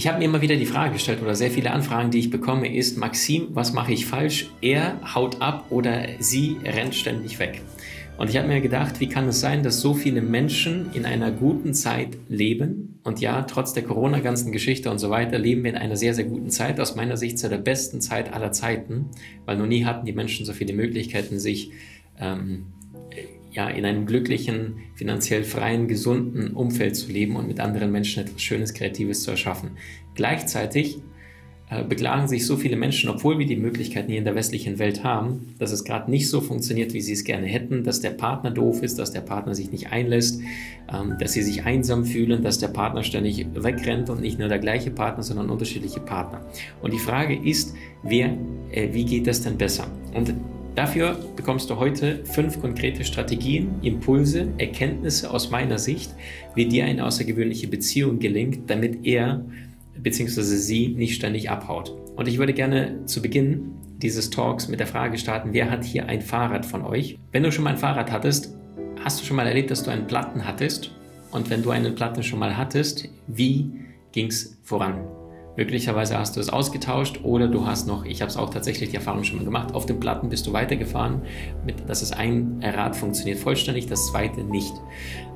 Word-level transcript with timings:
Ich 0.00 0.08
habe 0.08 0.18
mir 0.18 0.24
immer 0.24 0.40
wieder 0.40 0.56
die 0.56 0.64
Frage 0.64 0.94
gestellt 0.94 1.20
oder 1.20 1.34
sehr 1.34 1.50
viele 1.50 1.72
Anfragen, 1.72 2.10
die 2.10 2.20
ich 2.20 2.30
bekomme, 2.30 2.74
ist, 2.74 2.96
Maxim, 2.96 3.48
was 3.50 3.74
mache 3.74 3.92
ich 3.92 4.06
falsch? 4.06 4.48
Er 4.62 4.98
haut 5.14 5.42
ab 5.42 5.66
oder 5.68 6.06
sie 6.20 6.56
rennt 6.64 6.94
ständig 6.94 7.38
weg. 7.38 7.60
Und 8.16 8.30
ich 8.30 8.38
habe 8.38 8.48
mir 8.48 8.62
gedacht, 8.62 8.98
wie 9.00 9.10
kann 9.10 9.28
es 9.28 9.40
sein, 9.40 9.62
dass 9.62 9.82
so 9.82 9.92
viele 9.92 10.22
Menschen 10.22 10.90
in 10.94 11.04
einer 11.04 11.30
guten 11.30 11.74
Zeit 11.74 12.16
leben? 12.30 12.98
Und 13.02 13.20
ja, 13.20 13.42
trotz 13.42 13.74
der 13.74 13.82
Corona-ganzen 13.82 14.52
Geschichte 14.52 14.90
und 14.90 14.96
so 14.96 15.10
weiter, 15.10 15.38
leben 15.38 15.64
wir 15.64 15.72
in 15.72 15.76
einer 15.76 15.96
sehr, 15.96 16.14
sehr 16.14 16.24
guten 16.24 16.48
Zeit. 16.48 16.80
Aus 16.80 16.96
meiner 16.96 17.18
Sicht 17.18 17.38
zu 17.38 17.50
der 17.50 17.58
besten 17.58 18.00
Zeit 18.00 18.32
aller 18.32 18.52
Zeiten, 18.52 19.10
weil 19.44 19.58
noch 19.58 19.66
nie 19.66 19.84
hatten 19.84 20.06
die 20.06 20.14
Menschen 20.14 20.46
so 20.46 20.54
viele 20.54 20.72
Möglichkeiten, 20.72 21.38
sich 21.38 21.72
ähm, 22.18 22.68
ja, 23.52 23.68
in 23.68 23.84
einem 23.84 24.06
glücklichen, 24.06 24.76
finanziell 24.94 25.44
freien, 25.44 25.88
gesunden 25.88 26.52
Umfeld 26.52 26.96
zu 26.96 27.10
leben 27.10 27.36
und 27.36 27.48
mit 27.48 27.60
anderen 27.60 27.90
Menschen 27.90 28.24
etwas 28.24 28.42
Schönes, 28.42 28.74
Kreatives 28.74 29.22
zu 29.22 29.30
erschaffen. 29.30 29.72
Gleichzeitig 30.14 30.98
äh, 31.70 31.84
beklagen 31.84 32.26
sich 32.26 32.46
so 32.46 32.56
viele 32.56 32.76
Menschen, 32.76 33.08
obwohl 33.08 33.38
wir 33.38 33.46
die 33.46 33.56
Möglichkeiten 33.56 34.08
hier 34.08 34.18
in 34.18 34.24
der 34.24 34.34
westlichen 34.34 34.80
Welt 34.80 35.04
haben, 35.04 35.54
dass 35.58 35.70
es 35.70 35.84
gerade 35.84 36.10
nicht 36.10 36.28
so 36.28 36.40
funktioniert, 36.40 36.92
wie 36.94 37.00
sie 37.00 37.12
es 37.12 37.22
gerne 37.22 37.46
hätten, 37.46 37.84
dass 37.84 38.00
der 38.00 38.10
Partner 38.10 38.50
doof 38.50 38.82
ist, 38.82 38.98
dass 38.98 39.12
der 39.12 39.20
Partner 39.20 39.54
sich 39.54 39.70
nicht 39.70 39.92
einlässt, 39.92 40.40
ähm, 40.92 41.16
dass 41.20 41.32
sie 41.32 41.42
sich 41.42 41.64
einsam 41.64 42.04
fühlen, 42.04 42.42
dass 42.42 42.58
der 42.58 42.68
Partner 42.68 43.04
ständig 43.04 43.46
wegrennt 43.54 44.10
und 44.10 44.20
nicht 44.20 44.38
nur 44.38 44.48
der 44.48 44.58
gleiche 44.58 44.90
Partner, 44.90 45.22
sondern 45.22 45.48
unterschiedliche 45.48 46.00
Partner. 46.00 46.44
Und 46.82 46.92
die 46.92 46.98
Frage 46.98 47.36
ist, 47.36 47.74
wer, 48.02 48.36
äh, 48.72 48.88
wie 48.92 49.04
geht 49.04 49.28
das 49.28 49.42
denn 49.42 49.56
besser? 49.56 49.86
Und 50.12 50.34
Dafür 50.74 51.18
bekommst 51.36 51.68
du 51.68 51.76
heute 51.76 52.24
fünf 52.24 52.60
konkrete 52.60 53.04
Strategien, 53.04 53.74
Impulse, 53.82 54.48
Erkenntnisse 54.58 55.30
aus 55.30 55.50
meiner 55.50 55.78
Sicht, 55.78 56.14
wie 56.54 56.66
dir 56.66 56.84
eine 56.84 57.04
außergewöhnliche 57.04 57.68
Beziehung 57.68 58.18
gelingt, 58.18 58.70
damit 58.70 59.04
er 59.04 59.44
bzw. 59.98 60.42
sie 60.42 60.88
nicht 60.88 61.16
ständig 61.16 61.50
abhaut. 61.50 61.94
Und 62.16 62.28
ich 62.28 62.38
würde 62.38 62.54
gerne 62.54 63.04
zu 63.06 63.20
Beginn 63.20 63.72
dieses 63.98 64.30
Talks 64.30 64.68
mit 64.68 64.80
der 64.80 64.86
Frage 64.86 65.18
starten, 65.18 65.52
wer 65.52 65.70
hat 65.70 65.84
hier 65.84 66.06
ein 66.06 66.22
Fahrrad 66.22 66.64
von 66.64 66.82
euch? 66.82 67.18
Wenn 67.32 67.42
du 67.42 67.52
schon 67.52 67.64
mal 67.64 67.70
ein 67.70 67.78
Fahrrad 67.78 68.10
hattest, 68.10 68.56
hast 69.04 69.20
du 69.20 69.24
schon 69.24 69.36
mal 69.36 69.46
erlebt, 69.46 69.70
dass 69.70 69.82
du 69.82 69.90
einen 69.90 70.06
Platten 70.06 70.46
hattest? 70.46 70.92
Und 71.32 71.50
wenn 71.50 71.62
du 71.62 71.70
einen 71.70 71.94
Platten 71.94 72.22
schon 72.22 72.38
mal 72.38 72.56
hattest, 72.56 73.08
wie 73.26 73.70
ging 74.12 74.28
es 74.28 74.58
voran? 74.62 75.19
Möglicherweise 75.56 76.18
hast 76.18 76.36
du 76.36 76.40
es 76.40 76.48
ausgetauscht 76.48 77.20
oder 77.22 77.48
du 77.48 77.66
hast 77.66 77.86
noch, 77.86 78.04
ich 78.04 78.22
habe 78.22 78.30
es 78.30 78.36
auch 78.36 78.50
tatsächlich 78.50 78.90
die 78.90 78.96
Erfahrung 78.96 79.24
schon 79.24 79.38
mal 79.38 79.44
gemacht, 79.44 79.74
auf 79.74 79.84
den 79.84 80.00
Platten 80.00 80.28
bist 80.28 80.46
du 80.46 80.52
weitergefahren, 80.52 81.22
mit, 81.64 81.88
dass 81.88 82.02
es 82.02 82.12
ein 82.12 82.60
Rad 82.62 82.96
funktioniert 82.96 83.38
vollständig, 83.38 83.86
das 83.86 84.06
zweite 84.06 84.42
nicht. 84.42 84.72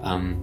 Ähm, 0.04 0.36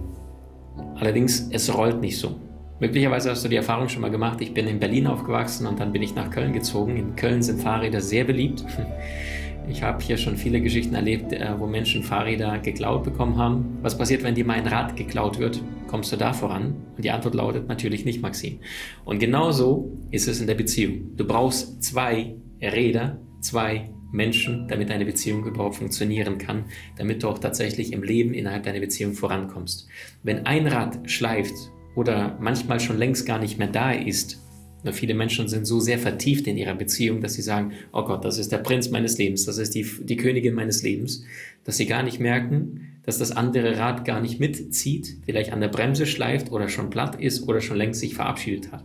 allerdings, 0.96 1.48
es 1.50 1.74
rollt 1.74 2.00
nicht 2.00 2.18
so. 2.18 2.36
Möglicherweise 2.80 3.30
hast 3.30 3.44
du 3.44 3.48
die 3.48 3.56
Erfahrung 3.56 3.88
schon 3.88 4.02
mal 4.02 4.10
gemacht, 4.10 4.40
ich 4.40 4.52
bin 4.52 4.66
in 4.66 4.80
Berlin 4.80 5.06
aufgewachsen 5.06 5.66
und 5.66 5.78
dann 5.78 5.92
bin 5.92 6.02
ich 6.02 6.14
nach 6.14 6.30
Köln 6.30 6.52
gezogen. 6.52 6.96
In 6.96 7.16
Köln 7.16 7.42
sind 7.42 7.60
Fahrräder 7.62 8.00
sehr 8.00 8.24
beliebt. 8.24 8.64
Ich 9.68 9.82
habe 9.82 10.02
hier 10.02 10.16
schon 10.16 10.36
viele 10.36 10.60
Geschichten 10.60 10.94
erlebt, 10.94 11.32
äh, 11.32 11.58
wo 11.58 11.66
Menschen 11.66 12.02
Fahrräder 12.02 12.58
geklaut 12.58 13.04
bekommen 13.04 13.36
haben. 13.36 13.78
Was 13.82 13.96
passiert, 13.96 14.22
wenn 14.22 14.34
dir 14.34 14.44
mal 14.44 14.54
ein 14.54 14.66
Rad 14.66 14.96
geklaut 14.96 15.38
wird? 15.38 15.62
Kommst 15.86 16.12
du 16.12 16.16
da 16.16 16.32
voran? 16.32 16.74
Und 16.96 17.04
die 17.04 17.10
Antwort 17.10 17.34
lautet 17.34 17.68
natürlich 17.68 18.04
nicht, 18.04 18.20
Maxim. 18.20 18.58
Und 19.04 19.18
genauso 19.18 19.98
ist 20.10 20.28
es 20.28 20.40
in 20.40 20.46
der 20.46 20.54
Beziehung. 20.54 21.16
Du 21.16 21.26
brauchst 21.26 21.82
zwei 21.82 22.34
Räder, 22.60 23.20
zwei 23.40 23.90
Menschen, 24.10 24.68
damit 24.68 24.90
deine 24.90 25.06
Beziehung 25.06 25.44
überhaupt 25.44 25.76
funktionieren 25.76 26.38
kann, 26.38 26.66
damit 26.96 27.22
du 27.22 27.28
auch 27.28 27.38
tatsächlich 27.38 27.92
im 27.92 28.02
Leben 28.02 28.34
innerhalb 28.34 28.64
deiner 28.64 28.80
Beziehung 28.80 29.14
vorankommst. 29.14 29.88
Wenn 30.22 30.46
ein 30.46 30.66
Rad 30.66 31.10
schleift 31.10 31.54
oder 31.96 32.36
manchmal 32.40 32.80
schon 32.80 32.98
längst 32.98 33.26
gar 33.26 33.38
nicht 33.38 33.58
mehr 33.58 33.68
da 33.68 33.92
ist. 33.92 34.42
Nur 34.84 34.92
viele 34.92 35.14
Menschen 35.14 35.48
sind 35.48 35.66
so 35.66 35.80
sehr 35.80 35.98
vertieft 35.98 36.46
in 36.46 36.56
ihrer 36.56 36.74
Beziehung, 36.74 37.20
dass 37.20 37.34
sie 37.34 37.42
sagen, 37.42 37.72
oh 37.92 38.04
Gott, 38.04 38.24
das 38.24 38.38
ist 38.38 38.52
der 38.52 38.58
Prinz 38.58 38.90
meines 38.90 39.18
Lebens, 39.18 39.44
das 39.44 39.58
ist 39.58 39.74
die, 39.74 39.86
die 40.00 40.16
Königin 40.16 40.54
meines 40.54 40.82
Lebens, 40.82 41.24
dass 41.64 41.76
sie 41.76 41.86
gar 41.86 42.02
nicht 42.02 42.20
merken, 42.20 42.88
dass 43.04 43.18
das 43.18 43.32
andere 43.32 43.78
Rad 43.78 44.04
gar 44.04 44.20
nicht 44.20 44.38
mitzieht, 44.38 45.16
vielleicht 45.24 45.52
an 45.52 45.60
der 45.60 45.68
Bremse 45.68 46.06
schleift 46.06 46.52
oder 46.52 46.68
schon 46.68 46.90
platt 46.90 47.20
ist 47.20 47.48
oder 47.48 47.60
schon 47.60 47.76
längst 47.76 48.00
sich 48.00 48.14
verabschiedet 48.14 48.72
hat. 48.72 48.84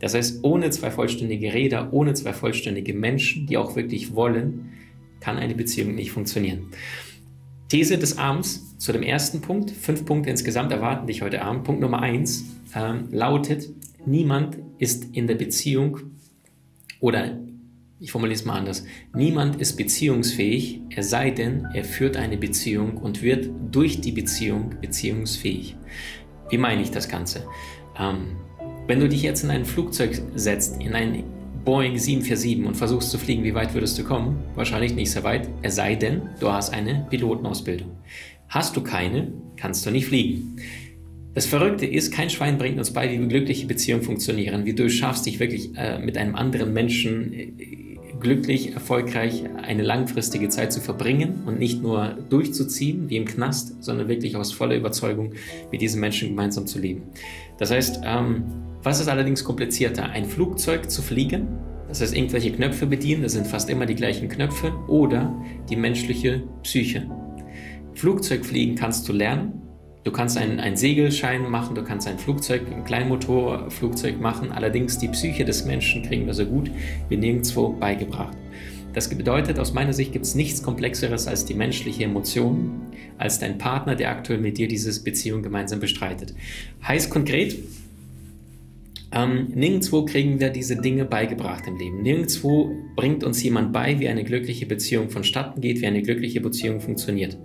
Das 0.00 0.14
heißt, 0.14 0.40
ohne 0.42 0.70
zwei 0.70 0.90
vollständige 0.90 1.52
Räder, 1.52 1.92
ohne 1.92 2.14
zwei 2.14 2.32
vollständige 2.32 2.94
Menschen, 2.94 3.46
die 3.46 3.56
auch 3.56 3.76
wirklich 3.76 4.14
wollen, 4.14 4.70
kann 5.20 5.36
eine 5.36 5.54
Beziehung 5.54 5.94
nicht 5.94 6.12
funktionieren. 6.12 6.68
These 7.68 7.98
des 7.98 8.16
Abends 8.16 8.76
zu 8.78 8.92
dem 8.92 9.02
ersten 9.02 9.40
Punkt. 9.40 9.70
Fünf 9.70 10.06
Punkte 10.06 10.30
insgesamt 10.30 10.72
erwarten 10.72 11.06
dich 11.06 11.20
heute 11.20 11.42
Abend. 11.42 11.64
Punkt 11.64 11.80
Nummer 11.82 12.00
eins 12.00 12.44
ähm, 12.74 13.08
lautet, 13.10 13.68
niemand 14.08 14.58
ist 14.78 15.06
in 15.12 15.26
der 15.26 15.34
Beziehung 15.34 15.98
oder 17.00 17.38
ich 18.00 18.12
formuliere 18.12 18.38
es 18.38 18.44
mal 18.44 18.56
anders. 18.56 18.84
Niemand 19.12 19.60
ist 19.60 19.76
beziehungsfähig, 19.76 20.80
es 20.94 21.10
sei 21.10 21.30
denn, 21.30 21.66
er 21.74 21.84
führt 21.84 22.16
eine 22.16 22.36
Beziehung 22.36 22.96
und 22.96 23.22
wird 23.22 23.50
durch 23.72 24.00
die 24.00 24.12
Beziehung 24.12 24.76
beziehungsfähig. 24.80 25.76
Wie 26.48 26.58
meine 26.58 26.82
ich 26.82 26.92
das 26.92 27.08
Ganze? 27.08 27.44
Ähm, 27.98 28.36
wenn 28.86 29.00
du 29.00 29.08
dich 29.08 29.22
jetzt 29.22 29.42
in 29.42 29.50
ein 29.50 29.64
Flugzeug 29.64 30.22
setzt, 30.34 30.80
in 30.80 30.94
ein 30.94 31.24
Boeing 31.64 31.98
747 31.98 32.66
und 32.66 32.76
versuchst 32.76 33.10
zu 33.10 33.18
fliegen, 33.18 33.42
wie 33.42 33.54
weit 33.54 33.74
würdest 33.74 33.98
du 33.98 34.04
kommen? 34.04 34.42
Wahrscheinlich 34.54 34.94
nicht 34.94 35.10
sehr 35.10 35.24
weit, 35.24 35.48
es 35.62 35.74
sei 35.74 35.96
denn, 35.96 36.22
du 36.40 36.50
hast 36.50 36.72
eine 36.72 37.06
Pilotenausbildung. 37.10 37.90
Hast 38.48 38.76
du 38.76 38.82
keine, 38.82 39.32
kannst 39.56 39.84
du 39.84 39.90
nicht 39.90 40.06
fliegen. 40.06 40.56
Das 41.34 41.46
Verrückte 41.46 41.86
ist, 41.86 42.12
kein 42.12 42.30
Schwein 42.30 42.58
bringt 42.58 42.78
uns 42.78 42.92
bei, 42.92 43.10
wie 43.10 43.28
glückliche 43.28 43.66
Beziehungen 43.66 44.02
funktionieren, 44.02 44.64
wie 44.64 44.72
du 44.72 44.88
schaffst, 44.90 45.26
dich 45.26 45.38
wirklich 45.38 45.70
äh, 45.76 45.98
mit 45.98 46.16
einem 46.16 46.34
anderen 46.34 46.72
Menschen 46.72 47.32
äh, 47.32 47.52
glücklich, 48.20 48.72
erfolgreich 48.72 49.44
eine 49.62 49.82
langfristige 49.82 50.48
Zeit 50.48 50.72
zu 50.72 50.80
verbringen 50.80 51.42
und 51.46 51.58
nicht 51.58 51.82
nur 51.82 52.18
durchzuziehen 52.28 53.08
wie 53.08 53.16
im 53.16 53.24
Knast, 53.24 53.82
sondern 53.82 54.08
wirklich 54.08 54.36
aus 54.36 54.52
voller 54.52 54.76
Überzeugung 54.76 55.34
mit 55.70 55.80
diesen 55.80 56.00
Menschen 56.00 56.30
gemeinsam 56.30 56.66
zu 56.66 56.80
leben. 56.80 57.02
Das 57.58 57.70
heißt, 57.70 58.00
ähm, 58.04 58.44
was 58.82 59.00
ist 59.00 59.08
allerdings 59.08 59.44
komplizierter? 59.44 60.08
Ein 60.10 60.24
Flugzeug 60.24 60.90
zu 60.90 61.02
fliegen, 61.02 61.48
das 61.88 62.00
heißt 62.00 62.16
irgendwelche 62.16 62.52
Knöpfe 62.52 62.86
bedienen, 62.86 63.22
das 63.22 63.32
sind 63.32 63.46
fast 63.46 63.70
immer 63.70 63.86
die 63.86 63.94
gleichen 63.94 64.28
Knöpfe, 64.28 64.72
oder 64.88 65.34
die 65.68 65.76
menschliche 65.76 66.42
Psyche. 66.62 67.08
Flugzeugfliegen 67.94 68.76
kannst 68.76 69.08
du 69.08 69.12
lernen. 69.12 69.67
Du 70.08 70.14
kannst 70.14 70.38
einen, 70.38 70.58
einen 70.58 70.78
Segelschein 70.78 71.50
machen, 71.50 71.74
du 71.74 71.84
kannst 71.84 72.08
ein 72.08 72.18
Flugzeug, 72.18 72.62
ein 72.74 72.82
Kleinmotorflugzeug 72.82 74.18
machen. 74.18 74.52
Allerdings 74.52 74.96
die 74.96 75.08
Psyche 75.08 75.44
des 75.44 75.66
Menschen 75.66 76.02
kriegen 76.02 76.24
wir 76.24 76.32
so 76.32 76.46
gut 76.46 76.70
wie 77.10 77.18
nirgendwo 77.18 77.74
beigebracht. 77.74 78.34
Das 78.94 79.10
bedeutet, 79.10 79.58
aus 79.58 79.74
meiner 79.74 79.92
Sicht 79.92 80.12
gibt 80.12 80.24
es 80.24 80.34
nichts 80.34 80.62
Komplexeres 80.62 81.26
als 81.26 81.44
die 81.44 81.52
menschliche 81.52 82.04
Emotion, 82.04 82.80
als 83.18 83.38
dein 83.38 83.58
Partner, 83.58 83.96
der 83.96 84.08
aktuell 84.08 84.38
mit 84.38 84.56
dir 84.56 84.66
diese 84.66 85.04
Beziehung 85.04 85.42
gemeinsam 85.42 85.78
bestreitet. 85.78 86.34
Heißt 86.82 87.10
konkret, 87.10 87.58
ähm, 89.10 89.48
nirgendwo 89.54 90.04
kriegen 90.04 90.38
wir 90.38 90.50
diese 90.50 90.76
Dinge 90.76 91.06
beigebracht 91.06 91.64
im 91.66 91.78
Leben. 91.78 92.02
Nirgendwo 92.02 92.74
bringt 92.94 93.24
uns 93.24 93.42
jemand 93.42 93.72
bei, 93.72 93.98
wie 94.00 94.08
eine 94.08 94.22
glückliche 94.22 94.66
Beziehung 94.66 95.08
vonstatten 95.08 95.60
geht, 95.60 95.80
wie 95.80 95.86
eine 95.86 96.02
glückliche 96.02 96.40
Beziehung 96.40 96.80
funktioniert. 96.80 97.38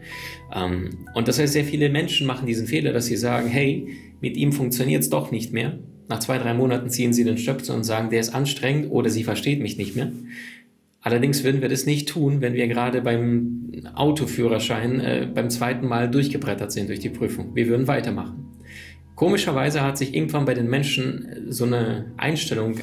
Ähm, 0.54 1.07
und 1.13 1.27
das 1.27 1.39
heißt, 1.39 1.54
sehr 1.54 1.63
viele 1.63 1.89
Menschen 1.89 2.27
machen 2.27 2.48
diesen 2.48 2.68
Fehler, 2.68 2.92
dass 2.92 3.06
sie 3.06 3.15
sagen, 3.15 3.48
hey, 3.48 3.88
mit 4.19 4.36
ihm 4.36 4.51
funktioniert 4.51 5.04
es 5.04 5.10
doch 5.10 5.31
nicht 5.31 5.54
mehr. 5.54 5.80
Nach 6.10 6.19
zwei, 6.19 6.38
drei 6.38 6.54
Monaten 6.54 6.89
ziehen 6.89 7.13
sie 7.13 7.24
den 7.24 7.38
Stöpsel 7.38 7.75
und 7.75 7.86
sagen, 7.86 8.09
der 8.09 8.19
ist 8.19 8.36
anstrengend 8.36 8.92
oder 8.92 9.09
sie 9.09 9.24
versteht 9.24 9.62
mich 9.62 9.77
nicht 9.77 9.95
mehr. 9.95 10.12
Allerdings 11.01 11.44
würden 11.44 11.62
wir 11.62 11.69
das 11.69 11.86
nicht 11.86 12.09
tun, 12.09 12.42
wenn 12.42 12.54
wir 12.54 12.68
gerade 12.68 13.01
beim 13.01 13.71
Autoführerschein 13.94 15.00
äh, 15.00 15.27
beim 15.33 15.50
zweiten 15.50 15.88
Mal 15.88 16.09
durchgebrettert 16.09 16.71
sind 16.71 16.89
durch 16.89 17.00
die 17.00 17.09
Prüfung. 17.09 17.56
Wir 17.56 17.68
würden 17.68 17.88
weitermachen. 17.88 18.53
Komischerweise 19.15 19.81
hat 19.81 19.98
sich 19.98 20.15
irgendwann 20.15 20.45
bei 20.45 20.54
den 20.54 20.69
Menschen 20.69 21.48
so 21.50 21.65
eine 21.65 22.12
Einstellung 22.18 22.75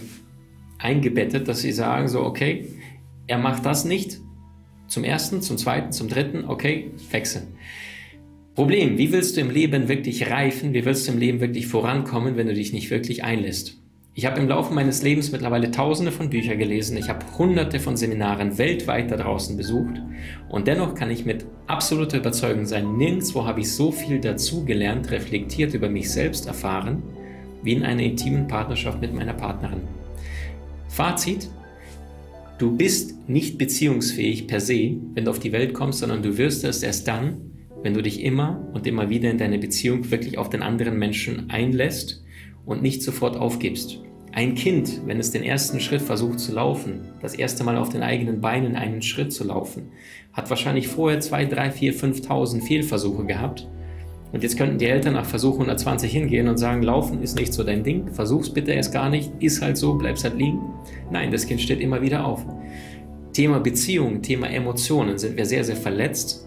eingebettet, 0.79 1.49
dass 1.49 1.61
sie 1.61 1.73
sagen 1.73 2.09
so, 2.09 2.23
okay, 2.23 2.67
er 3.27 3.38
macht 3.38 3.67
das 3.67 3.85
nicht. 3.85 4.19
Zum 4.87 5.05
ersten, 5.05 5.43
zum 5.43 5.56
zweiten, 5.56 5.93
zum 5.93 6.09
dritten, 6.09 6.44
okay, 6.44 6.91
wechseln. 7.11 7.49
Problem, 8.55 8.99
wie 8.99 9.12
willst 9.12 9.37
du 9.37 9.41
im 9.41 9.50
Leben 9.50 9.88
wirklich 9.88 10.31
reifen, 10.31 10.75
wie 10.75 10.85
willst 10.85 11.06
du 11.06 11.12
im 11.12 11.19
Leben 11.19 11.41
wirklich 11.41 11.67
vorankommen, 11.67 12.37
wenn 12.37 12.49
du 12.49 12.55
dich 12.55 12.73
nicht 12.73 12.91
wirklich 12.91 13.23
einlässt? 13.23 13.80
Ich 14.12 14.27
habe 14.27 14.41
im 14.41 14.49
Laufe 14.49 14.75
meines 14.75 15.03
Lebens 15.03 15.31
mittlerweile 15.31 15.71
tausende 15.71 16.11
von 16.11 16.31
Büchern 16.31 16.59
gelesen, 16.59 16.97
ich 16.97 17.09
habe 17.09 17.25
hunderte 17.39 17.79
von 17.79 17.97
Seminaren 17.97 18.59
weltweit 18.59 19.09
da 19.12 19.17
draußen 19.17 19.57
besucht. 19.57 20.03
Und 20.49 20.67
dennoch 20.67 20.97
kann 20.97 21.12
ich 21.12 21.25
mit 21.25 21.47
absoluter 21.69 22.19
Überzeugung 22.19 22.67
sein, 22.67 22.97
nirgendwo 22.97 23.47
habe 23.47 23.61
ich 23.61 23.71
so 23.71 23.93
viel 23.93 24.19
dazu 24.19 24.65
gelernt, 24.65 25.12
reflektiert 25.12 25.75
über 25.75 25.89
mich 25.89 26.11
selbst 26.11 26.49
erfahren, 26.49 27.05
wie 27.62 27.73
in 27.73 27.85
einer 27.85 28.03
intimen 28.03 28.49
Partnerschaft 28.49 29.01
mit 29.01 29.15
meiner 29.15 29.33
Partnerin. 29.33 29.83
Fazit, 30.89 31.49
du 32.59 32.77
bist 32.77 33.29
nicht 33.29 33.59
beziehungsfähig 33.59 34.49
per 34.49 34.61
se, 34.61 34.97
wenn 35.15 35.25
du 35.25 35.31
auf 35.31 35.39
die 35.39 35.53
Welt 35.53 35.73
kommst, 35.73 36.01
sondern 36.01 36.25
du 36.25 36.37
wirst 36.37 36.65
es 36.65 36.83
erst 36.83 37.07
dann, 37.07 37.53
wenn 37.85 37.95
du 37.95 38.03
dich 38.03 38.25
immer 38.25 38.69
und 38.75 38.89
immer 38.89 39.09
wieder 39.09 39.31
in 39.31 39.39
deine 39.39 39.59
Beziehung 39.59 40.11
wirklich 40.11 40.37
auf 40.37 40.51
den 40.51 40.62
anderen 40.62 40.99
Menschen 40.99 41.49
einlässt 41.49 42.25
und 42.67 42.83
nicht 42.83 43.03
sofort 43.03 43.37
aufgibst. 43.37 44.01
Ein 44.33 44.55
Kind, 44.55 45.01
wenn 45.07 45.19
es 45.19 45.33
den 45.33 45.43
ersten 45.43 45.81
Schritt 45.81 46.03
versucht 46.03 46.39
zu 46.39 46.53
laufen, 46.53 47.01
das 47.21 47.35
erste 47.35 47.65
Mal 47.65 47.77
auf 47.77 47.89
den 47.89 48.03
eigenen 48.03 48.41
Beinen 48.41 48.77
einen 48.77 49.03
Schritt 49.03 49.33
zu 49.33 49.43
laufen, 49.43 49.89
hat 50.33 50.51
wahrscheinlich 50.51 50.87
vorher 50.87 51.19
2, 51.19 51.47
3, 51.47 51.71
4, 51.73 51.95
5.000 51.95 52.62
Fehlversuche 52.62 53.25
gehabt. 53.25 53.67
Und 54.33 54.45
jetzt 54.45 54.57
könnten 54.57 54.79
die 54.79 54.87
Eltern 54.87 55.15
nach 55.15 55.25
Versuch 55.25 55.55
120 55.55 56.12
hingehen 56.12 56.47
und 56.47 56.59
sagen, 56.59 56.83
Laufen 56.83 57.21
ist 57.23 57.37
nicht 57.37 57.53
so 57.53 57.65
dein 57.65 57.83
Ding, 57.83 58.12
versuch's 58.12 58.51
bitte 58.51 58.71
erst 58.71 58.93
gar 58.93 59.11
nicht, 59.11 59.33
ist 59.41 59.61
halt 59.61 59.77
so, 59.77 59.95
bleibst 59.95 60.23
halt 60.23 60.39
liegen. 60.39 60.61
Nein, 61.11 61.33
das 61.33 61.47
Kind 61.47 61.61
steht 61.61 61.81
immer 61.81 62.01
wieder 62.01 62.25
auf. 62.25 62.47
Thema 63.33 63.59
Beziehung, 63.59 64.23
Thema 64.23 64.49
Emotionen 64.49 65.19
sind 65.19 65.37
wir 65.37 65.47
sehr, 65.47 65.65
sehr 65.65 65.77
verletzt 65.77 66.47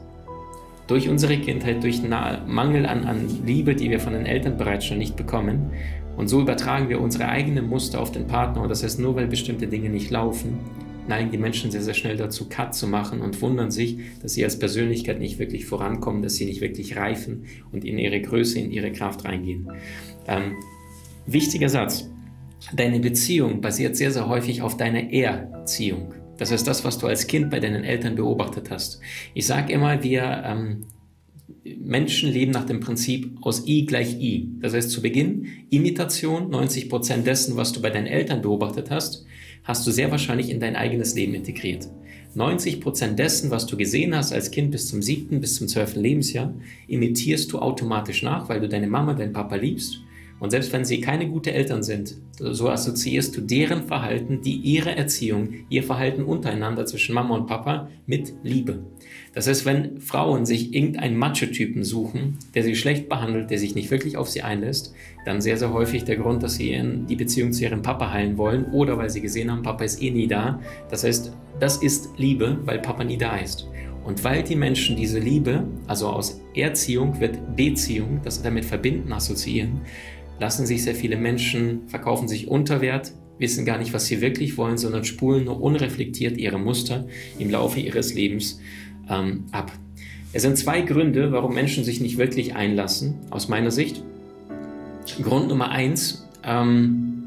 durch 0.87 1.09
unsere 1.09 1.37
Kindheit, 1.37 1.83
durch 1.83 2.01
Mangel 2.47 2.85
an, 2.85 3.05
an 3.05 3.27
Liebe, 3.45 3.75
die 3.75 3.89
wir 3.89 3.99
von 3.99 4.13
den 4.13 4.25
Eltern 4.25 4.57
bereits 4.57 4.85
schon 4.85 4.97
nicht 4.97 5.15
bekommen. 5.15 5.71
Und 6.15 6.27
so 6.27 6.41
übertragen 6.41 6.89
wir 6.89 7.01
unsere 7.01 7.27
eigenen 7.27 7.67
Muster 7.67 7.99
auf 7.99 8.11
den 8.11 8.27
Partner. 8.27 8.61
Und 8.61 8.69
das 8.69 8.83
heißt, 8.83 8.99
nur 8.99 9.15
weil 9.15 9.27
bestimmte 9.27 9.67
Dinge 9.67 9.89
nicht 9.89 10.11
laufen, 10.11 10.59
neigen 11.07 11.31
die 11.31 11.37
Menschen 11.37 11.71
sehr, 11.71 11.81
sehr 11.81 11.93
schnell 11.93 12.17
dazu, 12.17 12.47
Cut 12.47 12.73
zu 12.75 12.87
machen 12.87 13.21
und 13.21 13.41
wundern 13.41 13.71
sich, 13.71 13.97
dass 14.21 14.33
sie 14.33 14.43
als 14.43 14.57
Persönlichkeit 14.57 15.19
nicht 15.19 15.39
wirklich 15.39 15.65
vorankommen, 15.65 16.21
dass 16.21 16.35
sie 16.35 16.45
nicht 16.45 16.61
wirklich 16.61 16.95
reifen 16.95 17.45
und 17.71 17.83
in 17.83 17.97
ihre 17.97 18.21
Größe, 18.21 18.59
in 18.59 18.71
ihre 18.71 18.91
Kraft 18.91 19.25
reingehen. 19.25 19.69
Ähm, 20.27 20.55
wichtiger 21.25 21.69
Satz. 21.69 22.09
Deine 22.73 22.99
Beziehung 22.99 23.59
basiert 23.59 23.97
sehr, 23.97 24.11
sehr 24.11 24.29
häufig 24.29 24.61
auf 24.61 24.77
deiner 24.77 25.11
Erziehung. 25.11 26.13
Das 26.37 26.51
ist 26.51 26.65
das, 26.65 26.85
was 26.85 26.97
du 26.97 27.07
als 27.07 27.27
Kind 27.27 27.49
bei 27.49 27.59
deinen 27.59 27.83
Eltern 27.83 28.15
beobachtet 28.15 28.71
hast. 28.71 28.99
Ich 29.33 29.45
sage 29.45 29.73
immer, 29.73 30.01
wir 30.01 30.43
ähm, 30.45 30.85
Menschen 31.63 32.31
leben 32.31 32.51
nach 32.51 32.65
dem 32.65 32.79
Prinzip 32.79 33.37
aus 33.41 33.67
I 33.67 33.85
gleich 33.85 34.19
I. 34.19 34.49
Das 34.59 34.73
heißt 34.73 34.91
zu 34.91 35.01
Beginn 35.01 35.47
Imitation, 35.69 36.49
90 36.49 36.89
Prozent 36.89 37.27
dessen, 37.27 37.57
was 37.57 37.71
du 37.71 37.81
bei 37.81 37.89
deinen 37.89 38.07
Eltern 38.07 38.41
beobachtet 38.41 38.89
hast, 38.89 39.25
hast 39.63 39.85
du 39.85 39.91
sehr 39.91 40.11
wahrscheinlich 40.11 40.49
in 40.49 40.59
dein 40.59 40.75
eigenes 40.75 41.15
Leben 41.15 41.33
integriert. 41.33 41.87
90 42.35 42.81
Prozent 42.81 43.19
dessen, 43.19 43.51
was 43.51 43.67
du 43.67 43.77
gesehen 43.77 44.15
hast 44.15 44.33
als 44.33 44.51
Kind 44.51 44.71
bis 44.71 44.87
zum 44.87 45.01
siebten, 45.01 45.39
bis 45.39 45.55
zum 45.55 45.67
zwölften 45.67 46.01
Lebensjahr, 46.01 46.53
imitierst 46.87 47.51
du 47.51 47.59
automatisch 47.59 48.23
nach, 48.23 48.49
weil 48.49 48.59
du 48.59 48.67
deine 48.67 48.87
Mama, 48.87 49.13
deinen 49.13 49.33
Papa 49.33 49.55
liebst 49.55 49.99
und 50.43 50.49
selbst 50.49 50.73
wenn 50.73 50.83
sie 50.83 50.99
keine 50.99 51.29
guten 51.29 51.49
Eltern 51.53 51.83
sind, 51.83 52.17
so 52.37 52.67
assoziierst 52.67 53.37
du 53.37 53.39
deren 53.39 53.83
Verhalten, 53.83 54.41
die 54.41 54.55
ihre 54.55 54.93
Erziehung, 54.93 55.53
ihr 55.69 55.83
Verhalten 55.83 56.23
untereinander 56.23 56.85
zwischen 56.85 57.15
Mama 57.15 57.35
und 57.35 57.47
Papa 57.47 57.89
mit 58.07 58.33
Liebe. 58.43 58.83
Das 59.33 59.47
heißt, 59.47 59.65
wenn 59.65 59.99
Frauen 59.99 60.45
sich 60.45 60.75
irgendeinen 60.75 61.17
Macho-Typen 61.17 61.83
suchen, 61.83 62.37
der 62.53 62.63
sie 62.63 62.75
schlecht 62.75 63.09
behandelt, 63.09 63.49
der 63.49 63.57
sich 63.57 63.73
nicht 63.73 63.89
wirklich 63.89 64.15
auf 64.15 64.29
sie 64.29 64.43
einlässt, 64.43 64.93
dann 65.25 65.41
sehr, 65.41 65.57
sehr 65.57 65.73
häufig 65.73 66.03
der 66.03 66.17
Grund, 66.17 66.43
dass 66.43 66.55
sie 66.55 66.79
die 67.09 67.15
Beziehung 67.15 67.51
zu 67.51 67.63
ihrem 67.63 67.81
Papa 67.81 68.11
heilen 68.11 68.37
wollen 68.37 68.65
oder 68.65 68.97
weil 68.97 69.09
sie 69.09 69.21
gesehen 69.21 69.51
haben, 69.51 69.63
Papa 69.63 69.83
ist 69.83 70.01
eh 70.01 70.11
nie 70.11 70.27
da. 70.27 70.59
Das 70.89 71.03
heißt, 71.03 71.33
das 71.59 71.77
ist 71.77 72.09
Liebe, 72.17 72.59
weil 72.65 72.79
Papa 72.79 73.03
nie 73.03 73.17
da 73.17 73.37
ist. 73.37 73.67
Und 74.05 74.23
weil 74.23 74.43
die 74.43 74.55
Menschen 74.55 74.95
diese 74.97 75.19
Liebe, 75.19 75.65
also 75.87 76.09
aus 76.09 76.41
Erziehung 76.53 77.19
wird 77.19 77.55
Beziehung, 77.55 78.19
das 78.23 78.41
damit 78.41 78.65
verbinden, 78.65 79.11
assoziieren, 79.13 79.81
lassen 80.39 80.65
sich 80.65 80.83
sehr 80.83 80.95
viele 80.95 81.15
Menschen, 81.15 81.87
verkaufen 81.87 82.27
sich 82.27 82.49
unter 82.49 82.81
Wert, 82.81 83.13
wissen 83.39 83.65
gar 83.65 83.77
nicht, 83.77 83.93
was 83.93 84.05
sie 84.05 84.21
wirklich 84.21 84.57
wollen, 84.57 84.77
sondern 84.77 85.05
spulen 85.05 85.45
nur 85.45 85.61
unreflektiert 85.61 86.37
ihre 86.37 86.59
Muster 86.59 87.07
im 87.39 87.49
Laufe 87.49 87.79
ihres 87.79 88.13
Lebens 88.13 88.59
ähm, 89.09 89.45
ab. 89.51 89.71
Es 90.31 90.41
sind 90.41 90.57
zwei 90.57 90.81
Gründe, 90.81 91.31
warum 91.31 91.53
Menschen 91.53 91.83
sich 91.83 92.01
nicht 92.01 92.17
wirklich 92.17 92.55
einlassen, 92.55 93.15
aus 93.29 93.49
meiner 93.49 93.71
Sicht. 93.71 94.03
Grund 95.21 95.49
Nummer 95.49 95.69
eins, 95.69 96.27
ähm, 96.43 97.23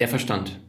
der 0.00 0.08
Verstand. 0.08 0.60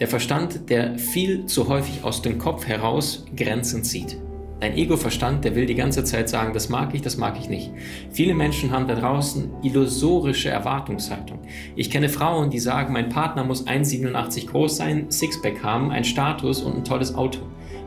Der 0.00 0.06
Verstand, 0.06 0.70
der 0.70 0.98
viel 0.98 1.46
zu 1.46 1.68
häufig 1.68 2.04
aus 2.04 2.22
dem 2.22 2.38
Kopf 2.38 2.66
heraus 2.66 3.26
Grenzen 3.36 3.82
zieht. 3.82 4.16
Dein 4.60 4.76
Ego-Verstand, 4.76 5.44
der 5.44 5.54
will 5.54 5.66
die 5.66 5.76
ganze 5.76 6.02
Zeit 6.02 6.28
sagen, 6.28 6.52
das 6.52 6.68
mag 6.68 6.92
ich, 6.92 7.02
das 7.02 7.16
mag 7.16 7.38
ich 7.38 7.48
nicht. 7.48 7.70
Viele 8.10 8.34
Menschen 8.34 8.72
haben 8.72 8.88
da 8.88 8.96
draußen 8.96 9.50
illusorische 9.62 10.48
Erwartungshaltung. 10.48 11.38
Ich 11.76 11.90
kenne 11.90 12.08
Frauen, 12.08 12.50
die 12.50 12.58
sagen, 12.58 12.92
mein 12.92 13.08
Partner 13.08 13.44
muss 13.44 13.66
1,87 13.66 14.48
groß 14.48 14.76
sein, 14.76 15.10
Sixpack 15.10 15.62
haben, 15.62 15.92
ein 15.92 16.04
Status 16.04 16.62
und 16.62 16.76
ein 16.76 16.84
tolles 16.84 17.14
Auto. 17.14 17.40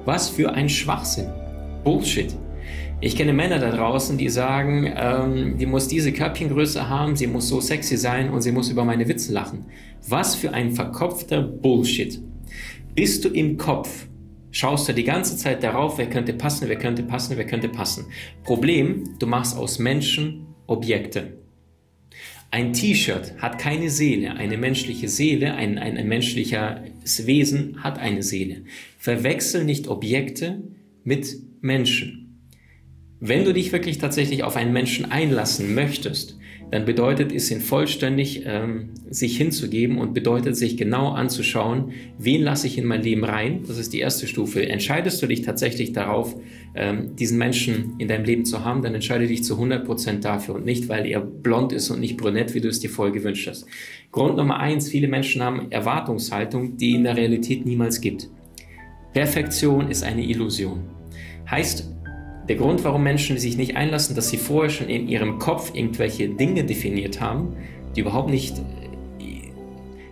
Was 0.06 0.30
für 0.30 0.52
ein 0.52 0.68
Schwachsinn. 0.68 1.30
Bullshit. 1.84 2.36
Ich 3.02 3.16
kenne 3.16 3.34
Männer 3.34 3.60
da 3.60 3.72
draußen, 3.72 4.18
die 4.18 4.30
sagen, 4.30 4.92
ähm, 4.96 5.58
die 5.58 5.66
muss 5.66 5.88
diese 5.88 6.12
Körbchengröße 6.12 6.88
haben, 6.88 7.16
sie 7.16 7.28
muss 7.28 7.48
so 7.48 7.60
sexy 7.60 7.98
sein 7.98 8.30
und 8.30 8.42
sie 8.42 8.52
muss 8.52 8.70
über 8.70 8.86
meine 8.86 9.08
Witze 9.08 9.34
lachen. 9.34 9.66
Was 10.08 10.36
für 10.36 10.54
ein 10.54 10.72
verkopfter 10.72 11.42
Bullshit. 11.42 12.22
Bist 12.96 13.26
du 13.26 13.30
im 13.30 13.58
Kopf 13.58 14.08
schaust 14.52 14.88
du 14.88 14.94
die 14.94 15.04
ganze 15.04 15.38
Zeit 15.38 15.64
darauf, 15.64 15.98
wer 15.98 16.10
könnte 16.10 16.34
passen, 16.34 16.68
wer 16.68 16.78
könnte 16.78 17.04
passen, 17.04 17.38
wer 17.38 17.46
könnte 17.46 17.70
passen. 17.70 18.06
Problem, 18.44 19.04
du 19.18 19.26
machst 19.28 19.58
aus 19.58 19.80
Menschen 19.80 20.46
Objekte. 20.68 21.41
Ein 22.54 22.74
T-Shirt 22.74 23.36
hat 23.38 23.60
keine 23.60 23.90
Seele, 23.90 24.36
eine 24.36 24.58
menschliche 24.58 25.08
Seele, 25.08 25.56
ein, 25.56 25.78
ein, 25.78 25.96
ein 25.96 26.08
menschliches 26.10 27.26
Wesen 27.26 27.82
hat 27.82 27.98
eine 27.98 28.24
Seele. 28.24 28.64
Verwechsel 28.98 29.64
nicht 29.64 29.88
Objekte 29.88 30.62
mit 31.06 31.34
Menschen. 31.62 32.42
Wenn 33.22 33.46
du 33.46 33.54
dich 33.54 33.72
wirklich 33.72 34.00
tatsächlich 34.00 34.44
auf 34.44 34.58
einen 34.58 34.74
Menschen 34.74 35.10
einlassen 35.10 35.74
möchtest, 35.74 36.38
dann 36.72 36.86
bedeutet 36.86 37.34
es, 37.34 37.52
ihn 37.52 37.60
vollständig 37.60 38.44
ähm, 38.46 38.92
sich 39.10 39.38
hinzugeben 39.38 39.98
und 39.98 40.14
bedeutet 40.14 40.56
sich 40.56 40.78
genau 40.78 41.10
anzuschauen, 41.10 41.92
wen 42.18 42.42
lasse 42.42 42.66
ich 42.66 42.78
in 42.78 42.86
mein 42.86 43.04
Leben 43.04 43.26
rein. 43.26 43.64
Das 43.68 43.78
ist 43.78 43.92
die 43.92 44.00
erste 44.00 44.26
Stufe. 44.26 44.68
Entscheidest 44.68 45.22
du 45.22 45.28
dich 45.28 45.42
tatsächlich 45.42 45.92
darauf, 45.92 46.36
ähm, 46.74 47.16
diesen 47.18 47.38
Menschen 47.38 47.96
in 47.98 48.08
deinem 48.08 48.24
Leben 48.24 48.46
zu 48.46 48.64
haben, 48.64 48.82
dann 48.82 48.96
entscheide 48.96 49.28
dich 49.28 49.44
zu 49.44 49.60
100% 49.60 50.22
dafür 50.22 50.56
und 50.56 50.66
nicht, 50.66 50.88
weil 50.88 51.06
er 51.06 51.20
blond 51.20 51.74
ist 51.74 51.90
und 51.90 52.00
nicht 52.00 52.16
brünett, 52.16 52.54
wie 52.54 52.62
du 52.62 52.70
es 52.70 52.80
dir 52.80 52.90
voll 52.90 53.12
gewünscht 53.12 53.48
hast. 53.50 53.66
Grund 54.14 54.38
Nummer 54.38 54.60
eins, 54.60 54.88
viele 54.88 55.10
Menschen 55.10 55.44
haben 55.44 55.72
Erwartungshaltung, 55.72 56.78
die 56.78 56.92
in 56.92 57.04
der 57.04 57.18
Realität 57.18 57.66
niemals 57.66 58.00
gibt. 58.00 58.30
Perfektion 59.14 59.92
ist 59.92 60.04
eine 60.04 60.24
Illusion. 60.24 60.86
Heißt, 61.50 61.92
der 62.52 62.58
Grund, 62.58 62.84
warum 62.84 63.02
Menschen 63.02 63.38
sich 63.38 63.56
nicht 63.56 63.78
einlassen, 63.78 64.14
dass 64.14 64.30
sie 64.30 64.36
vorher 64.36 64.70
schon 64.70 64.90
in 64.90 65.08
ihrem 65.08 65.40
Kopf 65.40 65.74
irgendwelche 65.74 66.28
Dinge 66.28 66.66
definiert 66.66 67.22
haben, 67.22 67.56
die 67.96 68.02
überhaupt 68.02 68.30
nicht. 68.30 68.62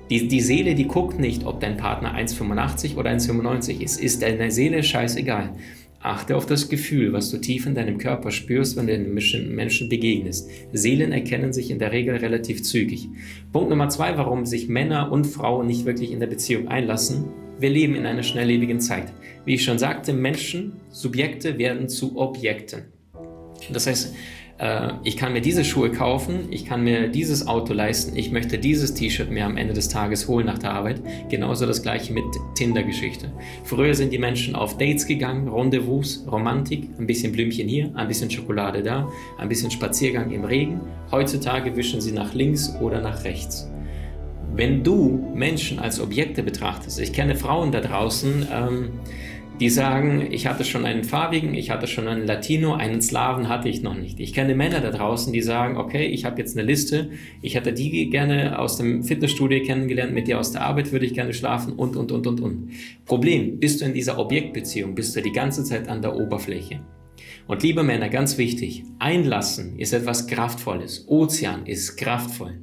Die, 0.09 0.25
die 0.29 0.39
Seele, 0.39 0.73
die 0.73 0.87
guckt 0.87 1.19
nicht, 1.19 1.45
ob 1.45 1.59
dein 1.59 1.75
Partner 1.75 2.15
1,85 2.15 2.95
oder 2.95 3.09
1,95 3.09 3.81
ist. 3.81 4.01
Ist 4.01 4.21
deiner 4.21 4.51
Seele 4.51 4.83
scheißegal. 4.83 5.51
Achte 5.99 6.37
auf 6.37 6.45
das 6.45 6.69
Gefühl, 6.69 7.11
was 7.11 7.29
du 7.29 7.39
tief 7.39 7.65
in 7.65 7.75
deinem 7.75 7.97
Körper 7.97 8.31
spürst, 8.31 8.77
wenn 8.77 8.87
du 8.87 8.93
einem 8.93 9.13
Menschen 9.13 9.89
begegnest. 9.89 10.49
Seelen 10.71 11.11
erkennen 11.11 11.51
sich 11.51 11.69
in 11.69 11.79
der 11.79 11.91
Regel 11.91 12.15
relativ 12.15 12.63
zügig. 12.63 13.09
Punkt 13.51 13.69
Nummer 13.69 13.89
zwei, 13.89 14.17
warum 14.17 14.45
sich 14.45 14.69
Männer 14.69 15.11
und 15.11 15.27
Frauen 15.27 15.67
nicht 15.67 15.83
wirklich 15.83 16.13
in 16.13 16.21
der 16.21 16.27
Beziehung 16.27 16.69
einlassen. 16.69 17.25
Wir 17.59 17.69
leben 17.69 17.95
in 17.95 18.05
einer 18.05 18.23
schnelllebigen 18.23 18.79
Zeit. 18.79 19.11
Wie 19.43 19.55
ich 19.55 19.65
schon 19.65 19.79
sagte, 19.79 20.13
Menschen, 20.13 20.79
Subjekte 20.91 21.57
werden 21.57 21.89
zu 21.89 22.17
Objekten. 22.17 22.85
Das 23.73 23.85
heißt, 23.85 24.15
äh, 24.59 24.91
ich 25.03 25.17
kann 25.17 25.33
mir 25.33 25.41
diese 25.41 25.65
Schuhe 25.65 25.91
kaufen, 25.91 26.47
ich 26.51 26.65
kann 26.65 26.85
mir 26.85 27.09
dieses 27.09 27.47
Auto 27.47 27.73
leisten, 27.73 28.15
ich 28.15 28.31
möchte 28.31 28.57
dieses 28.57 28.93
T-Shirt 28.93 29.29
mir 29.29 29.45
am 29.45 29.57
Ende 29.57 29.73
des 29.73 29.89
Tages 29.89 30.29
holen 30.29 30.45
nach 30.45 30.57
der 30.57 30.71
Arbeit. 30.71 31.01
Genauso 31.29 31.65
das 31.65 31.81
gleiche 31.81 32.13
mit 32.13 32.23
Tinder-Geschichte. 32.55 33.29
Früher 33.65 33.93
sind 33.93 34.13
die 34.13 34.19
Menschen 34.19 34.55
auf 34.55 34.77
Dates 34.77 35.05
gegangen, 35.05 35.49
Rendezvous, 35.49 36.25
Romantik, 36.31 36.87
ein 36.97 37.07
bisschen 37.07 37.33
Blümchen 37.33 37.67
hier, 37.67 37.91
ein 37.95 38.07
bisschen 38.07 38.31
Schokolade 38.31 38.83
da, 38.83 39.09
ein 39.37 39.49
bisschen 39.49 39.69
Spaziergang 39.69 40.31
im 40.31 40.45
Regen. 40.45 40.79
Heutzutage 41.11 41.75
wischen 41.75 41.99
sie 41.99 42.13
nach 42.13 42.33
links 42.33 42.73
oder 42.79 43.01
nach 43.01 43.25
rechts. 43.25 43.69
Wenn 44.55 44.83
du 44.83 45.31
Menschen 45.33 45.79
als 45.79 46.01
Objekte 46.01 46.43
betrachtest, 46.43 46.99
ich 46.99 47.13
kenne 47.13 47.35
Frauen 47.35 47.71
da 47.71 47.81
draußen, 47.81 48.47
ähm, 48.51 48.89
die 49.59 49.69
sagen, 49.69 50.27
ich 50.31 50.47
hatte 50.47 50.63
schon 50.63 50.85
einen 50.85 51.03
farbigen, 51.03 51.53
ich 51.53 51.69
hatte 51.69 51.85
schon 51.85 52.07
einen 52.07 52.25
Latino, 52.25 52.73
einen 52.73 53.01
Slaven 53.01 53.49
hatte 53.49 53.67
ich 53.67 53.81
noch 53.81 53.95
nicht. 53.95 54.19
Ich 54.19 54.33
kenne 54.33 54.55
Männer 54.55 54.79
da 54.79 54.91
draußen, 54.91 55.33
die 55.33 55.41
sagen, 55.41 55.77
okay, 55.77 56.05
ich 56.05 56.23
habe 56.23 56.39
jetzt 56.39 56.57
eine 56.57 56.65
Liste, 56.65 57.11
ich 57.41 57.55
hätte 57.55 57.73
die 57.73 58.09
gerne 58.09 58.57
aus 58.57 58.77
dem 58.77 59.03
Fitnessstudio 59.03 59.63
kennengelernt, 59.63 60.13
mit 60.13 60.27
dir 60.27 60.39
aus 60.39 60.51
der 60.53 60.61
Arbeit 60.61 60.91
würde 60.91 61.05
ich 61.05 61.13
gerne 61.13 61.33
schlafen 61.33 61.73
und, 61.73 61.97
und, 61.97 62.11
und, 62.11 62.25
und, 62.25 62.39
und. 62.39 62.69
Problem, 63.05 63.59
bist 63.59 63.81
du 63.81 63.85
in 63.85 63.93
dieser 63.93 64.17
Objektbeziehung, 64.17 64.95
bist 64.95 65.15
du 65.15 65.21
die 65.21 65.33
ganze 65.33 65.63
Zeit 65.63 65.89
an 65.89 66.01
der 66.01 66.15
Oberfläche. 66.15 66.79
Und 67.47 67.63
liebe 67.63 67.83
Männer, 67.83 68.09
ganz 68.09 68.37
wichtig, 68.37 68.83
einlassen 68.99 69.77
ist 69.77 69.91
etwas 69.91 70.27
Kraftvolles. 70.27 71.05
Ozean 71.07 71.65
ist 71.65 71.97
kraftvoll. 71.97 72.59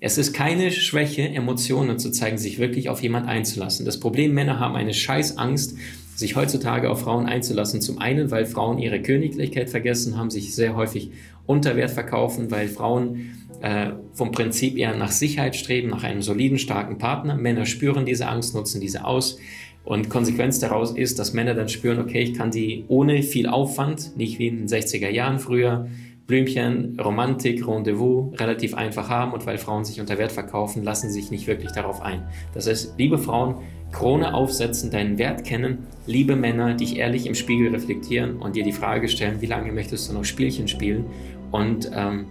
Es 0.00 0.16
ist 0.16 0.32
keine 0.32 0.70
Schwäche, 0.70 1.22
Emotionen 1.22 1.98
zu 1.98 2.10
zeigen, 2.12 2.38
sich 2.38 2.58
wirklich 2.58 2.88
auf 2.88 3.02
jemand 3.02 3.26
einzulassen. 3.26 3.84
Das 3.84 3.98
Problem, 3.98 4.32
Männer 4.32 4.60
haben 4.60 4.76
eine 4.76 4.94
Scheißangst, 4.94 5.76
sich 6.14 6.36
heutzutage 6.36 6.88
auf 6.88 7.00
Frauen 7.00 7.26
einzulassen. 7.26 7.80
Zum 7.80 7.98
einen, 7.98 8.30
weil 8.30 8.46
Frauen 8.46 8.78
ihre 8.78 9.02
Königlichkeit 9.02 9.70
vergessen 9.70 10.16
haben, 10.16 10.30
sich 10.30 10.54
sehr 10.54 10.76
häufig 10.76 11.10
unter 11.46 11.74
Wert 11.74 11.90
verkaufen, 11.90 12.50
weil 12.50 12.68
Frauen 12.68 13.46
äh, 13.60 13.90
vom 14.12 14.30
Prinzip 14.30 14.76
eher 14.76 14.96
nach 14.96 15.10
Sicherheit 15.10 15.56
streben, 15.56 15.88
nach 15.88 16.04
einem 16.04 16.22
soliden, 16.22 16.58
starken 16.58 16.98
Partner. 16.98 17.34
Männer 17.36 17.66
spüren 17.66 18.06
diese 18.06 18.28
Angst, 18.28 18.54
nutzen 18.54 18.80
diese 18.80 19.04
aus. 19.04 19.38
Und 19.84 20.10
Konsequenz 20.10 20.60
daraus 20.60 20.92
ist, 20.92 21.18
dass 21.18 21.32
Männer 21.32 21.54
dann 21.54 21.68
spüren, 21.68 21.98
okay, 21.98 22.20
ich 22.20 22.34
kann 22.34 22.50
die 22.52 22.84
ohne 22.88 23.22
viel 23.22 23.48
Aufwand, 23.48 24.16
nicht 24.16 24.38
wie 24.38 24.48
in 24.48 24.58
den 24.58 24.68
60er 24.68 25.08
Jahren 25.08 25.40
früher, 25.40 25.88
Blümchen, 26.28 27.00
Romantik, 27.00 27.66
Rendezvous 27.66 28.38
relativ 28.38 28.74
einfach 28.74 29.08
haben 29.08 29.32
und 29.32 29.46
weil 29.46 29.56
Frauen 29.56 29.86
sich 29.86 29.98
unter 29.98 30.18
Wert 30.18 30.30
verkaufen, 30.30 30.84
lassen 30.84 31.10
sich 31.10 31.30
nicht 31.30 31.46
wirklich 31.46 31.72
darauf 31.72 32.02
ein. 32.02 32.22
Das 32.52 32.68
heißt, 32.68 32.98
liebe 32.98 33.16
Frauen, 33.16 33.56
Krone 33.92 34.34
aufsetzen, 34.34 34.90
deinen 34.90 35.16
Wert 35.16 35.44
kennen, 35.44 35.86
liebe 36.06 36.36
Männer, 36.36 36.74
dich 36.74 36.98
ehrlich 36.98 37.26
im 37.26 37.34
Spiegel 37.34 37.70
reflektieren 37.70 38.36
und 38.36 38.56
dir 38.56 38.62
die 38.62 38.72
Frage 38.72 39.08
stellen, 39.08 39.40
wie 39.40 39.46
lange 39.46 39.72
möchtest 39.72 40.10
du 40.10 40.12
noch 40.12 40.26
Spielchen 40.26 40.68
spielen 40.68 41.06
und 41.50 41.90
ähm, 41.94 42.26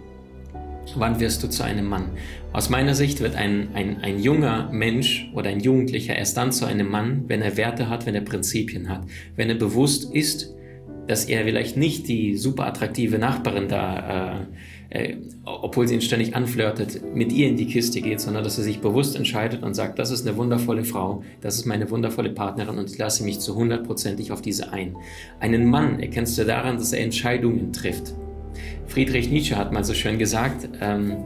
wann 0.94 1.18
wirst 1.18 1.42
du 1.42 1.48
zu 1.48 1.64
einem 1.64 1.86
Mann? 1.86 2.04
Aus 2.52 2.70
meiner 2.70 2.94
Sicht 2.94 3.20
wird 3.20 3.34
ein, 3.34 3.70
ein, 3.74 4.00
ein 4.02 4.20
junger 4.20 4.70
Mensch 4.70 5.28
oder 5.34 5.50
ein 5.50 5.58
Jugendlicher 5.58 6.14
erst 6.14 6.36
dann 6.36 6.52
zu 6.52 6.66
einem 6.66 6.88
Mann, 6.88 7.24
wenn 7.26 7.42
er 7.42 7.56
Werte 7.56 7.88
hat, 7.88 8.06
wenn 8.06 8.14
er 8.14 8.20
Prinzipien 8.20 8.88
hat, 8.88 9.02
wenn 9.34 9.48
er 9.48 9.56
bewusst 9.56 10.14
ist, 10.14 10.54
dass 11.08 11.24
er 11.24 11.44
vielleicht 11.44 11.76
nicht 11.76 12.06
die 12.06 12.36
super 12.36 12.66
attraktive 12.66 13.18
Nachbarin 13.18 13.66
da, 13.68 14.46
äh, 14.90 15.10
äh, 15.10 15.16
obwohl 15.44 15.88
sie 15.88 15.94
ihn 15.94 16.00
ständig 16.00 16.36
anflirtet, 16.36 17.14
mit 17.14 17.32
ihr 17.32 17.48
in 17.48 17.56
die 17.56 17.66
Kiste 17.66 18.00
geht, 18.00 18.20
sondern 18.20 18.44
dass 18.44 18.58
er 18.58 18.64
sich 18.64 18.80
bewusst 18.80 19.16
entscheidet 19.16 19.62
und 19.62 19.74
sagt, 19.74 19.98
das 19.98 20.10
ist 20.10 20.26
eine 20.26 20.36
wundervolle 20.36 20.84
Frau, 20.84 21.22
das 21.40 21.56
ist 21.56 21.66
meine 21.66 21.90
wundervolle 21.90 22.30
Partnerin 22.30 22.78
und 22.78 22.90
ich 22.90 22.98
lasse 22.98 23.24
mich 23.24 23.40
zu 23.40 23.54
hundertprozentig 23.54 24.32
auf 24.32 24.42
diese 24.42 24.72
ein. 24.72 24.96
Einen 25.40 25.68
Mann 25.68 25.98
erkennst 25.98 26.38
du 26.38 26.44
daran, 26.44 26.76
dass 26.76 26.92
er 26.92 27.02
Entscheidungen 27.02 27.72
trifft. 27.72 28.14
Friedrich 28.86 29.30
Nietzsche 29.30 29.56
hat 29.56 29.72
mal 29.72 29.84
so 29.84 29.94
schön 29.94 30.18
gesagt, 30.18 30.68
ähm, 30.80 31.16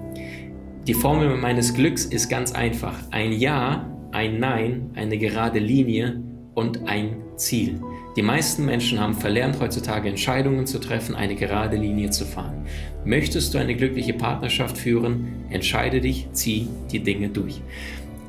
die 0.86 0.94
Formel 0.94 1.36
meines 1.36 1.74
Glücks 1.74 2.04
ist 2.04 2.28
ganz 2.28 2.52
einfach. 2.52 2.98
Ein 3.10 3.32
Ja, 3.32 3.88
ein 4.10 4.40
Nein, 4.40 4.90
eine 4.94 5.18
gerade 5.18 5.60
Linie 5.60 6.20
und 6.54 6.88
ein 6.88 7.16
Ziel. 7.36 7.80
Die 8.14 8.22
meisten 8.22 8.66
Menschen 8.66 9.00
haben 9.00 9.14
verlernt, 9.14 9.58
heutzutage 9.58 10.08
Entscheidungen 10.08 10.66
zu 10.66 10.78
treffen, 10.78 11.14
eine 11.14 11.34
gerade 11.34 11.76
Linie 11.76 12.10
zu 12.10 12.26
fahren. 12.26 12.66
Möchtest 13.06 13.54
du 13.54 13.58
eine 13.58 13.74
glückliche 13.74 14.12
Partnerschaft 14.12 14.76
führen, 14.76 15.46
entscheide 15.48 16.00
dich, 16.00 16.28
zieh 16.32 16.68
die 16.90 17.00
Dinge 17.00 17.30
durch. 17.30 17.62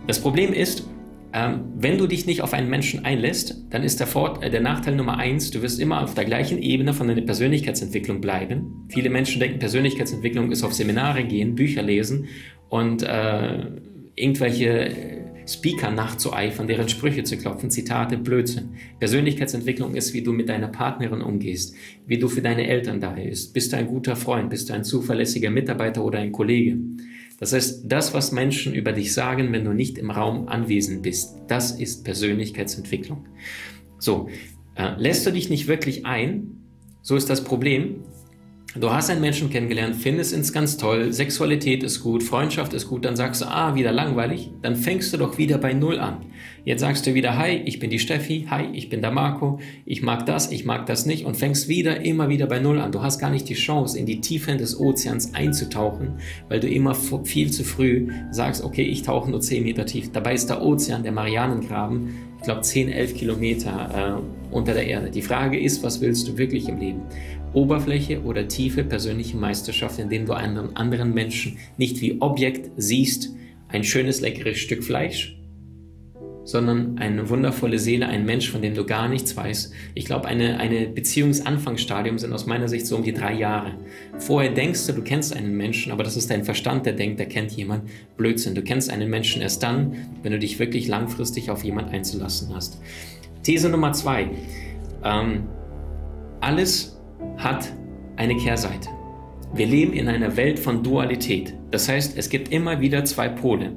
Das 0.07 0.21
Problem 0.21 0.53
ist, 0.53 0.87
ähm, 1.33 1.65
wenn 1.75 1.97
du 1.97 2.07
dich 2.07 2.25
nicht 2.25 2.41
auf 2.41 2.53
einen 2.53 2.69
Menschen 2.69 3.03
einlässt, 3.03 3.65
dann 3.71 3.83
ist 3.83 3.99
der, 3.99 4.07
Vor 4.07 4.41
äh, 4.41 4.49
der 4.49 4.61
Nachteil 4.61 4.95
Nummer 4.95 5.17
eins, 5.17 5.51
du 5.51 5.61
wirst 5.61 5.79
immer 5.79 6.01
auf 6.01 6.13
der 6.13 6.25
gleichen 6.25 6.61
Ebene 6.61 6.93
von 6.93 7.07
deiner 7.07 7.21
Persönlichkeitsentwicklung 7.21 8.21
bleiben. 8.21 8.85
Viele 8.89 9.09
Menschen 9.09 9.39
denken, 9.39 9.59
Persönlichkeitsentwicklung 9.59 10.51
ist 10.51 10.63
auf 10.63 10.73
Seminare 10.73 11.23
gehen, 11.23 11.55
Bücher 11.55 11.81
lesen 11.81 12.27
und 12.69 13.01
äh, 13.01 13.65
irgendwelche 14.15 15.22
Speaker 15.47 15.91
nachzueifern, 15.91 16.67
deren 16.67 16.89
Sprüche 16.89 17.23
zu 17.23 17.37
klopfen, 17.37 17.69
Zitate, 17.69 18.17
Blödsinn. 18.17 18.69
Persönlichkeitsentwicklung 18.99 19.95
ist, 19.95 20.13
wie 20.13 20.23
du 20.23 20.31
mit 20.31 20.49
deiner 20.49 20.67
Partnerin 20.67 21.21
umgehst, 21.21 21.75
wie 22.07 22.17
du 22.17 22.27
für 22.27 22.41
deine 22.41 22.67
Eltern 22.67 22.99
da 22.99 23.11
bist. 23.11 23.53
Bist 23.53 23.73
du 23.73 23.77
ein 23.77 23.87
guter 23.87 24.15
Freund, 24.15 24.49
bist 24.49 24.69
du 24.69 24.73
ein 24.73 24.83
zuverlässiger 24.83 25.49
Mitarbeiter 25.49 26.03
oder 26.03 26.19
ein 26.19 26.31
Kollege? 26.31 26.77
Das 27.39 27.53
heißt, 27.53 27.83
das, 27.91 28.13
was 28.13 28.31
Menschen 28.31 28.73
über 28.73 28.93
dich 28.93 29.13
sagen, 29.13 29.51
wenn 29.51 29.65
du 29.65 29.73
nicht 29.73 29.97
im 29.97 30.11
Raum 30.11 30.47
anwesend 30.47 31.01
bist, 31.01 31.35
das 31.47 31.71
ist 31.71 32.05
Persönlichkeitsentwicklung. 32.05 33.25
So, 33.99 34.29
äh, 34.75 34.95
lässt 34.97 35.25
du 35.25 35.31
dich 35.31 35.49
nicht 35.49 35.67
wirklich 35.67 36.05
ein, 36.05 36.63
so 37.01 37.15
ist 37.15 37.29
das 37.29 37.43
Problem, 37.43 38.03
Du 38.75 38.89
hast 38.89 39.11
einen 39.11 39.21
Menschen 39.21 39.51
kennengelernt, 39.51 39.95
findest 39.95 40.33
es 40.35 40.51
ganz 40.51 40.77
toll, 40.77 41.13
Sexualität 41.13 41.83
ist 41.83 42.01
gut, 42.01 42.23
Freundschaft 42.23 42.73
ist 42.73 42.87
gut, 42.87 43.05
dann 43.05 43.15
sagst 43.15 43.41
du, 43.41 43.45
ah, 43.45 43.75
wieder 43.75 43.91
langweilig, 43.91 44.49
dann 44.63 44.75
fängst 44.75 45.13
du 45.13 45.17
doch 45.17 45.37
wieder 45.37 45.59
bei 45.59 45.73
Null 45.73 45.99
an. 45.99 46.25
Jetzt 46.65 46.79
sagst 46.79 47.05
du 47.05 47.13
wieder, 47.13 47.37
hi, 47.37 47.61
ich 47.65 47.77
bin 47.77 47.91
die 47.91 47.99
Steffi, 47.99 48.47
hi, 48.49 48.65
ich 48.73 48.89
bin 48.89 49.01
der 49.01 49.11
Marco, 49.11 49.59
ich 49.85 50.01
mag 50.01 50.25
das, 50.25 50.51
ich 50.51 50.65
mag 50.65 50.87
das 50.87 51.05
nicht 51.05 51.23
und 51.23 51.37
fängst 51.37 51.67
wieder, 51.67 52.03
immer 52.03 52.29
wieder 52.29 52.47
bei 52.47 52.57
Null 52.57 52.79
an. 52.79 52.91
Du 52.91 53.03
hast 53.03 53.19
gar 53.19 53.29
nicht 53.29 53.47
die 53.47 53.53
Chance, 53.53 53.99
in 53.99 54.07
die 54.07 54.21
Tiefen 54.21 54.57
des 54.57 54.79
Ozeans 54.79 55.35
einzutauchen, 55.35 56.13
weil 56.49 56.59
du 56.59 56.67
immer 56.67 56.95
viel 56.95 57.51
zu 57.51 57.63
früh 57.63 58.07
sagst, 58.31 58.63
okay, 58.63 58.83
ich 58.83 59.03
tauche 59.03 59.29
nur 59.29 59.41
10 59.41 59.63
Meter 59.63 59.85
tief. 59.85 60.11
Dabei 60.11 60.33
ist 60.33 60.49
der 60.49 60.63
Ozean, 60.63 61.03
der 61.03 61.11
Marianengraben, 61.11 62.09
ich 62.39 62.43
glaube 62.43 62.61
10, 62.61 62.89
11 62.89 63.13
Kilometer 63.13 64.21
äh, 64.51 64.53
unter 64.53 64.73
der 64.73 64.87
Erde. 64.87 65.11
Die 65.11 65.21
Frage 65.21 65.59
ist, 65.59 65.83
was 65.83 66.01
willst 66.01 66.27
du 66.27 66.37
wirklich 66.37 66.67
im 66.67 66.79
Leben? 66.79 67.01
Oberfläche 67.53 68.21
oder 68.23 68.47
tiefe 68.47 68.83
persönliche 68.83 69.37
Meisterschaft, 69.37 69.99
indem 69.99 70.25
du 70.25 70.33
einen 70.33 70.75
anderen 70.75 71.13
Menschen 71.13 71.57
nicht 71.77 72.01
wie 72.01 72.21
Objekt 72.21 72.71
siehst, 72.77 73.29
ein 73.69 73.83
schönes, 73.83 74.21
leckeres 74.21 74.57
Stück 74.57 74.83
Fleisch, 74.83 75.37
sondern 76.45 76.97
eine 76.97 77.29
wundervolle 77.29 77.79
Seele, 77.79 78.07
ein 78.07 78.25
Mensch, 78.25 78.49
von 78.51 78.61
dem 78.61 78.75
du 78.75 78.85
gar 78.85 79.07
nichts 79.07 79.35
weißt. 79.35 79.73
Ich 79.95 80.05
glaube, 80.05 80.27
eine, 80.27 80.59
eine 80.59 80.87
Beziehungsanfangsstadium 80.87 82.19
sind 82.19 82.33
aus 82.33 82.45
meiner 82.45 82.67
Sicht 82.67 82.85
so 82.85 82.97
um 82.97 83.03
die 83.03 83.13
drei 83.13 83.33
Jahre. 83.33 83.75
Vorher 84.17 84.51
denkst 84.51 84.85
du, 84.87 84.93
du 84.93 85.01
kennst 85.01 85.35
einen 85.35 85.55
Menschen, 85.55 85.91
aber 85.91 86.03
das 86.03 86.17
ist 86.17 86.29
dein 86.29 86.43
Verstand, 86.43 86.85
der 86.85 86.93
denkt, 86.93 87.19
der 87.19 87.27
kennt 87.27 87.51
jemand. 87.53 87.89
Blödsinn. 88.17 88.55
Du 88.55 88.61
kennst 88.61 88.89
einen 88.89 89.09
Menschen 89.09 89.41
erst 89.41 89.63
dann, 89.63 89.95
wenn 90.21 90.33
du 90.33 90.39
dich 90.39 90.59
wirklich 90.59 90.87
langfristig 90.87 91.49
auf 91.49 91.63
jemand 91.63 91.91
einzulassen 91.91 92.53
hast. 92.53 92.79
These 93.43 93.69
Nummer 93.69 93.93
zwei. 93.93 94.29
Ähm, 95.03 95.43
alles 96.41 96.92
hat 97.37 97.71
eine 98.15 98.35
Kehrseite. 98.37 98.89
Wir 99.53 99.67
leben 99.67 99.93
in 99.93 100.07
einer 100.07 100.35
Welt 100.35 100.59
von 100.59 100.81
Dualität. 100.81 101.53
Das 101.69 101.87
heißt, 101.87 102.17
es 102.17 102.29
gibt 102.29 102.51
immer 102.51 102.81
wieder 102.81 103.05
zwei 103.05 103.29
Pole. 103.29 103.73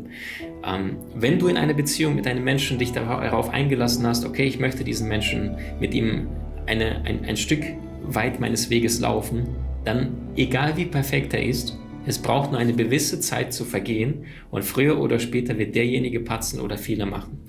Ähm, 0.64 0.96
wenn 1.14 1.38
du 1.38 1.48
in 1.48 1.56
einer 1.58 1.74
Beziehung 1.74 2.14
mit 2.14 2.26
einem 2.26 2.44
Menschen 2.44 2.78
dich 2.78 2.92
darauf 2.92 3.50
eingelassen 3.50 4.06
hast, 4.06 4.24
okay, 4.24 4.44
ich 4.44 4.58
möchte 4.58 4.84
diesen 4.84 5.08
Menschen 5.08 5.56
mit 5.78 5.92
ihm 5.92 6.28
eine, 6.66 7.04
ein, 7.04 7.24
ein 7.26 7.36
Stück 7.36 7.62
weit 8.02 8.40
meines 8.40 8.70
Weges 8.70 9.00
laufen, 9.00 9.48
dann 9.84 10.12
egal 10.36 10.76
wie 10.76 10.86
perfekt 10.86 11.34
er 11.34 11.44
ist, 11.44 11.78
es 12.06 12.18
braucht 12.18 12.52
nur 12.52 12.60
eine 12.60 12.72
gewisse 12.72 13.20
Zeit 13.20 13.52
zu 13.52 13.64
vergehen 13.64 14.26
und 14.50 14.64
früher 14.64 15.00
oder 15.00 15.18
später 15.18 15.58
wird 15.58 15.74
derjenige 15.74 16.20
patzen 16.20 16.60
oder 16.60 16.78
Fehler 16.78 17.06
machen. 17.06 17.40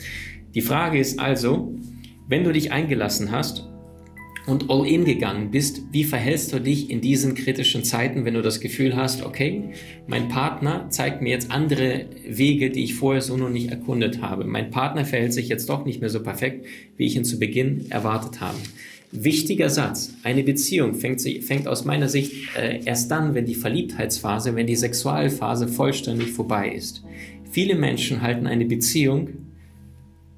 Die 0.54 0.62
Frage 0.62 1.00
ist 1.00 1.20
also, 1.20 1.76
wenn 2.28 2.44
du 2.44 2.52
dich 2.52 2.72
eingelassen 2.72 3.32
hast 3.32 3.67
und 4.48 4.70
all 4.70 4.88
in 4.88 5.06
gegangen 5.06 5.52
bist, 5.52 5.82
wie 5.92 6.06
verhältst 6.06 6.54
du 6.54 6.60
dich 6.60 6.90
in 6.90 7.02
diesen 7.02 7.36
kritischen 7.36 7.84
Zeiten, 7.84 8.26
wenn 8.26 8.34
du 8.34 8.42
das 8.42 8.62
Gefühl 8.62 8.96
hast, 8.96 9.24
okay, 9.24 9.72
mein 10.08 10.30
Partner 10.30 10.88
zeigt 10.90 11.22
mir 11.22 11.30
jetzt 11.30 11.52
andere 11.52 12.06
Wege, 12.26 12.72
die 12.72 12.86
ich 12.86 12.96
vorher 12.96 13.22
so 13.22 13.38
noch 13.38 13.50
nicht 13.50 13.70
erkundet 13.70 14.22
habe. 14.22 14.46
Mein 14.46 14.72
Partner 14.72 15.06
verhält 15.06 15.34
sich 15.34 15.50
jetzt 15.50 15.70
doch 15.70 15.86
nicht 15.86 16.00
mehr 16.00 16.10
so 16.10 16.24
perfekt, 16.24 16.66
wie 16.96 17.06
ich 17.06 17.16
ihn 17.16 17.26
zu 17.26 17.38
Beginn 17.40 17.92
erwartet 17.92 18.40
habe. 18.40 18.58
Wichtiger 19.12 19.70
Satz. 19.70 20.14
Eine 20.24 20.44
Beziehung 20.44 20.96
fängt, 20.96 21.22
fängt 21.22 21.68
aus 21.68 21.86
meiner 21.86 22.10
Sicht 22.10 22.34
äh, 22.58 22.82
erst 22.86 23.12
dann, 23.12 23.36
wenn 23.36 23.46
die 23.46 23.56
Verliebtheitsphase, 23.56 24.56
wenn 24.56 24.68
die 24.68 24.76
Sexualphase 24.76 25.68
vollständig 25.68 26.32
vorbei 26.32 26.72
ist. 26.72 27.04
Viele 27.52 27.76
Menschen 27.76 28.22
halten 28.22 28.48
eine 28.48 28.66
Beziehung 28.66 29.30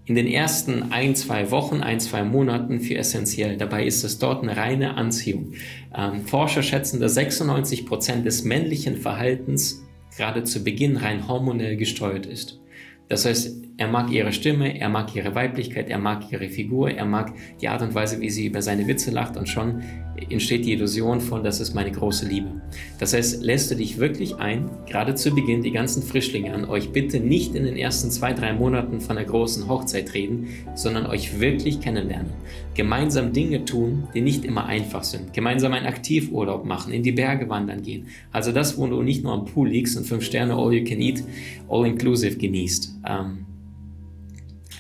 in 0.10 0.16
den 0.16 0.26
ersten 0.26 0.92
ein, 0.92 1.16
zwei 1.16 1.52
Wochen, 1.52 1.82
ein, 1.82 2.00
zwei 2.00 2.24
Monaten 2.24 2.80
für 2.80 2.96
essentiell. 2.96 3.58
Dabei 3.58 3.86
ist 3.86 4.04
es 4.04 4.18
dort 4.18 4.42
eine 4.42 4.58
reine 4.58 4.96
Anziehung. 4.96 5.54
Ähm, 5.96 6.26
Forscher 6.26 6.64
schätzen, 6.64 7.00
dass 7.00 7.14
96 7.14 7.86
Prozent 7.86 8.26
des 8.26 8.44
männlichen 8.44 8.98
Verhaltens 8.98 9.86
gerade 10.18 10.44
zu 10.44 10.64
Beginn 10.64 10.98
rein 10.98 11.28
hormonell 11.28 11.78
gesteuert 11.78 12.26
ist. 12.26 12.60
Das 13.08 13.26
heißt, 13.26 13.69
Er 13.80 13.88
mag 13.88 14.12
ihre 14.12 14.34
Stimme, 14.34 14.78
er 14.78 14.90
mag 14.90 15.16
ihre 15.16 15.34
Weiblichkeit, 15.36 15.90
er 15.90 16.00
mag 16.00 16.30
ihre 16.34 16.50
Figur, 16.50 16.92
er 16.92 17.06
mag 17.06 17.32
die 17.62 17.70
Art 17.70 17.82
und 17.82 17.96
Weise, 17.96 18.20
wie 18.20 18.30
sie 18.30 18.48
über 18.48 18.62
seine 18.62 18.86
Witze 18.88 19.10
lacht 19.10 19.38
und 19.38 19.48
schon 19.48 19.82
entsteht 20.30 20.66
die 20.66 20.74
Illusion 20.74 21.22
von, 21.22 21.46
das 21.46 21.62
ist 21.62 21.74
meine 21.74 21.90
große 21.90 22.28
Liebe. 22.28 22.62
Das 23.00 23.14
heißt, 23.14 23.42
lässt 23.42 23.72
du 23.72 23.76
dich 23.76 23.98
wirklich 23.98 24.36
ein, 24.36 24.70
gerade 24.86 25.16
zu 25.16 25.34
Beginn, 25.34 25.64
die 25.64 25.72
ganzen 25.72 26.04
Frischlinge 26.04 26.54
an 26.54 26.66
euch 26.66 26.92
bitte 26.92 27.22
nicht 27.22 27.56
in 27.56 27.64
den 27.64 27.78
ersten 27.78 28.12
zwei, 28.12 28.34
drei 28.34 28.52
Monaten 28.52 29.00
von 29.00 29.16
der 29.16 29.24
großen 29.24 29.70
Hochzeit 29.70 30.14
reden, 30.14 30.50
sondern 30.76 31.06
euch 31.06 31.40
wirklich 31.40 31.80
kennenlernen. 31.80 32.32
Gemeinsam 32.76 33.32
Dinge 33.32 33.64
tun, 33.64 34.10
die 34.14 34.20
nicht 34.20 34.44
immer 34.44 34.66
einfach 34.66 35.06
sind. 35.06 35.32
Gemeinsam 35.32 35.72
einen 35.72 35.86
Aktivurlaub 35.86 36.66
machen, 36.66 36.92
in 36.92 37.04
die 37.04 37.14
Berge 37.14 37.48
wandern 37.48 37.82
gehen. 37.82 38.08
Also 38.34 38.52
das, 38.52 38.78
wo 38.78 38.88
du 38.88 39.02
nicht 39.02 39.24
nur 39.24 39.32
am 39.32 39.46
Pool 39.46 39.70
liegst 39.70 39.98
und 39.98 40.04
fünf 40.04 40.26
Sterne 40.26 40.56
All 40.56 40.74
You 40.74 40.84
Can 40.84 41.00
Eat, 41.00 41.24
All 41.70 41.88
Inclusive 41.88 42.36
genießt. 42.36 43.00
Ähm, 43.08 43.46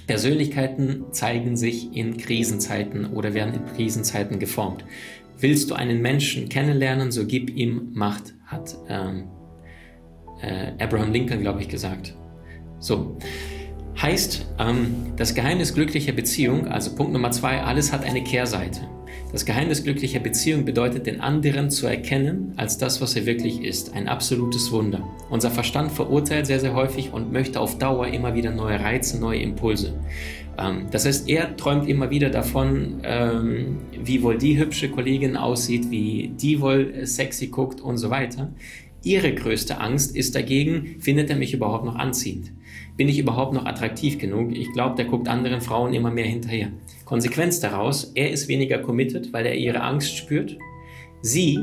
Persönlichkeiten 0.09 1.05
zeigen 1.11 1.55
sich 1.55 1.95
in 1.95 2.17
Krisenzeiten 2.17 3.13
oder 3.13 3.35
werden 3.35 3.53
in 3.53 3.65
Krisenzeiten 3.75 4.39
geformt. 4.39 4.83
Willst 5.37 5.69
du 5.69 5.75
einen 5.75 6.01
Menschen 6.01 6.49
kennenlernen, 6.49 7.11
so 7.11 7.27
gib 7.27 7.55
ihm 7.55 7.91
Macht, 7.93 8.33
hat 8.47 8.75
ähm, 8.87 9.25
äh, 10.41 10.71
Abraham 10.83 11.11
Lincoln, 11.11 11.41
glaube 11.41 11.61
ich, 11.61 11.69
gesagt. 11.69 12.15
So. 12.79 13.19
Heißt, 14.01 14.47
ähm, 14.57 15.13
das 15.15 15.35
Geheimnis 15.35 15.75
glücklicher 15.75 16.13
Beziehung, 16.13 16.67
also 16.67 16.95
Punkt 16.95 17.13
Nummer 17.13 17.29
zwei, 17.29 17.61
alles 17.61 17.93
hat 17.93 18.03
eine 18.03 18.23
Kehrseite. 18.23 18.89
Das 19.31 19.45
Geheimnis 19.45 19.83
glücklicher 19.83 20.19
Beziehung 20.19 20.65
bedeutet, 20.65 21.05
den 21.05 21.21
anderen 21.21 21.69
zu 21.69 21.85
erkennen 21.85 22.53
als 22.57 22.77
das, 22.77 22.99
was 22.99 23.15
er 23.15 23.25
wirklich 23.25 23.63
ist. 23.63 23.93
Ein 23.93 24.07
absolutes 24.07 24.71
Wunder. 24.71 25.07
Unser 25.29 25.51
Verstand 25.51 25.91
verurteilt 25.91 26.47
sehr, 26.47 26.59
sehr 26.59 26.73
häufig 26.73 27.13
und 27.13 27.31
möchte 27.31 27.59
auf 27.59 27.77
Dauer 27.77 28.07
immer 28.07 28.33
wieder 28.33 28.51
neue 28.51 28.79
Reize, 28.79 29.19
neue 29.19 29.39
Impulse. 29.41 29.93
Ähm, 30.57 30.87
das 30.91 31.05
heißt, 31.05 31.29
er 31.29 31.55
träumt 31.57 31.87
immer 31.87 32.09
wieder 32.09 32.29
davon, 32.29 33.01
ähm, 33.03 33.77
wie 34.03 34.23
wohl 34.23 34.37
die 34.37 34.57
hübsche 34.57 34.89
Kollegin 34.89 35.37
aussieht, 35.37 35.91
wie 35.91 36.31
die 36.35 36.59
wohl 36.59 37.05
sexy 37.05 37.47
guckt 37.47 37.81
und 37.81 37.97
so 37.97 38.09
weiter. 38.09 38.51
Ihre 39.03 39.33
größte 39.33 39.79
Angst 39.79 40.15
ist 40.15 40.35
dagegen, 40.35 40.97
findet 40.99 41.29
er 41.29 41.37
mich 41.37 41.53
überhaupt 41.53 41.85
noch 41.85 41.95
anziehend? 41.95 42.51
Bin 42.97 43.07
ich 43.07 43.17
überhaupt 43.17 43.53
noch 43.53 43.65
attraktiv 43.65 44.17
genug? 44.17 44.51
Ich 44.51 44.73
glaube, 44.73 44.97
der 44.97 45.05
guckt 45.05 45.29
anderen 45.29 45.61
Frauen 45.61 45.93
immer 45.93 46.11
mehr 46.11 46.25
hinterher. 46.25 46.67
Konsequenz 47.09 47.59
daraus, 47.59 48.11
er 48.13 48.29
ist 48.29 48.47
weniger 48.49 48.77
committed, 48.77 49.33
weil 49.33 49.47
er 49.47 49.55
ihre 49.55 49.81
Angst 49.81 50.15
spürt. 50.15 50.59
Sie 51.23 51.57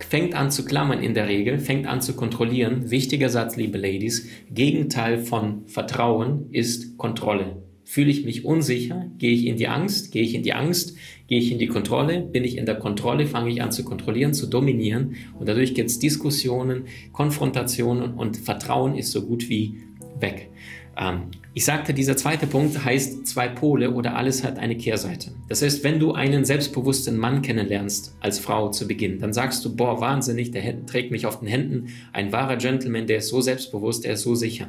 fängt 0.00 0.34
an 0.34 0.50
zu 0.50 0.66
klammern 0.66 1.02
in 1.02 1.14
der 1.14 1.28
Regel, 1.28 1.58
fängt 1.60 1.86
an 1.86 2.02
zu 2.02 2.12
kontrollieren. 2.12 2.90
Wichtiger 2.90 3.30
Satz, 3.30 3.56
liebe 3.56 3.78
Ladies, 3.78 4.28
Gegenteil 4.50 5.16
von 5.16 5.66
Vertrauen 5.66 6.50
ist 6.50 6.98
Kontrolle. 6.98 7.62
Fühle 7.84 8.10
ich 8.10 8.26
mich 8.26 8.44
unsicher, 8.44 9.06
gehe 9.16 9.32
ich 9.32 9.46
in 9.46 9.56
die 9.56 9.68
Angst, 9.68 10.12
gehe 10.12 10.24
ich 10.24 10.34
in 10.34 10.42
die 10.42 10.52
Angst, 10.52 10.94
gehe 11.26 11.38
ich 11.38 11.50
in 11.50 11.58
die 11.58 11.68
Kontrolle, 11.68 12.20
bin 12.20 12.44
ich 12.44 12.58
in 12.58 12.66
der 12.66 12.78
Kontrolle, 12.78 13.26
fange 13.26 13.50
ich 13.50 13.62
an 13.62 13.72
zu 13.72 13.84
kontrollieren, 13.84 14.34
zu 14.34 14.46
dominieren 14.46 15.16
und 15.38 15.48
dadurch 15.48 15.72
gibt 15.72 15.88
es 15.88 16.00
Diskussionen, 16.00 16.84
Konfrontationen 17.12 18.12
und 18.12 18.36
Vertrauen 18.36 18.94
ist 18.94 19.10
so 19.10 19.22
gut 19.22 19.48
wie 19.48 19.84
weg. 20.20 20.50
Ähm, 20.96 21.22
ich 21.54 21.64
sagte, 21.64 21.92
dieser 21.92 22.16
zweite 22.16 22.46
Punkt 22.46 22.82
heißt 22.82 23.26
zwei 23.26 23.48
Pole 23.48 23.90
oder 23.90 24.16
alles 24.16 24.42
hat 24.42 24.58
eine 24.58 24.76
Kehrseite. 24.76 25.32
Das 25.48 25.62
heißt, 25.62 25.84
wenn 25.84 25.98
du 25.98 26.12
einen 26.12 26.44
selbstbewussten 26.44 27.18
Mann 27.18 27.42
kennenlernst 27.42 28.16
als 28.20 28.38
Frau 28.38 28.70
zu 28.70 28.86
Beginn, 28.86 29.18
dann 29.18 29.32
sagst 29.32 29.64
du, 29.64 29.76
boah, 29.76 30.00
wahnsinnig, 30.00 30.50
der 30.50 30.86
trägt 30.86 31.10
mich 31.10 31.26
auf 31.26 31.40
den 31.40 31.48
Händen, 31.48 31.88
ein 32.12 32.32
wahrer 32.32 32.56
Gentleman, 32.56 33.06
der 33.06 33.18
ist 33.18 33.28
so 33.28 33.40
selbstbewusst, 33.40 34.04
der 34.04 34.14
ist 34.14 34.22
so 34.22 34.34
sicher. 34.34 34.68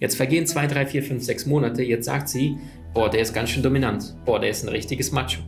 Jetzt 0.00 0.16
vergehen 0.16 0.46
zwei, 0.46 0.66
drei, 0.66 0.86
vier, 0.86 1.02
fünf, 1.02 1.22
sechs 1.22 1.46
Monate, 1.46 1.82
jetzt 1.82 2.06
sagt 2.06 2.28
sie, 2.28 2.56
boah, 2.92 3.08
der 3.08 3.20
ist 3.20 3.32
ganz 3.32 3.50
schön 3.50 3.62
dominant, 3.62 4.16
boah, 4.24 4.40
der 4.40 4.50
ist 4.50 4.64
ein 4.64 4.68
richtiges 4.68 5.12
Macho, 5.12 5.40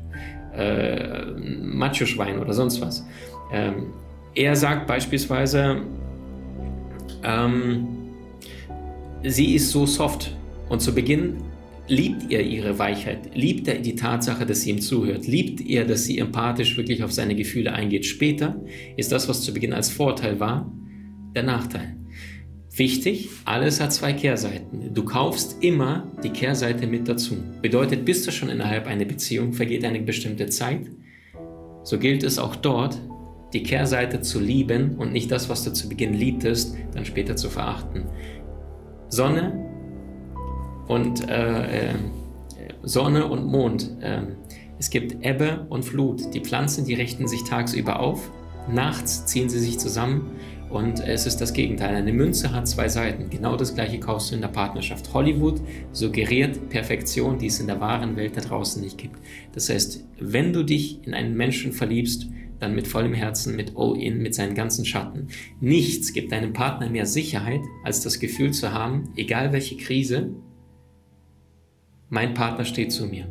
äh, 0.57 1.25
Macho-Schwein 1.35 2.39
oder 2.39 2.53
sonst 2.53 2.81
was. 2.81 3.05
Ähm, 3.53 3.93
er 4.35 4.55
sagt 4.55 4.87
beispielsweise, 4.87 5.83
ähm, 7.25 7.96
sie 9.27 9.55
ist 9.55 9.71
so 9.71 9.87
soft. 9.87 10.37
Und 10.69 10.81
zu 10.81 10.95
Beginn 10.95 11.37
liebt 11.89 12.33
er 12.33 12.43
ihre 12.43 12.79
Weichheit, 12.79 13.31
liebt 13.35 13.69
er 13.69 13.79
die 13.79 13.95
Tatsache, 13.95 14.45
dass 14.45 14.63
sie 14.63 14.71
ihm 14.71 14.81
zuhört, 14.81 15.27
liebt 15.27 15.61
er, 15.61 15.85
dass 15.85 16.05
sie 16.05 16.19
empathisch 16.19 16.77
wirklich 16.77 17.05
auf 17.05 17.13
seine 17.13 17.37
Gefühle 17.37 17.73
eingeht. 17.73 18.05
Später 18.05 18.61
ist 18.97 19.13
das, 19.13 19.29
was 19.29 19.43
zu 19.43 19.55
Beginn 19.55 19.73
als 19.73 19.91
Vorteil 19.91 20.41
war, 20.41 20.73
der 21.35 21.45
Nachteil. 21.45 21.97
Wichtig, 22.75 23.31
alles 23.45 23.81
hat 23.81 23.93
zwei 23.93 24.13
Kehrseiten. 24.13 24.93
Du 24.93 25.05
kaufst 25.05 25.63
immer 25.63 26.13
die 26.23 26.31
Kehrseite 26.31 26.87
mit 26.87 27.09
dazu. 27.09 27.37
Bedeutet, 27.63 28.05
bist 28.05 28.27
du 28.27 28.33
schon 28.33 28.51
innerhalb 28.51 28.87
einer 28.87 29.05
Beziehung, 29.05 29.53
vergeht 29.53 29.85
eine 29.85 30.01
bestimmte 30.01 30.47
Zeit, 30.47 30.91
so 31.85 31.99
gilt 31.99 32.23
es 32.25 32.39
auch 32.39 32.57
dort, 32.57 33.01
die 33.53 33.63
Kehrseite 33.63 34.21
zu 34.21 34.41
lieben 34.41 34.97
und 34.97 35.13
nicht 35.13 35.31
das, 35.31 35.49
was 35.49 35.65
du 35.65 35.73
zu 35.73 35.89
Beginn 35.89 36.13
liebtest, 36.13 36.77
dann 36.93 37.05
später 37.05 37.37
zu 37.37 37.49
verachten. 37.49 38.05
Sonne 39.17 39.65
und 40.89 41.29
äh, 41.29 41.89
äh, 41.89 41.95
Sonne 42.83 43.27
und 43.27 43.47
Mond. 43.47 43.91
Äh, 44.03 44.23
es 44.79 44.91
gibt 44.91 45.25
Ebbe 45.25 45.67
und 45.71 45.87
Flut. 45.87 46.35
Die 46.35 46.41
Pflanzen, 46.41 46.85
die 46.85 46.93
richten 46.93 47.27
sich 47.27 47.45
tagsüber 47.45 47.99
auf, 47.99 48.31
nachts 48.71 49.25
ziehen 49.25 49.49
sie 49.49 49.59
sich 49.59 49.79
zusammen 49.79 50.33
und 50.69 51.01
es 51.01 51.25
ist 51.25 51.41
das 51.41 51.55
Gegenteil. 51.55 51.95
Eine 51.95 52.13
Münze 52.13 52.53
hat 52.53 52.69
zwei 52.69 52.91
Seiten. 52.91 53.31
Genau 53.31 53.57
das 53.57 53.75
gleiche 53.75 53.99
kaufst 53.99 54.31
du 54.31 54.35
in 54.35 54.43
der 54.43 54.49
Partnerschaft. 54.49 55.15
Hollywood 55.15 55.63
suggeriert 55.93 56.69
Perfektion, 56.69 57.39
die 57.39 57.47
es 57.47 57.59
in 57.59 57.69
der 57.69 57.81
wahren 57.81 58.17
Welt 58.17 58.37
da 58.37 58.43
draußen 58.43 58.83
nicht 58.83 58.99
gibt. 58.99 59.17
Das 59.53 59.71
heißt, 59.71 60.05
wenn 60.21 60.53
du 60.53 60.63
dich 60.63 61.07
in 61.07 61.15
einen 61.15 61.35
Menschen 61.35 61.73
verliebst, 61.73 62.27
dann 62.59 62.75
mit 62.75 62.87
vollem 62.87 63.15
Herzen, 63.15 63.57
mit 63.57 63.73
All-In, 63.77 64.19
mit 64.19 64.35
seinen 64.35 64.55
ganzen 64.55 64.85
Schatten. 64.85 65.29
Nichts 65.61 66.13
gibt 66.13 66.33
deinem 66.33 66.53
Partner 66.53 66.89
mehr 66.89 67.07
Sicherheit, 67.07 67.61
als 67.85 68.01
das 68.01 68.19
Gefühl 68.19 68.53
zu 68.53 68.73
haben, 68.73 69.11
egal 69.17 69.53
welche 69.53 69.77
Krise, 69.77 70.31
mein 72.09 72.35
Partner 72.35 72.65
steht 72.65 72.93
zu 72.93 73.07
mir. 73.07 73.27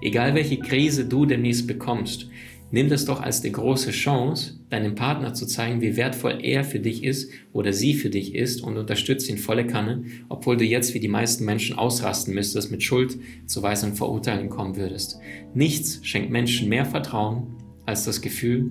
Egal 0.00 0.34
welche 0.34 0.58
Krise 0.58 1.06
du 1.06 1.26
demnächst 1.26 1.66
bekommst, 1.66 2.28
nimm 2.70 2.88
das 2.88 3.04
doch 3.04 3.20
als 3.20 3.40
die 3.40 3.50
große 3.50 3.90
Chance, 3.90 4.60
deinem 4.68 4.94
Partner 4.94 5.34
zu 5.34 5.46
zeigen, 5.46 5.80
wie 5.80 5.96
wertvoll 5.96 6.38
er 6.42 6.62
für 6.62 6.78
dich 6.78 7.02
ist 7.02 7.32
oder 7.52 7.72
sie 7.72 7.94
für 7.94 8.10
dich 8.10 8.34
ist 8.34 8.62
und 8.62 8.76
unterstütze 8.76 9.32
ihn 9.32 9.38
volle 9.38 9.66
Kanne, 9.66 10.04
obwohl 10.28 10.56
du 10.56 10.64
jetzt 10.64 10.94
wie 10.94 11.00
die 11.00 11.08
meisten 11.08 11.44
Menschen 11.44 11.76
ausrasten 11.76 12.34
müsstest, 12.34 12.70
mit 12.70 12.82
Schuld, 12.82 13.18
Zuweisung, 13.46 13.94
Verurteilen 13.94 14.50
kommen 14.50 14.76
würdest. 14.76 15.18
Nichts 15.54 16.00
schenkt 16.06 16.30
Menschen 16.30 16.68
mehr 16.68 16.84
Vertrauen 16.84 17.56
als 17.88 18.04
das 18.04 18.20
Gefühl, 18.20 18.70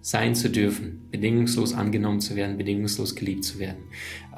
sein 0.00 0.34
zu 0.34 0.50
dürfen, 0.50 1.08
bedingungslos 1.10 1.72
angenommen 1.72 2.20
zu 2.20 2.36
werden, 2.36 2.58
bedingungslos 2.58 3.14
geliebt 3.14 3.44
zu 3.44 3.58
werden. 3.58 3.84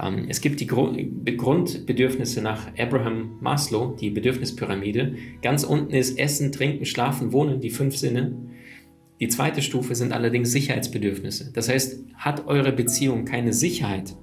Ähm, 0.01 0.27
es 0.29 0.41
gibt 0.41 0.61
die 0.61 0.67
Grundbedürfnisse 0.67 2.41
nach 2.41 2.69
Abraham 2.79 3.39
Maslow, 3.41 3.97
die 3.97 4.11
Bedürfnispyramide. 4.11 5.17
Ganz 5.43 5.65
unten 5.65 5.93
ist 5.93 6.19
Essen, 6.19 6.53
Trinken, 6.53 6.85
Schlafen, 6.85 7.33
Wohnen, 7.33 7.61
die 7.61 7.71
fünf 7.71 7.97
Sinne. 7.97 8.37
Die 9.19 9.29
zweite 9.29 9.63
Stufe 9.63 9.95
sind 9.95 10.13
allerdings 10.13 10.53
Sicherheitsbedürfnisse. 10.53 11.51
Das 11.53 11.69
heißt, 11.69 12.05
hat 12.15 12.47
eure 12.47 12.73
Beziehung 12.73 13.25
keine 13.25 13.53
Sicherheit, 13.53 14.15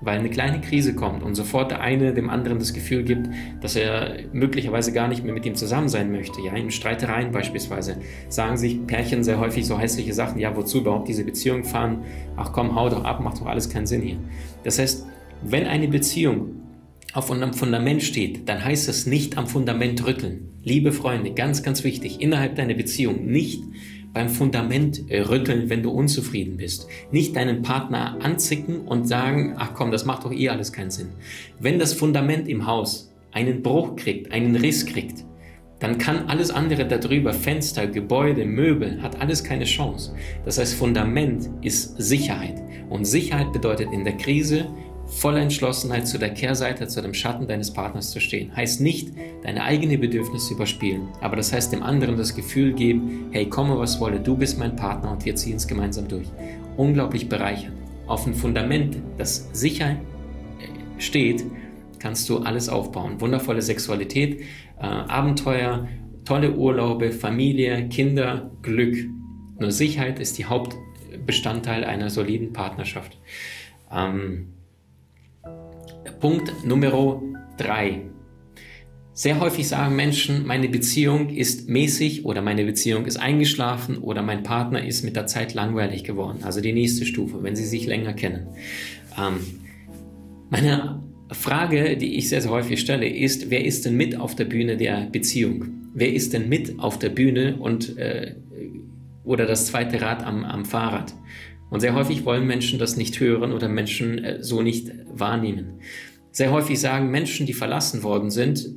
weil 0.00 0.18
eine 0.18 0.30
kleine 0.30 0.60
Krise 0.60 0.94
kommt 0.94 1.22
und 1.22 1.34
sofort 1.34 1.70
der 1.70 1.80
eine 1.80 2.12
dem 2.12 2.30
anderen 2.30 2.58
das 2.58 2.72
Gefühl 2.72 3.02
gibt, 3.02 3.28
dass 3.60 3.76
er 3.76 4.18
möglicherweise 4.32 4.92
gar 4.92 5.08
nicht 5.08 5.24
mehr 5.24 5.32
mit 5.32 5.46
ihm 5.46 5.54
zusammen 5.54 5.88
sein 5.88 6.12
möchte. 6.12 6.40
Ja, 6.40 6.54
in 6.54 6.70
Streitereien 6.70 7.32
beispielsweise 7.32 7.98
sagen 8.28 8.56
sich 8.56 8.86
Pärchen 8.86 9.24
sehr 9.24 9.38
häufig 9.38 9.66
so 9.66 9.78
hässliche 9.78 10.12
Sachen, 10.12 10.38
ja, 10.38 10.54
wozu 10.56 10.78
überhaupt 10.78 11.08
diese 11.08 11.24
Beziehung 11.24 11.64
fahren? 11.64 12.04
Ach 12.36 12.52
komm, 12.52 12.74
hau 12.74 12.88
doch 12.88 13.04
ab, 13.04 13.20
macht 13.20 13.40
doch 13.40 13.46
alles 13.46 13.68
keinen 13.68 13.86
Sinn 13.86 14.02
hier. 14.02 14.18
Das 14.64 14.78
heißt, 14.78 15.06
wenn 15.42 15.66
eine 15.66 15.88
Beziehung 15.88 16.62
auf 17.12 17.30
einem 17.30 17.54
Fundament 17.54 18.02
steht, 18.02 18.48
dann 18.48 18.62
heißt 18.62 18.88
es 18.88 19.06
nicht 19.06 19.38
am 19.38 19.46
Fundament 19.46 20.06
rütteln. 20.06 20.50
Liebe 20.62 20.92
Freunde, 20.92 21.32
ganz, 21.32 21.62
ganz 21.62 21.84
wichtig, 21.84 22.20
innerhalb 22.20 22.56
deiner 22.56 22.74
Beziehung 22.74 23.24
nicht 23.26 23.62
beim 24.16 24.30
Fundament 24.30 25.02
rütteln, 25.10 25.68
wenn 25.68 25.82
du 25.82 25.90
unzufrieden 25.90 26.56
bist. 26.56 26.88
Nicht 27.10 27.36
deinen 27.36 27.60
Partner 27.60 28.16
anzicken 28.22 28.80
und 28.80 29.06
sagen, 29.06 29.56
ach 29.58 29.74
komm, 29.74 29.90
das 29.90 30.06
macht 30.06 30.24
doch 30.24 30.32
eh 30.32 30.48
alles 30.48 30.72
keinen 30.72 30.90
Sinn. 30.90 31.08
Wenn 31.60 31.78
das 31.78 31.92
Fundament 31.92 32.48
im 32.48 32.66
Haus 32.66 33.12
einen 33.32 33.60
Bruch 33.60 33.94
kriegt, 33.94 34.32
einen 34.32 34.56
Riss 34.56 34.86
kriegt, 34.86 35.26
dann 35.80 35.98
kann 35.98 36.28
alles 36.28 36.50
andere 36.50 36.88
darüber, 36.88 37.34
Fenster, 37.34 37.86
Gebäude, 37.86 38.46
Möbel, 38.46 39.02
hat 39.02 39.20
alles 39.20 39.44
keine 39.44 39.66
Chance. 39.66 40.14
Das 40.46 40.56
heißt, 40.56 40.72
Fundament 40.72 41.50
ist 41.60 42.00
Sicherheit. 42.00 42.62
Und 42.88 43.04
Sicherheit 43.04 43.52
bedeutet 43.52 43.92
in 43.92 44.04
der 44.04 44.16
Krise 44.16 44.64
voller 45.06 45.40
Entschlossenheit 45.40 46.06
zu 46.06 46.18
der 46.18 46.30
Kehrseite, 46.34 46.88
zu 46.88 47.00
dem 47.00 47.14
Schatten 47.14 47.46
deines 47.46 47.72
Partners 47.72 48.10
zu 48.10 48.20
stehen. 48.20 48.54
Heißt 48.54 48.80
nicht, 48.80 49.12
deine 49.42 49.62
eigenen 49.62 50.00
Bedürfnisse 50.00 50.54
überspielen, 50.54 51.08
aber 51.20 51.36
das 51.36 51.52
heißt 51.52 51.72
dem 51.72 51.82
anderen 51.82 52.16
das 52.16 52.34
Gefühl 52.34 52.72
geben, 52.72 53.28
hey, 53.30 53.48
komme 53.48 53.78
was 53.78 54.00
wolle, 54.00 54.20
du 54.20 54.36
bist 54.36 54.58
mein 54.58 54.76
Partner 54.76 55.12
und 55.12 55.24
wir 55.24 55.34
ziehen 55.36 55.56
es 55.56 55.66
gemeinsam 55.66 56.08
durch. 56.08 56.26
Unglaublich 56.76 57.28
bereichernd. 57.28 57.76
Auf 58.06 58.26
ein 58.26 58.34
Fundament, 58.34 58.96
das 59.16 59.48
sicher 59.52 59.92
äh, 59.92 59.96
steht, 60.98 61.44
kannst 61.98 62.28
du 62.28 62.38
alles 62.38 62.68
aufbauen. 62.68 63.20
Wundervolle 63.20 63.62
Sexualität, 63.62 64.42
äh, 64.78 64.84
Abenteuer, 64.84 65.88
tolle 66.24 66.52
Urlaube, 66.54 67.12
Familie, 67.12 67.88
Kinder, 67.88 68.50
Glück. 68.62 68.96
Nur 69.58 69.70
Sicherheit 69.70 70.18
ist 70.18 70.38
die 70.38 70.44
Hauptbestandteil 70.44 71.84
einer 71.84 72.10
soliden 72.10 72.52
Partnerschaft. 72.52 73.18
Ähm, 73.90 74.52
Punkt 76.20 76.64
Nummer 76.64 77.22
drei. 77.56 78.02
Sehr 79.12 79.40
häufig 79.40 79.66
sagen 79.66 79.96
Menschen, 79.96 80.46
meine 80.46 80.68
Beziehung 80.68 81.30
ist 81.30 81.70
mäßig 81.70 82.26
oder 82.26 82.42
meine 82.42 82.66
Beziehung 82.66 83.06
ist 83.06 83.16
eingeschlafen 83.16 83.96
oder 83.96 84.20
mein 84.20 84.42
Partner 84.42 84.84
ist 84.84 85.04
mit 85.04 85.16
der 85.16 85.26
Zeit 85.26 85.54
langweilig 85.54 86.04
geworden. 86.04 86.40
Also 86.42 86.60
die 86.60 86.74
nächste 86.74 87.06
Stufe, 87.06 87.42
wenn 87.42 87.56
sie 87.56 87.64
sich 87.64 87.86
länger 87.86 88.12
kennen. 88.12 88.48
Ähm, 89.18 89.40
meine 90.50 91.02
Frage, 91.30 91.96
die 91.96 92.16
ich 92.16 92.28
sehr, 92.28 92.42
sehr 92.42 92.50
häufig 92.50 92.78
stelle, 92.78 93.08
ist, 93.08 93.50
wer 93.50 93.64
ist 93.64 93.86
denn 93.86 93.96
mit 93.96 94.20
auf 94.20 94.34
der 94.34 94.44
Bühne 94.44 94.76
der 94.76 95.08
Beziehung? 95.10 95.64
Wer 95.94 96.12
ist 96.12 96.34
denn 96.34 96.50
mit 96.50 96.78
auf 96.78 96.98
der 96.98 97.08
Bühne 97.08 97.56
und 97.56 97.96
äh, 97.96 98.34
oder 99.24 99.46
das 99.46 99.66
zweite 99.66 100.00
Rad 100.00 100.24
am, 100.24 100.44
am 100.44 100.66
Fahrrad? 100.66 101.14
Und 101.70 101.80
sehr 101.80 101.94
häufig 101.94 102.24
wollen 102.24 102.46
Menschen 102.46 102.78
das 102.78 102.96
nicht 102.96 103.18
hören 103.18 103.52
oder 103.52 103.68
Menschen 103.68 104.22
äh, 104.22 104.42
so 104.42 104.62
nicht 104.62 104.92
wahrnehmen. 105.12 105.80
Sehr 106.30 106.52
häufig 106.52 106.80
sagen 106.80 107.10
Menschen, 107.10 107.46
die 107.46 107.54
verlassen 107.54 108.02
worden 108.02 108.30
sind, 108.30 108.68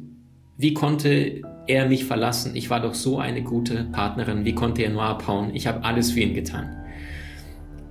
wie 0.58 0.73
konnte 0.73 1.41
er 1.67 1.88
mich 1.88 2.06
verlassen? 2.06 2.56
Ich 2.56 2.69
war 2.69 2.82
doch 2.82 2.93
so 2.93 3.19
eine 3.19 3.43
gute 3.43 3.86
Partnerin. 3.91 4.43
Wie 4.43 4.56
konnte 4.56 4.82
er 4.82 4.89
nur 4.89 5.04
abhauen? 5.04 5.56
Ich 5.56 5.67
habe 5.67 5.84
alles 5.84 6.12
für 6.12 6.19
ihn 6.19 6.34
getan. 6.34 6.75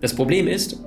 Das 0.00 0.14
Problem 0.14 0.46
ist, 0.46 0.82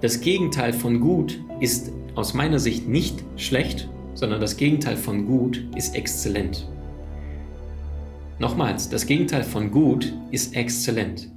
das 0.00 0.20
Gegenteil 0.20 0.72
von 0.72 1.00
gut 1.00 1.38
ist 1.60 1.92
aus 2.14 2.32
meiner 2.32 2.58
Sicht 2.58 2.88
nicht 2.88 3.22
schlecht, 3.36 3.88
sondern 4.14 4.40
das 4.40 4.56
Gegenteil 4.56 4.96
von 4.96 5.26
gut 5.26 5.62
ist 5.76 5.94
exzellent. 5.94 6.66
Nochmals, 8.38 8.88
das 8.88 9.06
Gegenteil 9.06 9.42
von 9.42 9.70
gut 9.70 10.14
ist 10.30 10.56
exzellent. 10.56 11.30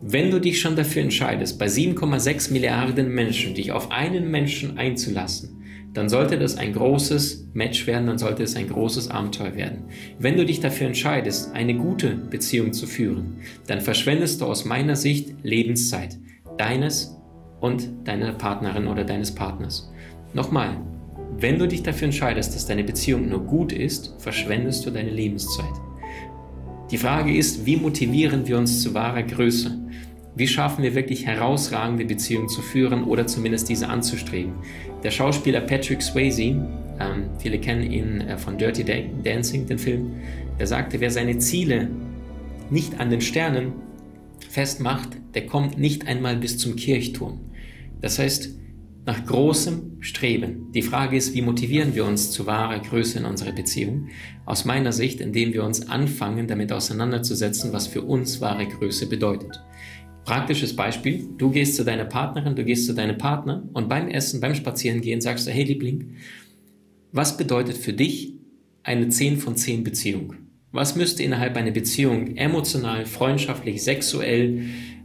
Wenn 0.00 0.30
du 0.30 0.40
dich 0.40 0.60
schon 0.60 0.76
dafür 0.76 1.02
entscheidest, 1.02 1.58
bei 1.58 1.66
7,6 1.66 2.52
Milliarden 2.52 3.12
Menschen 3.12 3.54
dich 3.54 3.72
auf 3.72 3.90
einen 3.90 4.30
Menschen 4.30 4.78
einzulassen, 4.78 5.60
dann 5.92 6.08
sollte 6.08 6.38
das 6.38 6.56
ein 6.56 6.72
großes 6.72 7.48
Match 7.52 7.88
werden, 7.88 8.06
dann 8.06 8.18
sollte 8.18 8.44
es 8.44 8.54
ein 8.54 8.68
großes 8.68 9.10
Abenteuer 9.10 9.56
werden. 9.56 9.86
Wenn 10.20 10.36
du 10.36 10.46
dich 10.46 10.60
dafür 10.60 10.86
entscheidest, 10.86 11.52
eine 11.52 11.74
gute 11.74 12.10
Beziehung 12.10 12.72
zu 12.72 12.86
führen, 12.86 13.38
dann 13.66 13.80
verschwendest 13.80 14.40
du 14.40 14.44
aus 14.44 14.64
meiner 14.64 14.94
Sicht 14.94 15.34
Lebenszeit 15.42 16.16
deines 16.58 17.16
und 17.58 17.88
deiner 18.04 18.32
Partnerin 18.34 18.86
oder 18.86 19.02
deines 19.02 19.34
Partners. 19.34 19.90
Nochmal, 20.32 20.76
wenn 21.38 21.58
du 21.58 21.66
dich 21.66 21.82
dafür 21.82 22.06
entscheidest, 22.06 22.54
dass 22.54 22.66
deine 22.66 22.84
Beziehung 22.84 23.28
nur 23.28 23.42
gut 23.42 23.72
ist, 23.72 24.14
verschwendest 24.18 24.86
du 24.86 24.90
deine 24.90 25.10
Lebenszeit. 25.10 25.74
Die 26.92 26.98
Frage 26.98 27.36
ist, 27.36 27.66
wie 27.66 27.76
motivieren 27.76 28.46
wir 28.46 28.56
uns 28.56 28.80
zu 28.82 28.94
wahrer 28.94 29.22
Größe? 29.22 29.87
Wie 30.38 30.46
schaffen 30.46 30.84
wir 30.84 30.94
wirklich 30.94 31.26
herausragende 31.26 32.04
Beziehungen 32.04 32.48
zu 32.48 32.62
führen 32.62 33.02
oder 33.02 33.26
zumindest 33.26 33.68
diese 33.68 33.88
anzustreben? 33.88 34.52
Der 35.02 35.10
Schauspieler 35.10 35.60
Patrick 35.60 36.00
Swayze, 36.00 36.42
ähm, 37.00 37.24
viele 37.40 37.58
kennen 37.58 37.90
ihn 37.90 38.20
äh, 38.20 38.38
von 38.38 38.56
Dirty 38.56 38.84
Dancing, 39.24 39.66
den 39.66 39.80
Film, 39.80 40.12
der 40.56 40.68
sagte, 40.68 41.00
wer 41.00 41.10
seine 41.10 41.38
Ziele 41.38 41.90
nicht 42.70 43.00
an 43.00 43.10
den 43.10 43.20
Sternen 43.20 43.72
festmacht, 44.48 45.08
der 45.34 45.44
kommt 45.46 45.76
nicht 45.76 46.06
einmal 46.06 46.36
bis 46.36 46.56
zum 46.56 46.76
Kirchturm. 46.76 47.40
Das 48.00 48.20
heißt, 48.20 48.50
nach 49.06 49.24
großem 49.24 49.96
Streben. 50.00 50.70
Die 50.72 50.82
Frage 50.82 51.16
ist, 51.16 51.34
wie 51.34 51.42
motivieren 51.42 51.96
wir 51.96 52.04
uns 52.04 52.30
zu 52.30 52.46
wahrer 52.46 52.78
Größe 52.78 53.18
in 53.18 53.24
unserer 53.24 53.52
Beziehung? 53.52 54.10
Aus 54.46 54.64
meiner 54.64 54.92
Sicht, 54.92 55.20
indem 55.20 55.52
wir 55.52 55.64
uns 55.64 55.88
anfangen, 55.88 56.46
damit 56.46 56.70
auseinanderzusetzen, 56.70 57.72
was 57.72 57.88
für 57.88 58.02
uns 58.02 58.40
wahre 58.40 58.68
Größe 58.68 59.08
bedeutet. 59.08 59.60
Praktisches 60.28 60.76
Beispiel, 60.76 61.26
du 61.38 61.50
gehst 61.50 61.76
zu 61.76 61.86
deiner 61.86 62.04
Partnerin, 62.04 62.54
du 62.54 62.62
gehst 62.62 62.84
zu 62.84 62.92
deinem 62.92 63.16
Partner 63.16 63.66
und 63.72 63.88
beim 63.88 64.08
Essen, 64.08 64.42
beim 64.42 64.54
Spazierengehen 64.54 65.22
sagst 65.22 65.46
du, 65.46 65.50
hey 65.50 65.64
Liebling, 65.64 66.16
was 67.12 67.38
bedeutet 67.38 67.78
für 67.78 67.94
dich 67.94 68.34
eine 68.82 69.08
10 69.08 69.38
von 69.38 69.56
10 69.56 69.84
Beziehung? 69.84 70.34
Was 70.70 70.96
müsste 70.96 71.22
innerhalb 71.22 71.56
einer 71.56 71.70
Beziehung 71.70 72.36
emotional, 72.36 73.06
freundschaftlich, 73.06 73.82
sexuell, 73.82 74.64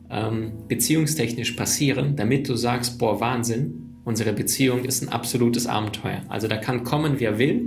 ähm, 0.10 0.52
beziehungstechnisch 0.68 1.54
passieren, 1.54 2.18
damit 2.18 2.50
du 2.50 2.58
sagst, 2.58 3.00
boah, 3.00 3.22
Wahnsinn, 3.22 3.96
unsere 4.04 4.34
Beziehung 4.34 4.84
ist 4.84 5.04
ein 5.04 5.08
absolutes 5.08 5.68
Abenteuer. 5.68 6.24
Also 6.28 6.50
da 6.50 6.58
kann 6.58 6.84
kommen, 6.84 7.22
wer 7.22 7.40
will, 7.40 7.66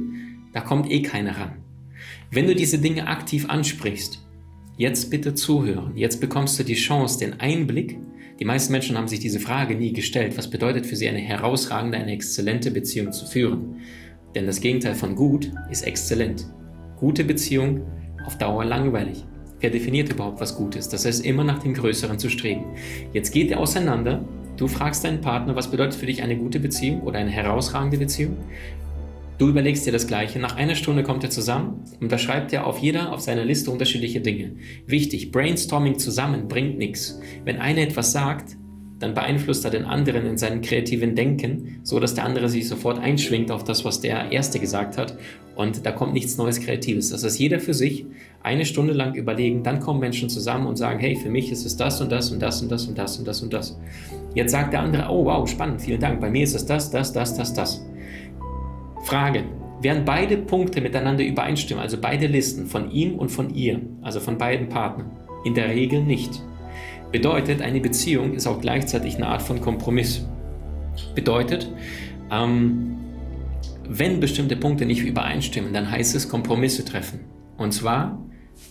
da 0.52 0.60
kommt 0.60 0.90
eh 0.90 1.00
keiner 1.00 1.38
ran. 1.38 1.52
Wenn 2.30 2.48
du 2.48 2.54
diese 2.54 2.78
Dinge 2.78 3.06
aktiv 3.06 3.48
ansprichst, 3.48 4.25
Jetzt 4.78 5.10
bitte 5.10 5.32
zuhören. 5.32 5.96
Jetzt 5.96 6.20
bekommst 6.20 6.58
du 6.58 6.62
die 6.62 6.74
Chance, 6.74 7.18
den 7.18 7.40
Einblick. 7.40 7.98
Die 8.38 8.44
meisten 8.44 8.72
Menschen 8.72 8.98
haben 8.98 9.08
sich 9.08 9.20
diese 9.20 9.40
Frage 9.40 9.74
nie 9.74 9.94
gestellt. 9.94 10.36
Was 10.36 10.50
bedeutet 10.50 10.84
für 10.84 10.96
sie 10.96 11.08
eine 11.08 11.18
herausragende, 11.18 11.96
eine 11.96 12.12
exzellente 12.12 12.70
Beziehung 12.70 13.10
zu 13.10 13.24
führen? 13.24 13.76
Denn 14.34 14.44
das 14.44 14.60
Gegenteil 14.60 14.94
von 14.94 15.16
gut 15.16 15.50
ist 15.70 15.86
exzellent. 15.86 16.46
Gute 16.98 17.24
Beziehung 17.24 17.86
auf 18.26 18.36
Dauer 18.36 18.66
langweilig. 18.66 19.24
Wer 19.60 19.70
definiert 19.70 20.12
überhaupt, 20.12 20.42
was 20.42 20.54
gut 20.54 20.76
ist? 20.76 20.92
Das 20.92 21.06
heißt, 21.06 21.24
immer 21.24 21.42
nach 21.42 21.60
dem 21.60 21.72
Größeren 21.72 22.18
zu 22.18 22.28
streben. 22.28 22.66
Jetzt 23.14 23.32
geht 23.32 23.48
ihr 23.48 23.58
auseinander. 23.58 24.28
Du 24.58 24.68
fragst 24.68 25.04
deinen 25.04 25.22
Partner, 25.22 25.56
was 25.56 25.70
bedeutet 25.70 25.94
für 25.94 26.04
dich 26.04 26.22
eine 26.22 26.36
gute 26.36 26.60
Beziehung 26.60 27.00
oder 27.00 27.18
eine 27.18 27.30
herausragende 27.30 27.96
Beziehung? 27.96 28.36
Du 29.38 29.48
überlegst 29.48 29.84
dir 29.84 29.92
das 29.92 30.06
Gleiche. 30.06 30.38
Nach 30.38 30.56
einer 30.56 30.74
Stunde 30.74 31.02
kommt 31.02 31.22
er 31.22 31.28
zusammen 31.28 31.84
und 32.00 32.10
da 32.10 32.16
schreibt 32.16 32.54
er 32.54 32.66
auf 32.66 32.78
jeder 32.78 33.12
auf 33.12 33.20
seiner 33.20 33.44
Liste 33.44 33.70
unterschiedliche 33.70 34.22
Dinge. 34.22 34.52
Wichtig, 34.86 35.30
Brainstorming 35.30 35.98
zusammen 35.98 36.48
bringt 36.48 36.78
nichts. 36.78 37.20
Wenn 37.44 37.58
einer 37.58 37.82
etwas 37.82 38.12
sagt, 38.12 38.56
dann 38.98 39.12
beeinflusst 39.12 39.62
er 39.66 39.70
den 39.70 39.84
anderen 39.84 40.24
in 40.24 40.38
seinem 40.38 40.62
kreativen 40.62 41.14
Denken, 41.14 41.80
so 41.82 42.00
dass 42.00 42.14
der 42.14 42.24
andere 42.24 42.48
sich 42.48 42.66
sofort 42.66 42.98
einschwingt 42.98 43.50
auf 43.50 43.62
das, 43.62 43.84
was 43.84 44.00
der 44.00 44.32
Erste 44.32 44.58
gesagt 44.58 44.96
hat 44.96 45.18
und 45.54 45.84
da 45.84 45.92
kommt 45.92 46.14
nichts 46.14 46.38
Neues 46.38 46.60
Kreatives. 46.60 47.10
Das 47.10 47.22
heißt, 47.22 47.38
jeder 47.38 47.60
für 47.60 47.74
sich 47.74 48.06
eine 48.42 48.64
Stunde 48.64 48.94
lang 48.94 49.14
überlegen, 49.14 49.62
dann 49.62 49.80
kommen 49.80 50.00
Menschen 50.00 50.30
zusammen 50.30 50.66
und 50.66 50.76
sagen, 50.76 50.98
hey, 50.98 51.14
für 51.14 51.28
mich 51.28 51.52
ist 51.52 51.66
es 51.66 51.76
das 51.76 52.00
und 52.00 52.10
das 52.10 52.30
und 52.30 52.40
das 52.40 52.62
und 52.62 52.70
das 52.70 52.86
und 52.86 52.96
das 52.96 53.18
und 53.18 53.28
das 53.28 53.42
und 53.42 53.52
das. 53.52 53.78
Jetzt 54.34 54.52
sagt 54.52 54.72
der 54.72 54.80
andere, 54.80 55.10
oh 55.10 55.26
wow, 55.26 55.46
spannend, 55.46 55.82
vielen 55.82 56.00
Dank, 56.00 56.18
bei 56.22 56.30
mir 56.30 56.44
ist 56.44 56.54
es 56.54 56.64
das, 56.64 56.90
das, 56.90 57.12
das, 57.12 57.36
das, 57.36 57.52
das. 57.52 57.84
Frage. 59.06 59.44
Während 59.80 60.04
beide 60.04 60.36
Punkte 60.36 60.80
miteinander 60.80 61.24
übereinstimmen, 61.24 61.80
also 61.80 61.96
beide 62.00 62.26
Listen 62.26 62.66
von 62.66 62.90
ihm 62.90 63.14
und 63.14 63.28
von 63.28 63.54
ihr, 63.54 63.80
also 64.02 64.18
von 64.18 64.36
beiden 64.36 64.68
Partnern? 64.68 65.12
In 65.44 65.54
der 65.54 65.68
Regel 65.68 66.02
nicht. 66.02 66.42
Bedeutet, 67.12 67.62
eine 67.62 67.80
Beziehung 67.80 68.34
ist 68.34 68.48
auch 68.48 68.60
gleichzeitig 68.60 69.14
eine 69.14 69.28
Art 69.28 69.42
von 69.42 69.60
Kompromiss. 69.60 70.26
Bedeutet, 71.14 71.70
ähm, 72.32 72.96
wenn 73.88 74.18
bestimmte 74.18 74.56
Punkte 74.56 74.86
nicht 74.86 75.04
übereinstimmen, 75.04 75.72
dann 75.72 75.88
heißt 75.88 76.16
es 76.16 76.28
Kompromisse 76.28 76.84
treffen. 76.84 77.20
Und 77.56 77.72
zwar 77.72 78.20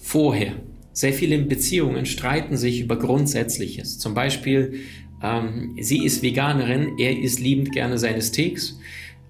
vorher. 0.02 0.52
Sehr 0.91 1.13
viele 1.13 1.38
Beziehungen 1.38 2.06
streiten 2.06 2.58
sich 2.58 2.82
über 2.82 3.00
Grundsätzliches. 3.00 4.00
Zum 4.00 4.13
Beispiel, 4.13 4.82
ähm, 5.24 5.78
sie 5.80 6.04
ist 6.04 6.24
Veganerin, 6.24 6.98
er 7.00 7.17
isst 7.17 7.39
liebend 7.39 7.71
gerne 7.71 7.98
seine 7.98 8.21
Steaks. 8.21 8.78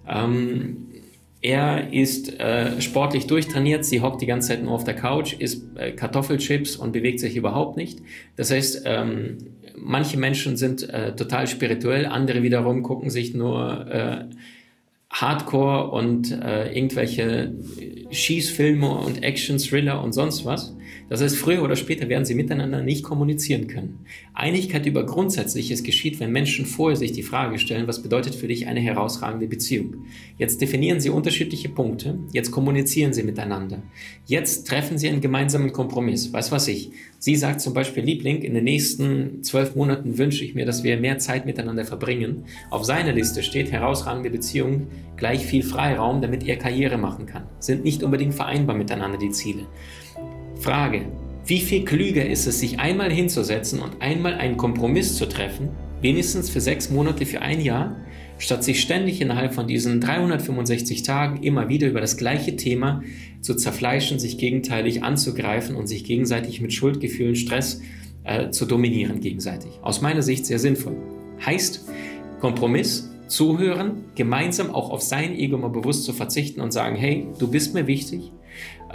Ähm, 0.08 0.88
er 1.42 1.94
ist 1.94 2.40
äh, 2.40 2.82
sportlich 2.82 3.28
durchtrainiert, 3.28 3.86
sie 3.86 4.02
hockt 4.02 4.22
die 4.22 4.26
ganze 4.26 4.50
Zeit 4.50 4.64
nur 4.64 4.74
auf 4.74 4.84
der 4.84 4.96
Couch, 4.96 5.34
isst 5.38 5.64
äh, 5.76 5.92
Kartoffelchips 5.92 6.76
und 6.76 6.92
bewegt 6.92 7.20
sich 7.20 7.36
überhaupt 7.36 7.78
nicht. 7.78 8.00
Das 8.36 8.52
heißt, 8.52 8.84
ähm, 8.86 9.38
manche 9.78 10.18
Menschen 10.18 10.58
sind 10.58 10.90
äh, 10.90 11.16
total 11.16 11.48
spirituell, 11.48 12.06
andere 12.06 12.42
wiederum 12.42 12.82
gucken 12.84 13.10
sich 13.10 13.34
nur 13.34 13.88
äh, 13.88 14.26
Hardcore 15.12 15.92
und 15.92 16.32
äh, 16.32 16.74
irgendwelche 16.76 17.54
Schießfilme 18.12 18.90
und 18.90 19.24
Action-Thriller 19.24 20.04
und 20.04 20.14
sonst 20.14 20.46
was. 20.46 20.76
Das 21.10 21.22
heißt, 21.22 21.36
früher 21.36 21.64
oder 21.64 21.76
später 21.76 22.10
werden 22.10 22.26
sie 22.26 22.36
miteinander 22.36 22.82
nicht 22.82 23.04
kommunizieren 23.04 23.68
können. 23.68 24.06
Einigkeit 24.34 24.86
über 24.86 25.06
Grundsätzliches 25.06 25.84
geschieht, 25.84 26.20
wenn 26.20 26.32
Menschen 26.32 26.66
vorher 26.66 26.98
sich 26.98 27.12
die 27.12 27.24
Frage 27.24 27.60
stellen, 27.60 27.88
was 27.88 28.02
bedeutet 28.02 28.36
für 28.36 28.48
dich 28.48 28.68
eine 28.68 28.80
herausragende 28.80 29.48
Beziehung? 29.48 30.06
Jetzt 30.38 30.62
definieren 30.62 31.00
sie 31.00 31.10
unterschiedliche 31.10 31.70
Punkte, 31.70 32.20
jetzt 32.34 32.52
kommunizieren 32.52 33.14
sie 33.14 33.24
miteinander. 33.24 33.84
Jetzt 34.26 34.68
treffen 34.68 34.98
sie 34.98 35.08
einen 35.10 35.22
gemeinsamen 35.22 35.72
Kompromiss. 35.72 36.34
Weiß 36.34 36.52
was 36.52 36.68
ich. 36.68 36.92
Sie 37.20 37.36
sagt 37.36 37.62
zum 37.62 37.74
Beispiel, 37.74 38.04
Liebling, 38.04 38.42
in 38.42 38.54
den 38.54 38.64
nächsten 38.64 39.44
zwölf 39.44 39.76
Monaten 39.76 40.18
wünsche 40.18 40.44
ich 40.44 40.54
mir, 40.56 40.66
dass 40.66 40.84
wir 40.84 40.98
mehr 40.98 41.18
Zeit 41.18 41.46
miteinander 41.46 41.86
verbringen. 41.86 42.46
Auf 42.70 42.84
seiner 42.84 43.14
Liste 43.14 43.42
steht 43.44 43.72
herausragende 43.72 44.30
Beziehung, 44.30 44.88
gleich 45.18 45.46
viel 45.46 45.64
Freiraum, 45.64 46.22
damit 46.22 46.48
er 46.48 46.58
Karriere 46.58 46.98
machen 46.98 47.26
kann. 47.26 47.44
Sind 47.60 47.84
nicht 47.84 48.04
unbedingt 48.04 48.34
vereinbar 48.34 48.76
miteinander 48.76 49.18
die 49.18 49.32
Ziele. 49.32 49.66
Frage, 50.60 51.06
wie 51.46 51.60
viel 51.60 51.86
klüger 51.86 52.26
ist 52.26 52.48
es, 52.48 52.60
sich 52.60 52.80
einmal 52.80 53.12
hinzusetzen 53.12 53.80
und 53.80 54.02
einmal 54.02 54.34
einen 54.34 54.58
Kompromiss 54.58 55.16
zu 55.16 55.28
treffen, 55.28 55.70
wenigstens 56.02 56.50
für 56.50 56.62
sechs 56.62 56.90
Monate, 56.90 57.26
für 57.26 57.42
ein 57.42 57.62
Jahr, 57.62 57.98
statt 58.38 58.64
sich 58.64 58.82
ständig 58.82 59.22
innerhalb 59.22 59.54
von 59.54 59.68
diesen 59.68 60.02
365 60.02 61.04
Tagen 61.04 61.44
immer 61.44 61.70
wieder 61.70 61.88
über 61.88 62.02
das 62.02 62.18
gleiche 62.18 62.56
Thema 62.56 63.02
zu 63.42 63.56
zerfleischen, 63.56 64.20
sich 64.20 64.38
gegenteilig 64.38 65.04
anzugreifen 65.04 65.76
und 65.76 65.88
sich 65.88 66.04
gegenseitig 66.04 66.62
mit 66.62 66.74
Schuldgefühlen, 66.74 67.36
Stress 67.36 67.82
äh, 68.24 68.50
zu 68.50 68.66
dominieren 68.66 69.20
gegenseitig. 69.20 69.72
Aus 69.82 70.02
meiner 70.02 70.22
Sicht 70.22 70.46
sehr 70.46 70.60
sinnvoll. 70.60 70.98
Heißt 71.46 71.86
Kompromiss, 72.40 73.12
zuhören, 73.28 74.06
gemeinsam 74.16 74.74
auch 74.74 74.90
auf 74.90 75.02
sein 75.02 75.36
Ego 75.36 75.58
mal 75.58 75.70
bewusst 75.70 76.04
zu 76.06 76.14
verzichten 76.14 76.62
und 76.62 76.72
sagen, 76.72 76.96
hey, 76.96 77.28
du 77.40 77.50
bist 77.50 77.74
mir 77.74 77.88
wichtig, 77.88 78.32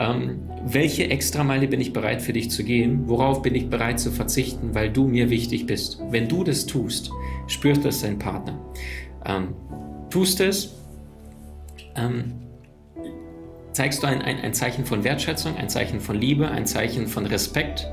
ähm, 0.01 0.41
welche 0.65 1.11
Extrameile 1.11 1.69
bin 1.69 1.81
ich 1.81 1.93
bereit 1.93 2.23
für 2.23 2.33
dich 2.33 2.51
zu 2.51 2.65
gehen? 2.65 3.03
Worauf 3.07 3.43
bin 3.43 3.55
ich 3.55 3.69
bereit 3.69 4.01
zu 4.01 4.11
verzichten, 4.11 4.75
weil 4.75 4.91
du 4.91 5.07
mir 5.07 5.29
wichtig 5.29 5.67
bist? 5.67 6.03
Wenn 6.11 6.27
du 6.27 6.43
das 6.43 6.65
tust, 6.65 7.11
spürt 7.47 7.85
das 7.85 8.01
dein 8.01 8.19
Partner. 8.19 8.59
Ähm, 9.27 9.49
tust 10.09 10.41
es, 10.41 10.75
ähm, 11.97 12.33
zeigst 13.73 14.03
du 14.03 14.07
ein, 14.07 14.23
ein, 14.23 14.41
ein, 14.41 14.55
Zeichen 14.55 14.87
von 14.87 15.05
Wertschätzung, 15.05 15.57
ein 15.57 15.69
Zeichen 15.69 16.01
von 16.01 16.19
Liebe, 16.19 16.51
ein 16.51 16.67
Zeichen 16.67 17.07
von 17.07 17.27
Respekt 17.27 17.87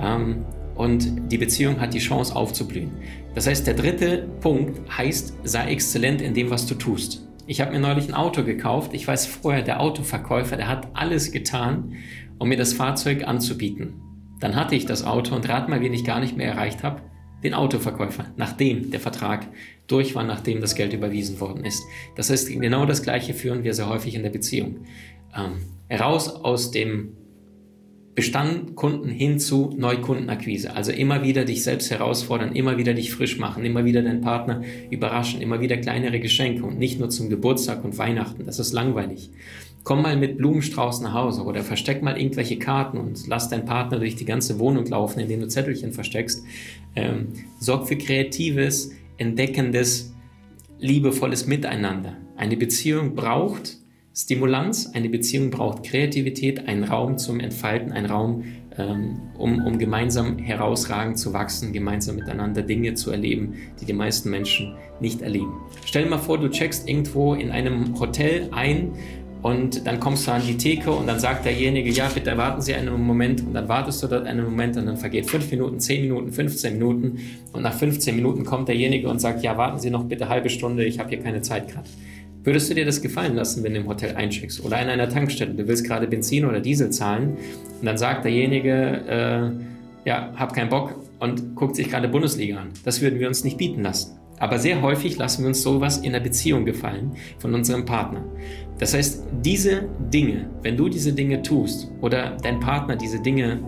ähm, 0.00 0.44
und 0.74 1.30
die 1.30 1.38
Beziehung 1.38 1.80
hat 1.80 1.94
die 1.94 2.00
Chance 2.00 2.34
aufzublühen. 2.34 2.90
Das 3.34 3.46
heißt, 3.46 3.66
der 3.66 3.74
dritte 3.74 4.28
Punkt 4.40 4.80
heißt, 4.96 5.34
sei 5.44 5.70
exzellent 5.70 6.20
in 6.20 6.34
dem, 6.34 6.50
was 6.50 6.66
du 6.66 6.74
tust. 6.74 7.25
Ich 7.48 7.60
habe 7.60 7.72
mir 7.72 7.78
neulich 7.78 8.08
ein 8.08 8.14
Auto 8.14 8.42
gekauft. 8.42 8.92
Ich 8.92 9.06
weiß 9.06 9.26
vorher, 9.26 9.62
der 9.62 9.80
Autoverkäufer, 9.80 10.56
der 10.56 10.66
hat 10.66 10.88
alles 10.94 11.30
getan, 11.30 11.94
um 12.38 12.48
mir 12.48 12.56
das 12.56 12.72
Fahrzeug 12.72 13.26
anzubieten. 13.26 14.00
Dann 14.40 14.56
hatte 14.56 14.74
ich 14.74 14.84
das 14.84 15.04
Auto 15.04 15.34
und 15.34 15.48
rat 15.48 15.68
mal, 15.68 15.80
wen 15.80 15.94
ich 15.94 16.04
gar 16.04 16.18
nicht 16.18 16.36
mehr 16.36 16.48
erreicht 16.48 16.82
habe. 16.82 17.02
Den 17.44 17.54
Autoverkäufer, 17.54 18.26
nachdem 18.36 18.90
der 18.90 18.98
Vertrag 18.98 19.46
durch 19.86 20.16
war, 20.16 20.24
nachdem 20.24 20.60
das 20.60 20.74
Geld 20.74 20.92
überwiesen 20.92 21.38
worden 21.38 21.64
ist. 21.64 21.84
Das 22.16 22.30
heißt, 22.30 22.48
genau 22.48 22.84
das 22.84 23.02
Gleiche 23.02 23.32
führen 23.32 23.62
wir 23.62 23.74
sehr 23.74 23.88
häufig 23.88 24.16
in 24.16 24.24
der 24.24 24.30
Beziehung. 24.30 24.84
Ähm, 25.36 25.58
raus 25.96 26.28
aus 26.28 26.72
dem 26.72 27.12
Bestandkunden 28.16 29.10
hin 29.10 29.38
zu 29.38 29.74
Neukundenakquise. 29.76 30.74
Also 30.74 30.90
immer 30.90 31.22
wieder 31.22 31.44
dich 31.44 31.62
selbst 31.62 31.90
herausfordern, 31.90 32.56
immer 32.56 32.78
wieder 32.78 32.94
dich 32.94 33.12
frisch 33.12 33.38
machen, 33.38 33.64
immer 33.66 33.84
wieder 33.84 34.02
deinen 34.02 34.22
Partner 34.22 34.62
überraschen, 34.90 35.42
immer 35.42 35.60
wieder 35.60 35.76
kleinere 35.76 36.18
Geschenke 36.18 36.64
und 36.64 36.78
nicht 36.78 36.98
nur 36.98 37.10
zum 37.10 37.28
Geburtstag 37.28 37.84
und 37.84 37.98
Weihnachten. 37.98 38.46
Das 38.46 38.58
ist 38.58 38.72
langweilig. 38.72 39.30
Komm 39.84 40.00
mal 40.00 40.16
mit 40.16 40.38
Blumenstrauß 40.38 41.02
nach 41.02 41.12
Hause 41.12 41.42
oder 41.42 41.62
versteck 41.62 42.02
mal 42.02 42.18
irgendwelche 42.18 42.58
Karten 42.58 42.96
und 42.96 43.26
lass 43.26 43.50
deinen 43.50 43.66
Partner 43.66 43.98
durch 43.98 44.16
die 44.16 44.24
ganze 44.24 44.58
Wohnung 44.58 44.86
laufen, 44.86 45.20
indem 45.20 45.40
du 45.40 45.48
Zettelchen 45.48 45.92
versteckst. 45.92 46.42
Ähm, 46.96 47.34
sorg 47.60 47.86
für 47.86 47.96
kreatives, 47.96 48.92
entdeckendes, 49.18 50.14
liebevolles 50.78 51.46
Miteinander. 51.46 52.16
Eine 52.34 52.56
Beziehung 52.56 53.14
braucht 53.14 53.76
Stimulanz, 54.16 54.92
eine 54.94 55.10
Beziehung 55.10 55.50
braucht 55.50 55.82
Kreativität, 55.82 56.66
einen 56.68 56.84
Raum 56.84 57.18
zum 57.18 57.38
Entfalten, 57.38 57.92
einen 57.92 58.06
Raum, 58.06 58.44
ähm, 58.78 59.20
um, 59.36 59.62
um 59.62 59.78
gemeinsam 59.78 60.38
herausragend 60.38 61.18
zu 61.18 61.34
wachsen, 61.34 61.74
gemeinsam 61.74 62.16
miteinander 62.16 62.62
Dinge 62.62 62.94
zu 62.94 63.10
erleben, 63.10 63.56
die 63.78 63.84
die 63.84 63.92
meisten 63.92 64.30
Menschen 64.30 64.74
nicht 65.00 65.20
erleben. 65.20 65.52
Stell 65.84 66.04
dir 66.04 66.10
mal 66.10 66.16
vor, 66.16 66.38
du 66.38 66.48
checkst 66.48 66.88
irgendwo 66.88 67.34
in 67.34 67.50
einem 67.50 68.00
Hotel 68.00 68.48
ein 68.52 68.92
und 69.42 69.86
dann 69.86 70.00
kommst 70.00 70.26
du 70.26 70.32
an 70.32 70.40
die 70.46 70.56
Theke 70.56 70.92
und 70.92 71.06
dann 71.06 71.20
sagt 71.20 71.44
derjenige, 71.44 71.90
ja, 71.90 72.08
bitte 72.08 72.38
warten 72.38 72.62
Sie 72.62 72.72
einen 72.72 72.98
Moment 72.98 73.42
und 73.42 73.52
dann 73.52 73.68
wartest 73.68 74.02
du 74.02 74.06
dort 74.06 74.26
einen 74.26 74.46
Moment 74.46 74.78
und 74.78 74.86
dann 74.86 74.96
vergeht 74.96 75.28
fünf 75.28 75.50
Minuten, 75.50 75.78
zehn 75.78 76.00
Minuten, 76.00 76.32
15 76.32 76.72
Minuten 76.72 77.18
und 77.52 77.60
nach 77.60 77.74
15 77.74 78.16
Minuten 78.16 78.46
kommt 78.46 78.68
derjenige 78.68 79.10
und 79.10 79.20
sagt, 79.20 79.42
ja, 79.42 79.58
warten 79.58 79.78
Sie 79.78 79.90
noch 79.90 80.04
bitte 80.04 80.30
halbe 80.30 80.48
Stunde, 80.48 80.86
ich 80.86 80.98
habe 80.98 81.10
hier 81.10 81.20
keine 81.20 81.42
Zeit 81.42 81.68
gerade. 81.68 81.86
Würdest 82.46 82.70
du 82.70 82.74
dir 82.74 82.84
das 82.84 83.02
gefallen 83.02 83.34
lassen, 83.34 83.64
wenn 83.64 83.74
du 83.74 83.80
im 83.80 83.88
Hotel 83.88 84.14
eincheckst 84.14 84.64
oder 84.64 84.80
in 84.80 84.88
einer 84.88 85.08
Tankstelle? 85.08 85.52
Du 85.52 85.66
willst 85.66 85.84
gerade 85.84 86.06
Benzin 86.06 86.44
oder 86.44 86.60
Diesel 86.60 86.90
zahlen 86.90 87.36
und 87.80 87.84
dann 87.84 87.98
sagt 87.98 88.24
derjenige, 88.24 88.70
äh, 89.08 90.08
ja, 90.08 90.32
hab 90.36 90.54
keinen 90.54 90.70
Bock 90.70 90.94
und 91.18 91.56
guckt 91.56 91.74
sich 91.74 91.90
gerade 91.90 92.06
Bundesliga 92.06 92.58
an. 92.58 92.68
Das 92.84 93.00
würden 93.00 93.18
wir 93.18 93.26
uns 93.26 93.42
nicht 93.42 93.58
bieten 93.58 93.82
lassen. 93.82 94.16
Aber 94.38 94.60
sehr 94.60 94.80
häufig 94.80 95.18
lassen 95.18 95.42
wir 95.42 95.48
uns 95.48 95.60
sowas 95.60 95.98
in 95.98 96.12
der 96.12 96.20
Beziehung 96.20 96.64
gefallen 96.64 97.16
von 97.40 97.52
unserem 97.52 97.84
Partner. 97.84 98.24
Das 98.78 98.94
heißt, 98.94 99.24
diese 99.42 99.88
Dinge, 100.14 100.48
wenn 100.62 100.76
du 100.76 100.88
diese 100.88 101.12
Dinge 101.12 101.42
tust 101.42 101.90
oder 102.00 102.36
dein 102.44 102.60
Partner 102.60 102.94
diese 102.94 103.20
Dinge 103.20 103.58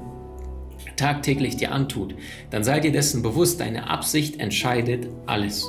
tagtäglich 0.95 1.57
dir 1.57 1.73
antut, 1.73 2.15
dann 2.51 2.63
sei 2.63 2.79
dir 2.79 2.93
dessen 2.93 3.23
bewusst, 3.23 3.59
deine 3.59 3.91
Absicht 3.91 4.39
entscheidet 4.39 5.09
alles. 5.27 5.69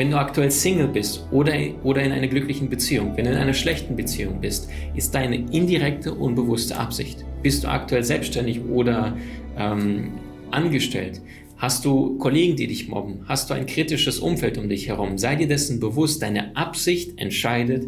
Wenn 0.00 0.12
du 0.12 0.16
aktuell 0.16 0.50
Single 0.50 0.88
bist 0.88 1.26
oder, 1.30 1.52
oder 1.82 2.02
in 2.02 2.10
einer 2.10 2.26
glücklichen 2.26 2.70
Beziehung, 2.70 3.14
wenn 3.18 3.26
du 3.26 3.32
in 3.32 3.36
einer 3.36 3.52
schlechten 3.52 3.96
Beziehung 3.96 4.40
bist, 4.40 4.70
ist 4.94 5.14
deine 5.14 5.36
indirekte, 5.36 6.14
unbewusste 6.14 6.78
Absicht. 6.78 7.22
Bist 7.42 7.64
du 7.64 7.68
aktuell 7.68 8.02
selbstständig 8.02 8.62
oder 8.64 9.14
ähm, 9.58 10.12
angestellt? 10.52 11.20
Hast 11.58 11.84
du 11.84 12.16
Kollegen, 12.16 12.56
die 12.56 12.66
dich 12.66 12.88
mobben? 12.88 13.26
Hast 13.28 13.50
du 13.50 13.54
ein 13.54 13.66
kritisches 13.66 14.20
Umfeld 14.20 14.56
um 14.56 14.70
dich 14.70 14.88
herum? 14.88 15.18
Sei 15.18 15.36
dir 15.36 15.48
dessen 15.48 15.80
bewusst, 15.80 16.22
deine 16.22 16.56
Absicht 16.56 17.20
entscheidet 17.20 17.86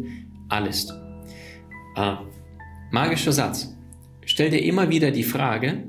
alles. 0.49 0.93
Äh, 1.95 2.13
magischer 2.91 3.31
Satz. 3.31 3.75
Stell 4.23 4.51
dir 4.51 4.61
immer 4.61 4.91
wieder 4.91 5.09
die 5.09 5.23
Frage, 5.23 5.85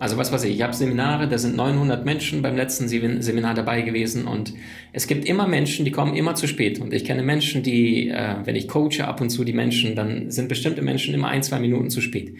also 0.00 0.16
was 0.16 0.32
weiß 0.32 0.44
ich, 0.44 0.54
ich 0.54 0.62
habe 0.62 0.72
Seminare, 0.72 1.28
da 1.28 1.38
sind 1.38 1.56
900 1.56 2.04
Menschen 2.04 2.42
beim 2.42 2.56
letzten 2.56 2.88
Seminar 2.88 3.54
dabei 3.54 3.82
gewesen 3.82 4.26
und 4.26 4.54
es 4.92 5.06
gibt 5.06 5.24
immer 5.24 5.46
Menschen, 5.46 5.84
die 5.84 5.90
kommen 5.90 6.14
immer 6.14 6.34
zu 6.34 6.46
spät. 6.46 6.80
Und 6.80 6.92
ich 6.92 7.04
kenne 7.04 7.22
Menschen, 7.22 7.62
die, 7.62 8.08
äh, 8.08 8.36
wenn 8.44 8.56
ich 8.56 8.68
coache 8.68 9.06
ab 9.06 9.20
und 9.20 9.30
zu 9.30 9.44
die 9.44 9.52
Menschen, 9.52 9.94
dann 9.94 10.30
sind 10.30 10.48
bestimmte 10.48 10.82
Menschen 10.82 11.14
immer 11.14 11.28
ein, 11.28 11.42
zwei 11.42 11.58
Minuten 11.58 11.90
zu 11.90 12.00
spät. 12.00 12.34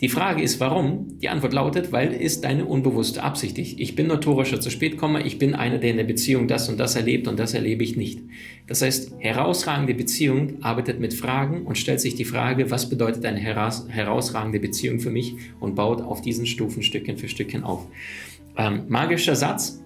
Die 0.00 0.08
Frage 0.08 0.42
ist, 0.42 0.60
warum? 0.60 1.18
Die 1.18 1.28
Antwort 1.28 1.52
lautet, 1.52 1.92
weil 1.92 2.12
ist 2.14 2.44
deine 2.44 2.64
unbewusste 2.64 3.22
Absicht. 3.22 3.58
Ich, 3.58 3.94
bin 3.94 4.06
notorischer 4.06 4.58
zu 4.58 4.70
spät 4.70 4.96
komme, 4.96 5.22
ich 5.22 5.38
bin 5.38 5.54
einer, 5.54 5.76
der 5.76 5.90
in 5.90 5.98
der 5.98 6.04
Beziehung 6.04 6.48
das 6.48 6.70
und 6.70 6.80
das 6.80 6.96
erlebt 6.96 7.28
und 7.28 7.38
das 7.38 7.52
erlebe 7.52 7.84
ich 7.84 7.96
nicht. 7.96 8.20
Das 8.66 8.80
heißt, 8.80 9.12
herausragende 9.18 9.92
Beziehung 9.92 10.62
arbeitet 10.62 11.00
mit 11.00 11.12
Fragen 11.12 11.66
und 11.66 11.76
stellt 11.76 12.00
sich 12.00 12.14
die 12.14 12.24
Frage, 12.24 12.70
was 12.70 12.88
bedeutet 12.88 13.26
eine 13.26 13.40
heraus, 13.40 13.86
herausragende 13.90 14.58
Beziehung 14.58 15.00
für 15.00 15.10
mich 15.10 15.34
und 15.60 15.74
baut 15.74 16.00
auf 16.00 16.22
diesen 16.22 16.46
Stufen 16.46 16.82
Stückchen 16.82 17.18
für 17.18 17.28
Stückchen 17.28 17.62
auf. 17.62 17.86
Ähm, 18.56 18.84
magischer 18.88 19.36
Satz, 19.36 19.82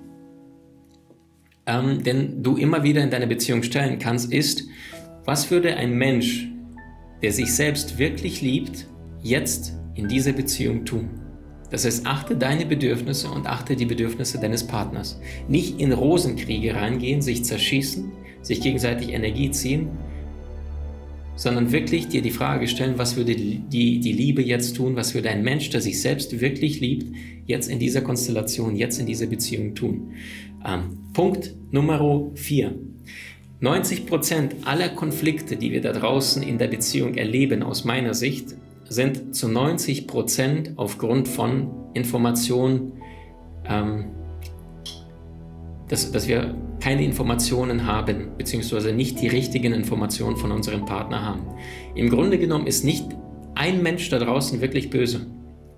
ähm, 1.66 2.04
den 2.04 2.40
du 2.40 2.56
immer 2.56 2.84
wieder 2.84 3.02
in 3.02 3.10
deine 3.10 3.26
Beziehung 3.26 3.64
stellen 3.64 3.98
kannst, 3.98 4.32
ist, 4.32 4.62
was 5.24 5.50
würde 5.50 5.76
ein 5.76 5.94
Mensch, 5.94 6.46
der 7.20 7.32
sich 7.32 7.52
selbst 7.52 7.98
wirklich 7.98 8.42
liebt, 8.42 8.86
jetzt 9.20 9.74
in 9.94 10.08
dieser 10.08 10.32
Beziehung 10.32 10.84
tun. 10.84 11.10
Das 11.70 11.84
heißt, 11.84 12.06
achte 12.06 12.36
deine 12.36 12.66
Bedürfnisse 12.66 13.28
und 13.28 13.46
achte 13.46 13.74
die 13.74 13.86
Bedürfnisse 13.86 14.38
deines 14.38 14.66
Partners. 14.66 15.18
Nicht 15.48 15.80
in 15.80 15.92
Rosenkriege 15.92 16.74
reingehen, 16.74 17.20
sich 17.20 17.44
zerschießen, 17.44 18.12
sich 18.42 18.60
gegenseitig 18.60 19.12
Energie 19.12 19.50
ziehen, 19.50 19.88
sondern 21.36 21.72
wirklich 21.72 22.08
dir 22.08 22.22
die 22.22 22.30
Frage 22.30 22.68
stellen, 22.68 22.94
was 22.96 23.16
würde 23.16 23.34
die, 23.34 23.98
die 23.98 24.12
Liebe 24.12 24.42
jetzt 24.42 24.76
tun, 24.76 24.94
was 24.94 25.14
würde 25.14 25.30
ein 25.30 25.42
Mensch, 25.42 25.70
der 25.70 25.80
sich 25.80 26.00
selbst 26.00 26.40
wirklich 26.40 26.80
liebt, 26.80 27.12
jetzt 27.46 27.68
in 27.68 27.78
dieser 27.78 28.02
Konstellation, 28.02 28.76
jetzt 28.76 29.00
in 29.00 29.06
dieser 29.06 29.26
Beziehung 29.26 29.74
tun. 29.74 30.12
Ähm, 30.64 30.98
Punkt 31.12 31.54
Nummer 31.72 32.30
4. 32.34 32.74
90 33.60 34.06
Prozent 34.06 34.54
aller 34.64 34.90
Konflikte, 34.90 35.56
die 35.56 35.72
wir 35.72 35.80
da 35.80 35.92
draußen 35.92 36.42
in 36.42 36.58
der 36.58 36.68
Beziehung 36.68 37.14
erleben, 37.14 37.62
aus 37.62 37.84
meiner 37.84 38.14
Sicht, 38.14 38.54
sind 38.88 39.34
zu 39.34 39.48
90 39.48 40.06
Prozent 40.06 40.72
aufgrund 40.76 41.28
von 41.28 41.70
Informationen, 41.94 42.92
ähm, 43.68 44.06
dass, 45.88 46.10
dass 46.12 46.28
wir 46.28 46.54
keine 46.80 47.04
Informationen 47.04 47.86
haben, 47.86 48.28
beziehungsweise 48.36 48.92
nicht 48.92 49.20
die 49.20 49.28
richtigen 49.28 49.72
Informationen 49.72 50.36
von 50.36 50.52
unserem 50.52 50.84
Partner 50.84 51.24
haben. 51.24 51.42
Im 51.94 52.10
Grunde 52.10 52.38
genommen 52.38 52.66
ist 52.66 52.84
nicht 52.84 53.06
ein 53.54 53.82
Mensch 53.82 54.08
da 54.10 54.18
draußen 54.18 54.60
wirklich 54.60 54.90
böse. 54.90 55.26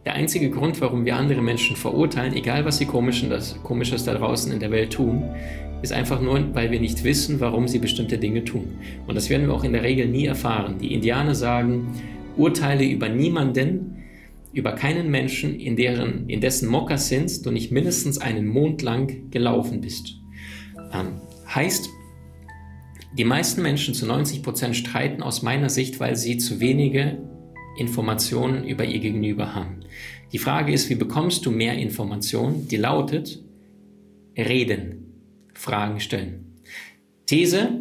Der 0.05 0.15
einzige 0.15 0.51
Grund, 0.51 0.81
warum 0.81 1.05
wir 1.05 1.17
andere 1.17 1.43
Menschen 1.43 1.77
verurteilen, 1.77 2.35
egal 2.35 2.65
was 2.65 2.79
sie 2.79 2.87
Komisches, 2.87 3.59
Komisches 3.65 4.05
da 4.05 4.15
draußen 4.15 4.53
in 4.53 4.61
der 4.61 4.71
Welt 4.71 4.93
tun, 4.93 5.25
ist 5.83 5.93
einfach 5.93 6.21
nur, 6.21 6.55
weil 6.55 6.71
wir 6.71 6.81
nicht 6.81 7.05
wissen, 7.05 7.41
warum 7.41 7.69
sie 7.69 7.79
bestimmte 7.79 8.17
Dinge 8.17 8.45
tun. 8.45 8.79
Und 9.07 9.15
das 9.15 9.29
werden 9.29 9.47
wir 9.47 9.55
auch 9.55 9.65
in 9.65 9.73
der 9.73 9.83
Regel 9.83 10.07
nie 10.07 10.27
erfahren. 10.27 10.77
Die 10.81 10.95
Indianer 10.95 11.35
sagen, 11.35 11.89
Urteile 12.37 12.85
über 12.85 13.09
niemanden, 13.09 14.05
über 14.53 14.73
keinen 14.73 15.11
Menschen, 15.11 15.59
in, 15.59 15.77
deren, 15.77 16.29
in 16.29 16.41
dessen 16.41 16.69
Mokassins 16.69 17.43
du 17.43 17.51
nicht 17.51 17.73
mindestens 17.73 18.19
einen 18.19 18.47
Mond 18.47 18.83
lang 18.83 19.31
gelaufen 19.31 19.81
bist. 19.81 20.15
Ähm, 20.93 21.21
heißt, 21.55 21.91
die 23.19 23.25
meisten 23.25 23.63
Menschen 23.63 23.95
zu 23.95 24.07
90 24.07 24.43
Prozent 24.43 24.77
streiten 24.77 25.23
aus 25.23 25.43
meiner 25.43 25.71
Sicht, 25.71 26.01
weil 26.01 26.17
sie 26.17 26.39
zu 26.39 26.61
wenige 26.61 27.19
Informationen 27.79 28.65
über 28.65 28.85
ihr 28.85 28.99
Gegenüber 28.99 29.55
haben. 29.55 29.81
Die 30.33 30.39
Frage 30.39 30.73
ist, 30.73 30.91
wie 30.91 30.95
bekommst 30.95 31.47
du 31.47 31.51
mehr 31.51 31.75
Informationen? 31.75 32.69
Die 32.69 32.77
lautet, 32.77 33.43
reden, 34.37 35.15
Fragen 35.55 36.01
stellen. 36.01 36.57
These, 37.27 37.81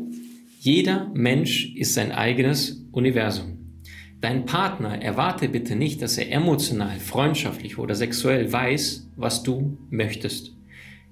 jeder 0.60 1.12
Mensch 1.14 1.76
ist 1.76 1.94
sein 1.94 2.12
eigenes 2.12 2.86
Universum. 2.92 3.55
Dein 4.22 4.46
Partner 4.46 5.02
erwarte 5.02 5.50
bitte 5.50 5.76
nicht, 5.76 6.02
dass 6.02 6.18
er 6.18 6.32
emotional, 6.32 7.00
freundschaftlich 7.00 7.78
oder 7.78 7.96
sexuell 7.96 8.52
weiß, 8.52 9.12
was 9.16 9.44
du 9.44 9.78
möchtest. 9.90 10.54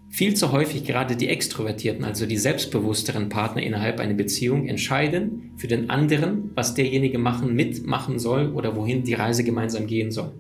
Viel 0.10 0.36
zu 0.36 0.52
häufig 0.52 0.86
gerade 0.86 1.16
die 1.16 1.28
extrovertierten, 1.28 2.06
also 2.06 2.26
die 2.26 2.38
selbstbewussteren 2.38 3.30
Partner 3.30 3.64
innerhalb 3.64 4.00
einer 4.00 4.14
Beziehung 4.14 4.68
entscheiden 4.68 5.52
für 5.58 5.68
den 5.68 5.90
anderen, 5.90 6.52
was 6.56 6.76
derjenige 6.76 7.18
machen, 7.18 7.56
mitmachen 7.56 8.20
soll 8.20 8.52
oder 8.54 8.76
wohin 8.76 9.04
die 9.04 9.16
Reise 9.16 9.44
gemeinsam 9.44 9.88
gehen 9.88 10.12
soll. 10.12 10.32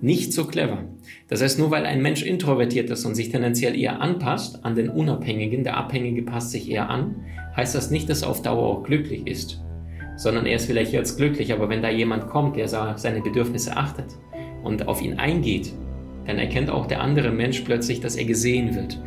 Nicht 0.00 0.32
so 0.32 0.46
clever. 0.46 0.84
Das 1.28 1.40
heißt, 1.42 1.58
nur 1.58 1.70
weil 1.70 1.86
ein 1.86 2.02
Mensch 2.02 2.22
introvertiert 2.22 2.90
ist 2.90 3.04
und 3.04 3.14
sich 3.14 3.30
tendenziell 3.30 3.78
eher 3.78 4.00
anpasst 4.00 4.64
an 4.64 4.74
den 4.74 4.88
Unabhängigen, 4.88 5.64
der 5.64 5.76
Abhängige 5.76 6.22
passt 6.22 6.50
sich 6.50 6.68
eher 6.68 6.90
an, 6.90 7.24
heißt 7.56 7.74
das 7.74 7.90
nicht, 7.90 8.10
dass 8.10 8.22
er 8.22 8.30
auf 8.30 8.42
Dauer 8.42 8.66
auch 8.66 8.82
glücklich 8.82 9.26
ist 9.26 9.64
sondern 10.16 10.46
er 10.46 10.56
ist 10.56 10.66
vielleicht 10.66 10.92
jetzt 10.92 11.16
glücklich, 11.16 11.52
aber 11.52 11.68
wenn 11.68 11.82
da 11.82 11.90
jemand 11.90 12.28
kommt, 12.28 12.56
der 12.56 12.68
seine 12.68 13.20
Bedürfnisse 13.20 13.76
achtet 13.76 14.06
und 14.62 14.88
auf 14.88 15.02
ihn 15.02 15.18
eingeht, 15.18 15.72
dann 16.26 16.38
erkennt 16.38 16.70
auch 16.70 16.86
der 16.86 17.00
andere 17.00 17.30
Mensch 17.30 17.60
plötzlich, 17.60 18.00
dass 18.00 18.16
er 18.16 18.24
gesehen 18.24 18.74
wird. 18.74 18.98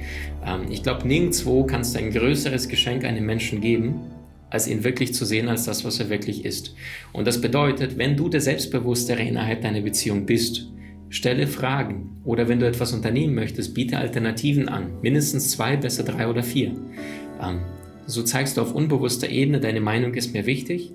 Ähm, 0.46 0.66
ich 0.70 0.84
glaube, 0.84 1.08
nirgendwo 1.08 1.64
kannst 1.64 1.96
du 1.96 2.00
ein 2.00 2.12
größeres 2.12 2.70
Geschenk 2.70 3.04
einem 3.06 3.26
Menschen 3.26 3.62
geben, 3.62 4.02
als 4.50 4.68
ihn 4.68 4.84
wirklich 4.84 5.14
zu 5.14 5.26
sehen 5.26 5.50
als 5.50 5.66
das, 5.66 5.84
was 5.84 6.00
er 6.00 6.10
wirklich 6.10 6.46
ist. 6.46 6.76
Und 7.14 7.28
das 7.28 7.42
bedeutet, 7.42 7.98
wenn 7.98 8.16
du 8.16 8.30
der 8.30 8.42
Selbstbewusstere 8.42 9.22
innerhalb 9.22 9.62
deiner 9.62 9.82
Beziehung 9.82 10.26
bist, 10.26 10.68
stelle 11.10 11.48
Fragen 11.48 12.22
oder 12.24 12.48
wenn 12.48 12.60
du 12.60 12.68
etwas 12.68 12.94
unternehmen 12.94 13.36
möchtest, 13.36 13.74
biete 13.74 13.98
Alternativen 13.98 14.70
an, 14.70 15.02
mindestens 15.02 15.52
zwei, 15.52 15.76
besser 15.76 16.04
drei 16.04 16.28
oder 16.28 16.44
vier. 16.44 16.74
So 18.08 18.24
zeigst 18.24 18.56
du 18.56 18.62
auf 18.62 18.74
unbewusster 18.74 19.30
Ebene, 19.30 19.60
deine 19.60 19.82
Meinung 19.82 20.14
ist 20.14 20.34
mir 20.34 20.46
wichtig. 20.46 20.94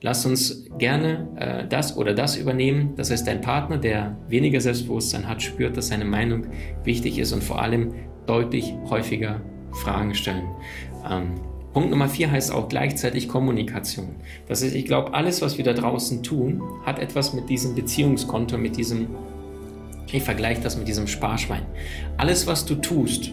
Lass 0.00 0.24
uns 0.24 0.64
gerne 0.78 1.28
äh, 1.36 1.68
das 1.68 1.96
oder 1.96 2.14
das 2.14 2.36
übernehmen. 2.36 2.94
Das 2.96 3.10
heißt, 3.10 3.26
dein 3.26 3.42
Partner, 3.42 3.76
der 3.76 4.16
weniger 4.28 4.60
Selbstbewusstsein 4.60 5.28
hat, 5.28 5.42
spürt, 5.42 5.76
dass 5.76 5.88
seine 5.88 6.06
Meinung 6.06 6.46
wichtig 6.82 7.18
ist 7.18 7.32
und 7.32 7.44
vor 7.44 7.60
allem 7.60 7.92
deutlich 8.26 8.74
häufiger 8.88 9.42
Fragen 9.72 10.14
stellen. 10.14 10.44
Ähm, 11.08 11.34
Punkt 11.74 11.90
Nummer 11.90 12.08
vier 12.08 12.30
heißt 12.30 12.50
auch 12.50 12.68
gleichzeitig 12.68 13.28
Kommunikation. 13.28 14.14
Das 14.48 14.62
heißt, 14.62 14.74
ich 14.74 14.86
glaube, 14.86 15.12
alles, 15.12 15.42
was 15.42 15.58
wir 15.58 15.64
da 15.64 15.74
draußen 15.74 16.22
tun, 16.22 16.62
hat 16.84 16.98
etwas 16.98 17.34
mit 17.34 17.50
diesem 17.50 17.74
Beziehungskonto, 17.74 18.56
mit 18.56 18.76
diesem, 18.76 19.08
ich 20.10 20.22
vergleiche 20.22 20.62
das 20.62 20.78
mit 20.78 20.88
diesem 20.88 21.08
Sparschwein. 21.08 21.62
Alles, 22.16 22.46
was 22.46 22.64
du 22.64 22.76
tust, 22.76 23.32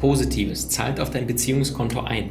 Positives 0.00 0.68
zahlt 0.68 1.00
auf 1.00 1.10
dein 1.10 1.26
Beziehungskonto 1.26 2.00
ein. 2.00 2.30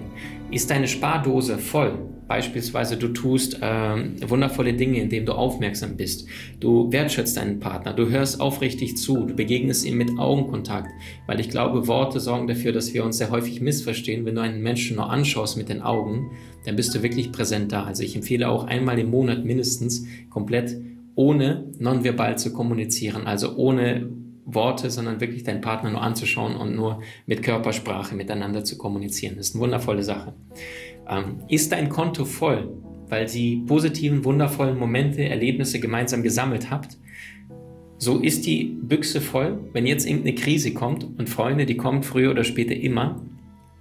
Ist 0.51 0.69
deine 0.69 0.87
Spardose 0.87 1.57
voll? 1.57 1.97
Beispielsweise 2.27 2.97
du 2.97 3.09
tust 3.09 3.61
äh, 3.61 4.29
wundervolle 4.29 4.73
Dinge, 4.73 4.99
indem 4.99 5.25
du 5.25 5.31
aufmerksam 5.31 5.95
bist. 5.95 6.27
Du 6.59 6.91
wertschätzt 6.91 7.37
deinen 7.37 7.59
Partner, 7.59 7.93
du 7.93 8.09
hörst 8.09 8.41
aufrichtig 8.41 8.97
zu, 8.97 9.25
du 9.25 9.33
begegnest 9.33 9.85
ihm 9.85 9.97
mit 9.97 10.17
Augenkontakt, 10.19 10.89
weil 11.25 11.39
ich 11.39 11.49
glaube, 11.49 11.87
Worte 11.87 12.19
sorgen 12.19 12.47
dafür, 12.47 12.73
dass 12.73 12.93
wir 12.93 13.05
uns 13.05 13.17
sehr 13.17 13.31
häufig 13.31 13.61
missverstehen. 13.61 14.25
Wenn 14.25 14.35
du 14.35 14.41
einen 14.41 14.61
Menschen 14.61 14.97
nur 14.97 15.09
anschaust 15.09 15.57
mit 15.57 15.69
den 15.69 15.81
Augen, 15.81 16.31
dann 16.65 16.75
bist 16.75 16.93
du 16.93 17.01
wirklich 17.01 17.31
präsent 17.31 17.71
da. 17.71 17.85
Also 17.85 18.03
ich 18.03 18.15
empfehle 18.15 18.49
auch 18.49 18.65
einmal 18.65 18.99
im 18.99 19.09
Monat 19.09 19.45
mindestens 19.45 20.05
komplett 20.29 20.75
ohne 21.15 21.71
nonverbal 21.79 22.37
zu 22.37 22.51
kommunizieren, 22.51 23.25
also 23.25 23.55
ohne 23.55 24.09
Worte, 24.47 24.89
sondern 24.89 25.19
wirklich 25.19 25.43
deinen 25.43 25.61
Partner 25.61 25.91
nur 25.91 26.01
anzuschauen 26.01 26.55
und 26.55 26.75
nur 26.75 27.01
mit 27.25 27.43
Körpersprache 27.43 28.15
miteinander 28.15 28.63
zu 28.63 28.77
kommunizieren. 28.77 29.35
Das 29.35 29.49
ist 29.49 29.55
eine 29.55 29.63
wundervolle 29.63 30.03
Sache. 30.03 30.33
Ähm, 31.07 31.41
ist 31.49 31.73
dein 31.73 31.89
Konto 31.89 32.23
voll, 32.23 32.69
weil 33.09 33.27
sie 33.27 33.63
positiven, 33.67 34.23
wundervollen 34.23 34.79
Momente, 34.79 35.23
Erlebnisse 35.23 35.79
gemeinsam 35.79 36.23
gesammelt 36.23 36.71
habt? 36.71 36.97
So 37.97 38.19
ist 38.19 38.45
die 38.45 38.63
Büchse 38.63 39.19
voll, 39.19 39.59
wenn 39.73 39.85
jetzt 39.85 40.05
irgendeine 40.05 40.35
Krise 40.35 40.73
kommt 40.73 41.03
und 41.03 41.29
Freunde, 41.29 41.65
die 41.65 41.77
kommen 41.77 42.03
früher 42.03 42.31
oder 42.31 42.43
später 42.43 42.75
immer. 42.75 43.21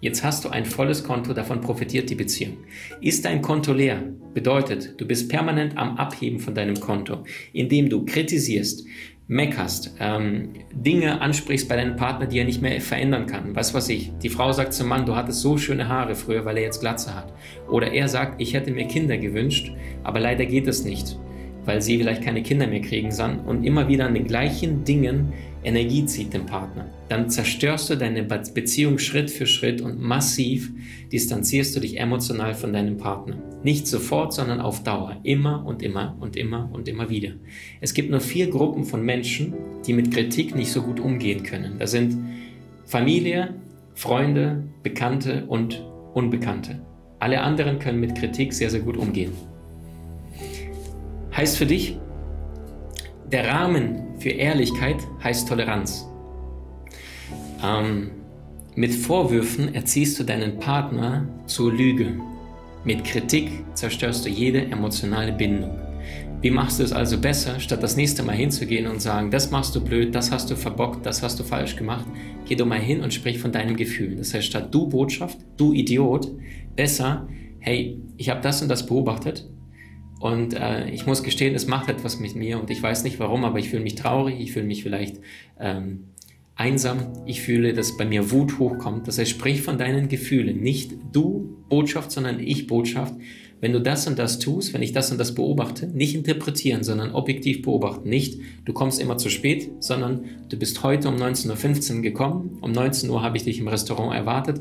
Jetzt 0.01 0.25
hast 0.25 0.45
du 0.45 0.49
ein 0.49 0.65
volles 0.65 1.05
Konto, 1.05 1.33
davon 1.33 1.61
profitiert 1.61 2.11
die 2.11 2.15
Beziehung. 2.15 2.57
Ist 3.01 3.25
dein 3.25 3.41
Konto 3.41 3.73
leer, 3.73 4.03
bedeutet, 4.35 4.95
du 4.99 5.07
bist 5.07 5.29
permanent 5.29 5.77
am 5.79 5.97
Abheben 5.97 6.39
von 6.39 6.55
deinem 6.55 6.79
Konto, 6.81 7.25
indem 7.53 7.89
du 7.89 8.05
kritisierst, 8.05 8.87
meckerst, 9.29 9.97
ähm, 9.99 10.51
Dinge 10.73 11.21
ansprichst 11.21 11.69
bei 11.69 11.77
deinem 11.77 11.97
Partner, 11.97 12.27
die 12.27 12.39
er 12.39 12.45
nicht 12.45 12.63
mehr 12.63 12.81
verändern 12.81 13.27
kann. 13.27 13.57
Was 13.57 13.75
weiß 13.75 13.89
ich, 13.89 14.13
die 14.23 14.29
Frau 14.29 14.53
sagt 14.53 14.73
zum 14.73 14.89
Mann, 14.89 15.05
du 15.05 15.17
hattest 15.17 15.41
so 15.41 15.59
schöne 15.59 15.89
Haare 15.89 16.15
früher, 16.15 16.45
weil 16.45 16.59
er 16.59 16.63
jetzt 16.63 16.81
Glatze 16.81 17.15
hat. 17.15 17.33
Oder 17.69 17.93
er 17.93 18.09
sagt, 18.09 18.41
ich 18.41 18.55
hätte 18.55 18.71
mir 18.71 18.87
Kinder 18.87 19.19
gewünscht, 19.19 19.73
aber 20.05 20.21
leider 20.21 20.47
geht 20.47 20.69
es 20.69 20.85
nicht, 20.85 21.19
weil 21.65 21.83
sie 21.83 21.99
vielleicht 21.99 22.23
keine 22.23 22.43
Kinder 22.43 22.69
mehr 22.69 22.83
kriegen 22.83 23.11
sollen 23.11 23.41
und 23.41 23.65
immer 23.65 23.89
wieder 23.89 24.07
an 24.07 24.15
den 24.15 24.27
gleichen 24.27 24.85
Dingen 24.85 25.33
Energie 25.67 26.07
zieht 26.07 26.33
dem 26.33 26.47
Partner. 26.47 26.87
Dann 27.09 27.29
zerstörst 27.29 27.91
du 27.91 27.97
deine 27.97 28.23
Beziehung 28.23 28.99
Schritt 28.99 29.33
für 29.33 29.47
Schritt 29.47 29.81
und 29.81 30.01
massiv 30.01 30.71
distanzierst 31.11 31.75
du 31.75 31.81
dich 31.81 31.99
emotional 31.99 32.55
von 32.55 32.73
deinem 32.73 32.97
Partner. 32.99 33.37
Nicht 33.65 33.89
sofort, 33.89 34.33
sondern 34.33 34.61
auf 34.61 34.85
Dauer. 34.85 35.17
Immer 35.25 35.67
und 35.67 35.83
immer 35.83 36.17
und 36.21 36.37
immer 36.37 36.71
und 36.73 36.87
immer 36.87 37.11
wieder. 37.11 37.33
Es 37.81 37.95
gibt 37.95 38.11
nur 38.11 38.21
vier 38.21 38.49
Gruppen 38.49 38.85
von 38.85 39.03
Menschen, 39.03 39.55
die 39.85 39.93
mit 39.93 40.13
Kritik 40.15 40.55
nicht 40.55 40.71
so 40.71 40.83
gut 40.83 41.01
umgehen 41.01 41.43
können. 41.43 41.81
Das 41.81 41.91
sind 41.91 42.17
Familie, 42.85 43.55
Freunde, 43.95 44.63
Bekannte 44.85 45.47
und 45.47 45.85
Unbekannte. 46.15 46.81
Alle 47.19 47.41
anderen 47.41 47.81
können 47.81 47.99
mit 47.99 48.15
Kritik 48.15 48.53
sehr, 48.53 48.71
sehr 48.71 48.81
gut 48.81 48.97
umgehen. 48.97 49.33
Heißt 51.37 51.59
für 51.59 51.67
dich, 51.67 51.99
der 53.33 53.49
Rahmen 53.49 54.19
für 54.19 54.31
Ehrlichkeit 54.31 54.97
heißt 55.23 55.49
Toleranz. 55.49 56.07
Ähm, 57.65 58.11
mit 58.75 58.95
Vorwürfen 58.95 59.75
erziehst 59.75 60.19
du 60.19 60.25
deinen 60.25 60.59
Partner 60.59 61.27
zur 61.47 61.73
Lüge. 61.73 62.15
Mit 62.85 63.05
Kritik 63.05 63.51
zerstörst 63.75 64.27
du 64.27 64.29
jede 64.29 64.67
emotionale 64.67 65.33
Bindung. 65.33 65.77
Wie 66.43 66.51
machst 66.51 66.79
du 66.79 66.85
es 66.85 66.93
also 66.93 67.19
besser, 67.19 67.59
statt 67.59 67.83
das 67.83 67.97
nächste 67.97 68.23
Mal 68.23 68.37
hinzugehen 68.37 68.87
und 68.87 69.01
sagen, 69.01 69.31
das 69.31 69.51
machst 69.51 69.75
du 69.75 69.83
blöd, 69.83 70.15
das 70.15 70.31
hast 70.31 70.51
du 70.51 70.55
verbockt, 70.55 71.05
das 71.05 71.23
hast 71.23 71.41
du 71.41 71.45
falsch 71.45 71.77
gemacht? 71.77 72.07
Geh 72.45 72.55
doch 72.55 72.67
mal 72.67 72.79
hin 72.79 73.01
und 73.01 73.13
sprich 73.13 73.39
von 73.39 73.51
deinem 73.51 73.77
Gefühl. 73.77 74.17
Das 74.17 74.35
heißt, 74.35 74.47
statt 74.47 74.73
du 74.73 74.87
Botschaft, 74.87 75.39
du 75.57 75.73
Idiot, 75.73 76.29
besser, 76.77 77.27
hey, 77.59 77.99
ich 78.19 78.29
habe 78.29 78.43
das 78.43 78.63
und 78.63 78.69
das 78.69 78.87
beobachtet, 78.87 79.49
und 80.21 80.55
äh, 80.55 80.89
ich 80.91 81.07
muss 81.07 81.23
gestehen, 81.23 81.55
es 81.55 81.67
macht 81.67 81.89
etwas 81.89 82.19
mit 82.19 82.37
mir 82.37 82.59
und 82.59 82.71
ich 82.71 82.83
weiß 82.83 83.05
nicht 83.05 83.21
warum, 83.21 83.45
aber 83.45 83.59
ich 83.59 83.69
fühle 83.69 83.83
mich 83.83 83.97
traurig, 83.97 84.41
ich 84.41 84.53
fühle 84.53 84.67
mich 84.67 84.83
vielleicht 84.83 85.21
ähm, 85.61 86.05
einsam, 86.55 87.13
ich 87.27 87.43
fühle, 87.43 87.75
dass 87.75 87.97
bei 87.97 88.07
mir 88.07 88.31
Wut 88.31 88.59
hochkommt. 88.59 89.07
Das 89.07 89.19
heißt, 89.19 89.31
sprich 89.31 89.61
von 89.63 89.77
deinen 89.77 90.09
Gefühlen, 90.09 90.61
nicht 90.61 90.93
du 91.13 91.59
Botschaft, 91.69 92.11
sondern 92.11 92.41
ich 92.41 92.67
Botschaft. 92.67 93.15
Wenn 93.61 93.73
du 93.73 93.81
das 93.81 94.07
und 94.07 94.19
das 94.19 94.39
tust, 94.39 94.75
wenn 94.75 94.83
ich 94.83 94.93
das 94.93 95.11
und 95.11 95.19
das 95.19 95.35
beobachte, 95.35 95.87
nicht 95.87 96.15
interpretieren, 96.15 96.83
sondern 96.83 97.13
objektiv 97.13 97.63
beobachten. 97.63 98.09
Nicht, 98.09 98.39
du 98.67 98.73
kommst 98.75 99.01
immer 99.01 99.17
zu 99.17 99.31
spät, 99.31 99.71
sondern 99.81 100.25
du 100.49 100.59
bist 100.59 100.83
heute 100.83 101.09
um 101.09 101.17
19.15 101.17 101.97
Uhr 101.97 102.03
gekommen, 102.03 102.59
um 102.61 102.73
19 102.73 103.09
Uhr 103.09 103.23
habe 103.23 103.37
ich 103.37 103.45
dich 103.45 103.59
im 103.59 103.69
Restaurant 103.69 104.15
erwartet. 104.15 104.61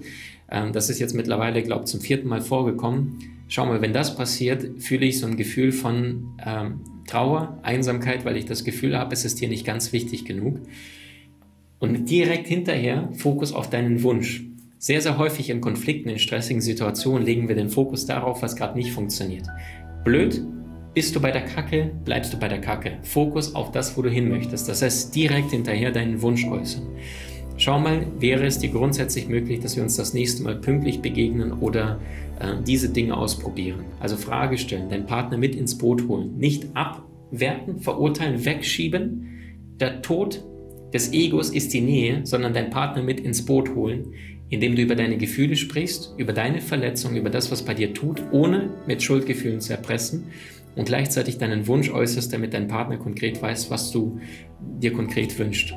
Ähm, 0.49 0.71
das 0.71 0.89
ist 0.89 0.99
jetzt 0.99 1.13
mittlerweile, 1.13 1.61
glaube 1.61 1.83
ich, 1.83 1.91
zum 1.91 2.01
vierten 2.01 2.27
Mal 2.27 2.41
vorgekommen 2.41 3.34
schau 3.47 3.65
mal, 3.65 3.81
wenn 3.81 3.93
das 3.93 4.15
passiert, 4.15 4.81
fühle 4.81 5.05
ich 5.05 5.19
so 5.19 5.27
ein 5.27 5.37
Gefühl 5.37 5.71
von 5.71 6.37
ähm, 6.45 6.81
Trauer, 7.07 7.59
Einsamkeit, 7.63 8.25
weil 8.25 8.37
ich 8.37 8.45
das 8.45 8.63
Gefühl 8.63 8.97
habe, 8.97 9.13
es 9.13 9.25
ist 9.25 9.39
dir 9.41 9.47
nicht 9.47 9.65
ganz 9.65 9.93
wichtig 9.93 10.25
genug. 10.25 10.59
Und 11.79 12.09
direkt 12.09 12.47
hinterher 12.47 13.09
Fokus 13.13 13.53
auf 13.53 13.69
deinen 13.69 14.01
Wunsch. 14.01 14.43
Sehr, 14.77 15.01
sehr 15.01 15.17
häufig 15.17 15.49
in 15.49 15.61
Konflikten, 15.61 16.09
in 16.09 16.19
stressigen 16.19 16.61
Situationen 16.61 17.25
legen 17.25 17.47
wir 17.47 17.55
den 17.55 17.69
Fokus 17.69 18.05
darauf, 18.05 18.41
was 18.41 18.55
gerade 18.55 18.77
nicht 18.77 18.91
funktioniert. 18.91 19.47
Blöd, 20.03 20.41
bist 20.93 21.15
du 21.15 21.19
bei 21.19 21.31
der 21.31 21.43
Kacke, 21.43 21.91
bleibst 22.05 22.33
du 22.33 22.37
bei 22.37 22.47
der 22.47 22.61
Kacke. 22.61 22.99
Fokus 23.03 23.53
auf 23.53 23.71
das, 23.71 23.97
wo 23.97 24.01
du 24.01 24.09
hin 24.09 24.29
möchtest. 24.29 24.69
Das 24.69 24.81
heißt, 24.81 25.13
direkt 25.13 25.51
hinterher 25.51 25.91
deinen 25.91 26.21
Wunsch 26.21 26.45
äußern. 26.45 26.87
Schau 27.57 27.79
mal, 27.79 28.05
wäre 28.19 28.45
es 28.45 28.59
dir 28.59 28.69
grundsätzlich 28.69 29.27
möglich, 29.27 29.59
dass 29.59 29.75
wir 29.75 29.83
uns 29.83 29.95
das 29.95 30.13
nächste 30.13 30.43
Mal 30.43 30.55
pünktlich 30.55 31.01
begegnen 31.01 31.51
oder 31.53 31.99
diese 32.67 32.89
Dinge 32.89 33.17
ausprobieren? 33.17 33.85
Also 33.99 34.17
Frage 34.17 34.57
stellen, 34.57 34.89
deinen 34.89 35.05
Partner 35.05 35.37
mit 35.37 35.55
ins 35.55 35.77
Boot 35.77 36.07
holen, 36.07 36.37
nicht 36.37 36.67
abwerten, 36.73 37.79
verurteilen, 37.79 38.43
wegschieben. 38.45 39.29
Der 39.79 40.01
Tod 40.01 40.43
des 40.93 41.13
Egos 41.13 41.49
ist 41.49 41.73
die 41.73 41.81
Nähe, 41.81 42.25
sondern 42.25 42.53
deinen 42.53 42.69
Partner 42.69 43.03
mit 43.03 43.19
ins 43.19 43.45
Boot 43.45 43.75
holen, 43.75 44.13
indem 44.49 44.75
du 44.75 44.81
über 44.81 44.95
deine 44.95 45.17
Gefühle 45.17 45.55
sprichst, 45.55 46.13
über 46.17 46.33
deine 46.33 46.61
Verletzung, 46.61 47.15
über 47.15 47.29
das, 47.29 47.51
was 47.51 47.63
bei 47.63 47.73
dir 47.73 47.93
tut, 47.93 48.21
ohne 48.31 48.69
mit 48.87 49.01
Schuldgefühlen 49.01 49.59
zu 49.59 49.73
erpressen 49.73 50.25
und 50.75 50.85
gleichzeitig 50.85 51.37
deinen 51.37 51.67
Wunsch 51.67 51.89
äußerst, 51.89 52.31
damit 52.31 52.53
dein 52.53 52.67
Partner 52.67 52.97
konkret 52.97 53.41
weiß, 53.41 53.71
was 53.71 53.91
du 53.91 54.19
dir 54.81 54.93
konkret 54.93 55.37
wünschst. 55.39 55.73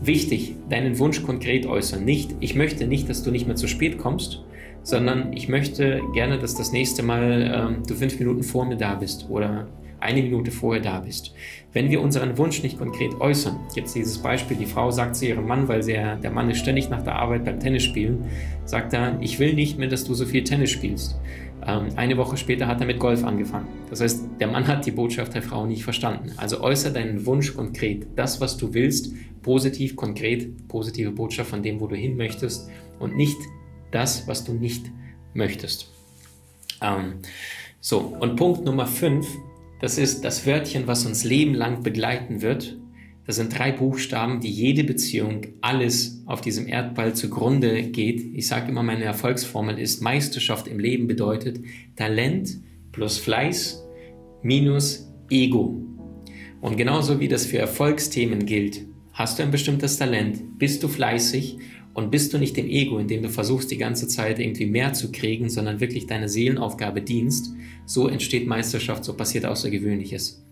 Wichtig, 0.00 0.56
deinen 0.68 0.98
Wunsch 0.98 1.22
konkret 1.22 1.64
äußern. 1.64 2.04
Nicht, 2.04 2.34
ich 2.40 2.54
möchte 2.54 2.86
nicht, 2.86 3.08
dass 3.08 3.22
du 3.22 3.30
nicht 3.30 3.46
mehr 3.46 3.56
zu 3.56 3.68
spät 3.68 3.98
kommst, 3.98 4.44
sondern 4.82 5.32
ich 5.32 5.48
möchte 5.48 6.00
gerne, 6.14 6.38
dass 6.38 6.54
das 6.54 6.72
nächste 6.72 7.02
Mal 7.02 7.52
ähm, 7.54 7.82
du 7.86 7.94
fünf 7.94 8.18
Minuten 8.18 8.42
vor 8.42 8.64
mir 8.64 8.76
da 8.76 8.94
bist 8.94 9.26
oder 9.28 9.68
eine 10.02 10.22
Minute 10.22 10.50
vorher 10.50 10.82
da 10.82 11.00
bist. 11.00 11.32
Wenn 11.72 11.88
wir 11.88 12.00
unseren 12.00 12.36
Wunsch 12.36 12.62
nicht 12.62 12.78
konkret 12.78 13.12
äußern, 13.20 13.56
jetzt 13.74 13.94
dieses 13.94 14.18
Beispiel, 14.18 14.56
die 14.56 14.66
Frau 14.66 14.90
sagt 14.90 15.16
zu 15.16 15.26
ihrem 15.26 15.46
Mann, 15.46 15.68
weil 15.68 15.88
er, 15.88 16.16
der 16.16 16.30
Mann 16.30 16.50
ist 16.50 16.58
ständig 16.58 16.90
nach 16.90 17.02
der 17.02 17.16
Arbeit 17.16 17.44
beim 17.44 17.60
Tennis 17.60 17.84
spielen, 17.84 18.24
sagt 18.64 18.92
er, 18.92 19.16
ich 19.20 19.38
will 19.38 19.54
nicht 19.54 19.78
mehr, 19.78 19.88
dass 19.88 20.04
du 20.04 20.14
so 20.14 20.26
viel 20.26 20.42
Tennis 20.42 20.70
spielst. 20.70 21.16
Ähm, 21.64 21.88
eine 21.96 22.16
Woche 22.16 22.36
später 22.36 22.66
hat 22.66 22.80
er 22.80 22.86
mit 22.86 22.98
Golf 22.98 23.24
angefangen. 23.24 23.68
Das 23.88 24.00
heißt, 24.00 24.24
der 24.40 24.48
Mann 24.48 24.66
hat 24.66 24.84
die 24.84 24.90
Botschaft 24.90 25.34
der 25.34 25.42
Frau 25.42 25.66
nicht 25.66 25.84
verstanden. 25.84 26.32
Also 26.36 26.60
äußere 26.60 26.92
deinen 26.92 27.24
Wunsch 27.24 27.54
konkret, 27.54 28.06
das, 28.16 28.40
was 28.40 28.56
du 28.56 28.74
willst, 28.74 29.14
positiv, 29.42 29.94
konkret, 29.96 30.66
positive 30.68 31.12
Botschaft 31.12 31.50
von 31.50 31.62
dem, 31.62 31.80
wo 31.80 31.86
du 31.86 31.94
hin 31.94 32.16
möchtest 32.16 32.68
und 32.98 33.16
nicht 33.16 33.36
das, 33.92 34.26
was 34.26 34.44
du 34.44 34.52
nicht 34.52 34.90
möchtest. 35.34 35.90
Ähm, 36.80 37.20
so, 37.80 37.98
und 38.00 38.36
Punkt 38.36 38.64
Nummer 38.64 38.86
5 38.86 39.26
das 39.82 39.98
ist 39.98 40.24
das 40.24 40.46
Wörtchen, 40.46 40.86
was 40.86 41.06
uns 41.06 41.24
lebenlang 41.24 41.82
begleiten 41.82 42.40
wird. 42.40 42.78
Das 43.26 43.34
sind 43.34 43.58
drei 43.58 43.72
Buchstaben, 43.72 44.40
die 44.40 44.48
jede 44.48 44.84
Beziehung, 44.84 45.42
alles 45.60 46.22
auf 46.24 46.40
diesem 46.40 46.68
Erdball 46.68 47.14
zugrunde 47.14 47.82
geht. 47.82 48.20
Ich 48.32 48.46
sage 48.46 48.70
immer, 48.70 48.84
meine 48.84 49.02
Erfolgsformel 49.02 49.80
ist 49.80 50.00
Meisterschaft 50.00 50.68
im 50.68 50.78
Leben 50.78 51.08
bedeutet 51.08 51.58
Talent 51.96 52.60
plus 52.92 53.18
Fleiß 53.18 53.82
minus 54.44 55.12
Ego. 55.28 55.82
Und 56.60 56.76
genauso 56.76 57.18
wie 57.18 57.26
das 57.26 57.44
für 57.44 57.58
Erfolgsthemen 57.58 58.46
gilt, 58.46 58.86
hast 59.14 59.40
du 59.40 59.42
ein 59.42 59.50
bestimmtes 59.50 59.98
Talent, 59.98 60.60
bist 60.60 60.84
du 60.84 60.86
fleißig 60.86 61.58
und 61.94 62.10
bist 62.10 62.32
du 62.32 62.38
nicht 62.38 62.56
im 62.58 62.68
Ego, 62.68 62.98
indem 62.98 63.22
du 63.22 63.28
versuchst, 63.28 63.70
die 63.70 63.78
ganze 63.78 64.08
Zeit 64.08 64.38
irgendwie 64.38 64.66
mehr 64.66 64.92
zu 64.92 65.12
kriegen, 65.12 65.50
sondern 65.50 65.80
wirklich 65.80 66.06
deine 66.06 66.28
Seelenaufgabe 66.28 67.02
dienst, 67.02 67.52
so 67.84 68.08
entsteht 68.08 68.46
Meisterschaft, 68.46 69.04
so 69.04 69.14
passiert 69.14 69.44
Außergewöhnliches. 69.44 70.42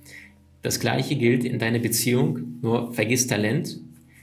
Das 0.62 0.80
gleiche 0.80 1.16
gilt 1.16 1.44
in 1.44 1.58
deiner 1.58 1.78
Beziehung, 1.78 2.58
nur 2.60 2.92
vergiss 2.92 3.26
Talent. 3.26 3.80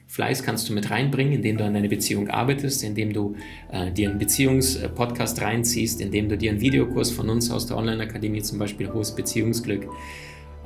Fleiß 0.10 0.44
kannst 0.44 0.70
du 0.70 0.74
mit 0.74 0.90
reinbringen, 0.90 1.34
indem 1.34 1.58
du 1.58 1.66
an 1.66 1.74
deiner 1.74 1.90
Beziehung 1.90 2.30
arbeitest, 2.30 2.84
indem 2.84 3.12
du 3.12 3.36
äh, 3.72 3.92
dir 3.92 4.10
einen 4.10 4.20
Beziehungspodcast 4.20 5.42
reinziehst, 5.42 6.00
indem 6.00 6.30
du 6.30 6.38
dir 6.38 6.52
einen 6.52 6.62
Videokurs 6.62 7.12
von 7.12 7.30
uns 7.30 7.52
aus 7.52 7.66
der 7.66 7.76
Online-Akademie 7.78 8.42
zum 8.42 8.60
Beispiel 8.60 8.94
holst, 8.94 9.18
Beziehungsglück. 9.18 9.90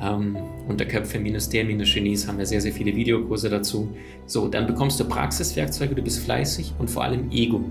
Ähm, 0.01 0.37
unter 0.67 0.85
Köpfe-der-genies 0.85 2.27
haben 2.27 2.37
wir 2.37 2.45
sehr, 2.45 2.61
sehr 2.61 2.71
viele 2.71 2.95
Videokurse 2.95 3.49
dazu. 3.49 3.95
So, 4.25 4.47
dann 4.47 4.65
bekommst 4.65 4.99
du 4.99 5.05
Praxiswerkzeuge, 5.05 5.93
du 5.93 6.01
bist 6.01 6.23
fleißig 6.23 6.73
und 6.79 6.89
vor 6.89 7.03
allem 7.03 7.29
Ego. 7.31 7.63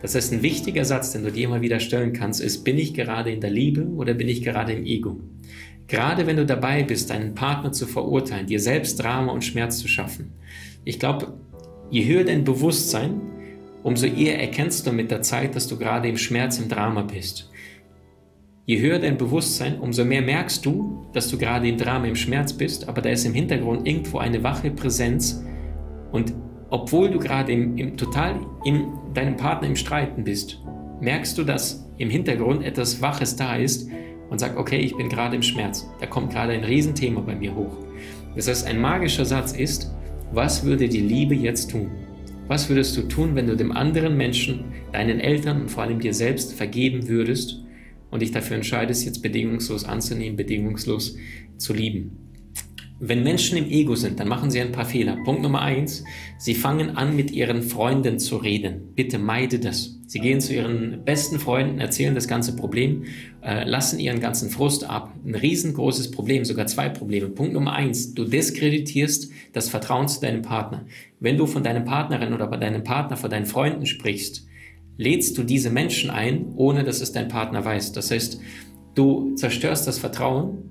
Das 0.00 0.14
heißt, 0.14 0.32
ein 0.32 0.42
wichtiger 0.42 0.84
Satz, 0.84 1.12
den 1.12 1.24
du 1.24 1.32
dir 1.32 1.46
immer 1.46 1.60
wieder 1.60 1.80
stellen 1.80 2.12
kannst, 2.12 2.40
ist, 2.40 2.64
bin 2.64 2.78
ich 2.78 2.94
gerade 2.94 3.32
in 3.32 3.40
der 3.40 3.50
Liebe 3.50 3.84
oder 3.86 4.14
bin 4.14 4.28
ich 4.28 4.42
gerade 4.42 4.72
im 4.72 4.84
Ego? 4.84 5.18
Gerade 5.88 6.26
wenn 6.26 6.36
du 6.36 6.46
dabei 6.46 6.84
bist, 6.84 7.10
deinen 7.10 7.34
Partner 7.34 7.72
zu 7.72 7.86
verurteilen, 7.86 8.46
dir 8.46 8.60
selbst 8.60 9.02
Drama 9.02 9.32
und 9.32 9.44
Schmerz 9.44 9.78
zu 9.78 9.88
schaffen. 9.88 10.32
Ich 10.84 10.98
glaube, 10.98 11.34
je 11.90 12.06
höher 12.06 12.24
dein 12.24 12.44
Bewusstsein, 12.44 13.20
umso 13.82 14.06
eher 14.06 14.40
erkennst 14.40 14.86
du 14.86 14.92
mit 14.92 15.10
der 15.10 15.22
Zeit, 15.22 15.56
dass 15.56 15.66
du 15.66 15.76
gerade 15.76 16.08
im 16.08 16.16
Schmerz, 16.16 16.58
im 16.58 16.68
Drama 16.68 17.02
bist. 17.02 17.50
Je 18.72 18.80
höher 18.80 18.98
dein 18.98 19.18
Bewusstsein, 19.18 19.78
umso 19.80 20.02
mehr 20.02 20.22
merkst 20.22 20.64
du, 20.64 21.04
dass 21.12 21.28
du 21.28 21.36
gerade 21.36 21.68
im 21.68 21.76
Drama, 21.76 22.06
im 22.06 22.16
Schmerz 22.16 22.54
bist, 22.54 22.88
aber 22.88 23.02
da 23.02 23.10
ist 23.10 23.26
im 23.26 23.34
Hintergrund 23.34 23.86
irgendwo 23.86 24.16
eine 24.16 24.42
wache 24.42 24.70
Präsenz 24.70 25.44
und 26.10 26.32
obwohl 26.70 27.10
du 27.10 27.18
gerade 27.18 27.52
im, 27.52 27.76
im, 27.76 27.98
total 27.98 28.40
in 28.64 28.86
deinem 29.12 29.36
Partner 29.36 29.68
im 29.68 29.76
Streiten 29.76 30.24
bist, 30.24 30.58
merkst 31.02 31.36
du, 31.36 31.44
dass 31.44 31.86
im 31.98 32.08
Hintergrund 32.08 32.64
etwas 32.64 33.02
Waches 33.02 33.36
da 33.36 33.56
ist 33.56 33.90
und 34.30 34.38
sagst, 34.38 34.56
okay, 34.56 34.78
ich 34.78 34.96
bin 34.96 35.10
gerade 35.10 35.36
im 35.36 35.42
Schmerz. 35.42 35.86
Da 36.00 36.06
kommt 36.06 36.32
gerade 36.32 36.54
ein 36.54 36.64
Riesenthema 36.64 37.20
bei 37.20 37.34
mir 37.34 37.54
hoch. 37.54 37.76
Das 38.34 38.48
heißt, 38.48 38.66
ein 38.66 38.80
magischer 38.80 39.26
Satz 39.26 39.52
ist, 39.52 39.92
was 40.32 40.64
würde 40.64 40.88
die 40.88 41.02
Liebe 41.02 41.34
jetzt 41.34 41.72
tun? 41.72 41.90
Was 42.48 42.70
würdest 42.70 42.96
du 42.96 43.02
tun, 43.02 43.34
wenn 43.34 43.48
du 43.48 43.54
dem 43.54 43.72
anderen 43.72 44.16
Menschen, 44.16 44.64
deinen 44.92 45.20
Eltern 45.20 45.60
und 45.60 45.70
vor 45.70 45.82
allem 45.82 46.00
dir 46.00 46.14
selbst 46.14 46.54
vergeben 46.54 47.06
würdest 47.06 47.61
und 48.12 48.22
dich 48.22 48.30
dafür 48.30 48.56
entscheidest, 48.56 49.04
jetzt 49.04 49.22
bedingungslos 49.22 49.84
anzunehmen, 49.84 50.36
bedingungslos 50.36 51.16
zu 51.56 51.72
lieben. 51.72 52.18
Wenn 53.04 53.24
Menschen 53.24 53.58
im 53.58 53.68
Ego 53.68 53.96
sind, 53.96 54.20
dann 54.20 54.28
machen 54.28 54.52
sie 54.52 54.60
ein 54.60 54.70
paar 54.70 54.84
Fehler. 54.84 55.16
Punkt 55.24 55.42
Nummer 55.42 55.62
eins, 55.62 56.04
sie 56.38 56.54
fangen 56.54 56.96
an, 56.96 57.16
mit 57.16 57.32
ihren 57.32 57.62
Freunden 57.62 58.20
zu 58.20 58.36
reden. 58.36 58.92
Bitte 58.94 59.18
meide 59.18 59.58
das. 59.58 59.98
Sie 60.06 60.20
gehen 60.20 60.40
zu 60.40 60.54
ihren 60.54 61.04
besten 61.04 61.40
Freunden, 61.40 61.80
erzählen 61.80 62.14
das 62.14 62.28
ganze 62.28 62.54
Problem, 62.54 63.04
äh, 63.42 63.64
lassen 63.64 63.98
ihren 63.98 64.20
ganzen 64.20 64.50
Frust 64.50 64.84
ab. 64.84 65.12
Ein 65.26 65.34
riesengroßes 65.34 66.12
Problem, 66.12 66.44
sogar 66.44 66.66
zwei 66.66 66.90
Probleme. 66.90 67.28
Punkt 67.28 67.54
Nummer 67.54 67.72
eins, 67.72 68.14
du 68.14 68.24
diskreditierst 68.24 69.32
das 69.52 69.68
Vertrauen 69.68 70.06
zu 70.06 70.20
deinem 70.20 70.42
Partner. 70.42 70.84
Wenn 71.18 71.38
du 71.38 71.46
von 71.46 71.64
deinem 71.64 71.84
Partnerin 71.84 72.34
oder 72.34 72.46
bei 72.46 72.58
deinem 72.58 72.84
Partner, 72.84 73.16
von 73.16 73.30
deinen 73.30 73.46
Freunden 73.46 73.86
sprichst, 73.86 74.46
lädst 74.96 75.36
du 75.38 75.42
diese 75.42 75.70
Menschen 75.70 76.10
ein, 76.10 76.52
ohne 76.56 76.84
dass 76.84 77.00
es 77.00 77.12
dein 77.12 77.28
Partner 77.28 77.64
weiß. 77.64 77.92
Das 77.92 78.10
heißt, 78.10 78.40
du 78.94 79.34
zerstörst 79.34 79.86
das 79.86 79.98
Vertrauen 79.98 80.70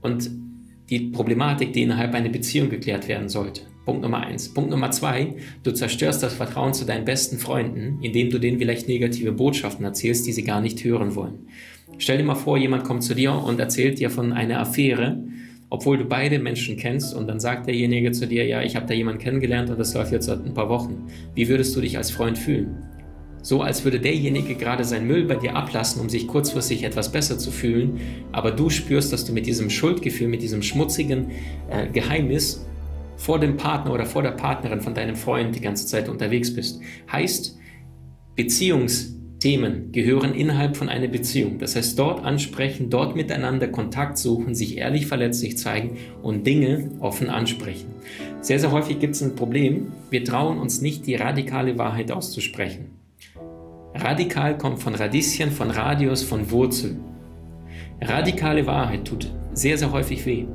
und 0.00 0.30
die 0.90 1.00
Problematik, 1.10 1.72
die 1.72 1.82
innerhalb 1.82 2.14
einer 2.14 2.30
Beziehung 2.30 2.70
geklärt 2.70 3.08
werden 3.08 3.28
sollte. 3.28 3.62
Punkt 3.84 4.02
Nummer 4.02 4.26
eins. 4.26 4.52
Punkt 4.52 4.70
Nummer 4.70 4.90
zwei, 4.90 5.36
du 5.62 5.72
zerstörst 5.72 6.22
das 6.22 6.34
Vertrauen 6.34 6.74
zu 6.74 6.84
deinen 6.84 7.04
besten 7.04 7.38
Freunden, 7.38 7.98
indem 8.02 8.30
du 8.30 8.38
denen 8.38 8.58
vielleicht 8.58 8.86
negative 8.86 9.32
Botschaften 9.32 9.84
erzählst, 9.84 10.26
die 10.26 10.32
sie 10.32 10.44
gar 10.44 10.60
nicht 10.60 10.84
hören 10.84 11.14
wollen. 11.14 11.48
Stell 11.96 12.18
dir 12.18 12.24
mal 12.24 12.34
vor, 12.34 12.58
jemand 12.58 12.84
kommt 12.84 13.02
zu 13.02 13.14
dir 13.14 13.32
und 13.32 13.58
erzählt 13.58 13.98
dir 13.98 14.10
von 14.10 14.32
einer 14.32 14.60
Affäre, 14.60 15.22
obwohl 15.70 15.98
du 15.98 16.04
beide 16.04 16.38
Menschen 16.38 16.76
kennst 16.76 17.14
und 17.14 17.26
dann 17.26 17.40
sagt 17.40 17.66
derjenige 17.66 18.12
zu 18.12 18.26
dir, 18.26 18.46
ja, 18.46 18.62
ich 18.62 18.76
habe 18.76 18.86
da 18.86 18.94
jemanden 18.94 19.20
kennengelernt 19.20 19.70
und 19.70 19.78
das 19.78 19.94
läuft 19.94 20.12
jetzt 20.12 20.26
seit 20.26 20.44
ein 20.44 20.54
paar 20.54 20.68
Wochen. 20.68 21.06
Wie 21.34 21.48
würdest 21.48 21.74
du 21.74 21.80
dich 21.80 21.96
als 21.96 22.10
Freund 22.10 22.38
fühlen? 22.38 22.84
So 23.42 23.62
als 23.62 23.84
würde 23.84 24.00
derjenige 24.00 24.54
gerade 24.54 24.84
seinen 24.84 25.06
Müll 25.06 25.24
bei 25.24 25.36
dir 25.36 25.56
ablassen, 25.56 26.00
um 26.00 26.08
sich 26.08 26.26
kurzfristig 26.26 26.82
etwas 26.82 27.12
besser 27.12 27.38
zu 27.38 27.50
fühlen, 27.50 28.00
aber 28.32 28.50
du 28.50 28.68
spürst, 28.70 29.12
dass 29.12 29.24
du 29.24 29.32
mit 29.32 29.46
diesem 29.46 29.70
Schuldgefühl, 29.70 30.28
mit 30.28 30.42
diesem 30.42 30.62
schmutzigen 30.62 31.30
äh, 31.70 31.86
Geheimnis 31.88 32.66
vor 33.16 33.38
dem 33.40 33.56
Partner 33.56 33.92
oder 33.92 34.06
vor 34.06 34.22
der 34.22 34.30
Partnerin 34.30 34.80
von 34.80 34.94
deinem 34.94 35.16
Freund 35.16 35.54
die 35.54 35.60
ganze 35.60 35.86
Zeit 35.86 36.08
unterwegs 36.08 36.54
bist. 36.54 36.80
Heißt, 37.10 37.58
Beziehungsthemen 38.36 39.90
gehören 39.90 40.34
innerhalb 40.34 40.76
von 40.76 40.88
einer 40.88 41.08
Beziehung. 41.08 41.58
Das 41.58 41.74
heißt, 41.74 41.98
dort 41.98 42.24
ansprechen, 42.24 42.90
dort 42.90 43.16
miteinander 43.16 43.66
Kontakt 43.66 44.18
suchen, 44.18 44.54
sich 44.54 44.78
ehrlich 44.78 45.08
verletzlich 45.08 45.58
zeigen 45.58 45.96
und 46.22 46.46
Dinge 46.46 46.92
offen 47.00 47.28
ansprechen. 47.28 47.88
Sehr, 48.40 48.60
sehr 48.60 48.70
häufig 48.70 49.00
gibt 49.00 49.16
es 49.16 49.22
ein 49.22 49.34
Problem. 49.34 49.88
Wir 50.10 50.22
trauen 50.24 50.58
uns 50.58 50.80
nicht, 50.80 51.06
die 51.08 51.16
radikale 51.16 51.76
Wahrheit 51.76 52.12
auszusprechen. 52.12 52.97
Radikal 54.00 54.56
kommt 54.56 54.80
von 54.80 54.94
Radieschen, 54.94 55.50
von 55.50 55.70
Radius, 55.70 56.22
von 56.22 56.50
Wurzel. 56.52 57.00
Radikale 58.00 58.64
Wahrheit 58.64 59.04
tut 59.04 59.32
sehr, 59.52 59.76
sehr 59.76 59.90
häufig 59.90 60.24
weh. 60.24 60.46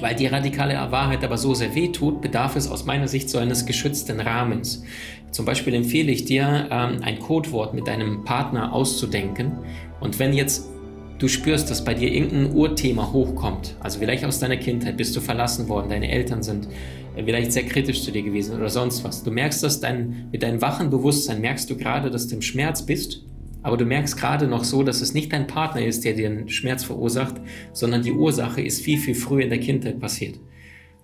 Weil 0.00 0.14
die 0.14 0.26
radikale 0.26 0.74
Wahrheit 0.92 1.24
aber 1.24 1.36
so 1.36 1.52
sehr 1.52 1.74
weh 1.74 1.88
tut, 1.88 2.20
bedarf 2.20 2.54
es 2.54 2.70
aus 2.70 2.86
meiner 2.86 3.08
Sicht 3.08 3.28
so 3.28 3.38
eines 3.38 3.66
geschützten 3.66 4.20
Rahmens. 4.20 4.84
Zum 5.32 5.44
Beispiel 5.44 5.74
empfehle 5.74 6.12
ich 6.12 6.24
dir, 6.26 6.68
ähm, 6.70 6.98
ein 7.02 7.18
Codewort 7.18 7.74
mit 7.74 7.88
deinem 7.88 8.24
Partner 8.24 8.72
auszudenken. 8.72 9.58
Und 10.00 10.20
wenn 10.20 10.32
jetzt 10.32 10.70
du 11.18 11.26
spürst, 11.26 11.70
dass 11.70 11.84
bei 11.84 11.94
dir 11.94 12.10
irgendein 12.10 12.54
Urthema 12.54 13.12
hochkommt, 13.12 13.74
also 13.80 13.98
vielleicht 13.98 14.24
aus 14.24 14.38
deiner 14.38 14.56
Kindheit 14.56 14.96
bist 14.96 15.14
du 15.16 15.20
verlassen 15.20 15.68
worden, 15.68 15.90
deine 15.90 16.10
Eltern 16.10 16.42
sind 16.42 16.68
vielleicht 17.14 17.52
sehr 17.52 17.64
kritisch 17.64 18.02
zu 18.02 18.10
dir 18.10 18.22
gewesen 18.22 18.56
oder 18.56 18.68
sonst 18.68 19.04
was. 19.04 19.22
Du 19.22 19.30
merkst 19.30 19.62
dass 19.62 19.80
dein, 19.80 20.28
mit 20.32 20.42
deinem 20.42 20.60
wachen 20.60 20.90
Bewusstsein 20.90 21.40
merkst 21.40 21.70
du 21.70 21.76
gerade, 21.76 22.10
dass 22.10 22.26
du 22.26 22.34
im 22.34 22.42
Schmerz 22.42 22.84
bist, 22.84 23.24
aber 23.62 23.76
du 23.76 23.84
merkst 23.84 24.16
gerade 24.16 24.46
noch 24.46 24.64
so, 24.64 24.82
dass 24.82 25.00
es 25.00 25.14
nicht 25.14 25.32
dein 25.32 25.46
Partner 25.46 25.84
ist, 25.84 26.04
der 26.04 26.14
dir 26.14 26.28
den 26.28 26.48
Schmerz 26.48 26.84
verursacht, 26.84 27.36
sondern 27.72 28.02
die 28.02 28.12
Ursache 28.12 28.60
ist 28.60 28.82
viel, 28.82 28.98
viel 28.98 29.14
früher 29.14 29.42
in 29.42 29.50
der 29.50 29.60
Kindheit 29.60 30.00
passiert. 30.00 30.38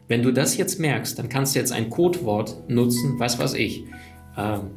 Wenn 0.09 0.23
du 0.23 0.33
das 0.33 0.57
jetzt 0.57 0.81
merkst, 0.81 1.19
dann 1.19 1.29
kannst 1.29 1.55
du 1.55 1.61
jetzt 1.61 1.73
ein 1.73 1.89
Codewort 1.89 2.69
nutzen, 2.69 3.15
was 3.19 3.39
weiß 3.39 3.55
ich. 3.55 3.85
Ähm, 4.37 4.73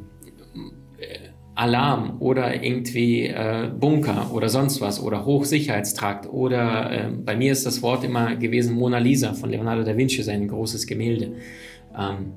Alarm 1.54 2.16
oder 2.20 2.62
irgendwie 2.62 3.26
äh, 3.26 3.70
Bunker 3.78 4.32
oder 4.32 4.48
sonst 4.48 4.80
was 4.80 5.00
oder 5.00 5.24
Hochsicherheitstrakt 5.24 6.26
oder 6.26 6.90
äh, 6.90 7.10
bei 7.10 7.36
mir 7.36 7.52
ist 7.52 7.64
das 7.64 7.80
Wort 7.82 8.02
immer 8.04 8.34
gewesen 8.36 8.74
Mona 8.74 8.98
Lisa 8.98 9.34
von 9.34 9.50
Leonardo 9.50 9.84
da 9.84 9.96
Vinci, 9.96 10.22
sein 10.22 10.48
großes 10.48 10.86
Gemälde. 10.86 11.34
Ähm, 11.96 12.32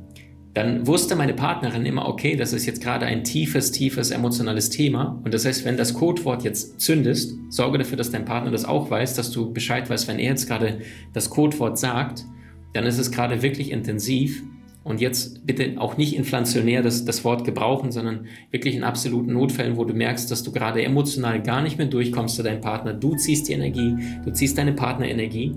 dann 0.53 0.88
wusste 0.88 1.15
meine 1.15 1.36
Partnerin 1.36 1.86
immer, 1.86 2.07
okay, 2.07 2.36
das 2.36 2.51
ist 2.51 2.65
jetzt 2.65 2.82
gerade 2.82 3.05
ein 3.05 3.24
tiefes, 3.24 3.72
tiefes 3.72 4.09
emotionales 4.09 4.72
Thema. 4.72 5.22
Und 5.24 5.34
das 5.34 5.45
heißt, 5.45 5.65
wenn 5.65 5.78
das 5.78 5.93
Codewort 5.93 6.43
jetzt 6.43 6.82
zündest, 6.82 7.38
sorge 7.49 7.78
dafür, 7.78 7.95
dass 7.95 8.09
dein 8.09 8.26
Partner 8.26 8.49
das 8.49 8.65
auch 8.65 8.89
weiß, 8.89 9.13
dass 9.13 9.30
du 9.30 9.53
Bescheid 9.53 9.88
weißt, 9.88 10.07
wenn 10.07 10.18
er 10.18 10.32
jetzt 10.32 10.47
gerade 10.47 10.80
das 11.13 11.30
Codewort 11.30 11.78
sagt, 11.78 12.26
dann 12.74 12.86
ist 12.86 12.97
es 12.97 13.11
gerade 13.11 13.43
wirklich 13.43 13.72
intensiv 13.72 14.41
und 14.88 15.01
jetzt 15.01 15.45
bitte 15.45 15.73
auch 15.77 15.97
nicht 15.97 16.15
inflationär 16.15 16.81
das, 16.81 17.03
das 17.03 17.25
Wort 17.25 17.43
gebrauchen, 17.43 17.91
sondern 17.91 18.27
wirklich 18.51 18.75
in 18.75 18.83
absoluten 18.83 19.33
Notfällen, 19.33 19.75
wo 19.75 19.83
du 19.83 19.93
merkst, 19.93 20.31
dass 20.31 20.43
du 20.43 20.51
gerade 20.51 20.81
emotional 20.81 21.41
gar 21.41 21.61
nicht 21.61 21.77
mehr 21.77 21.88
durchkommst 21.88 22.38
zu 22.38 22.43
deinem 22.43 22.61
Partner. 22.61 22.93
Du 22.93 23.15
ziehst 23.15 23.49
die 23.49 23.53
Energie, 23.53 23.95
du 24.23 24.31
ziehst 24.31 24.57
deine 24.57 24.71
Partnerenergie. 24.71 25.55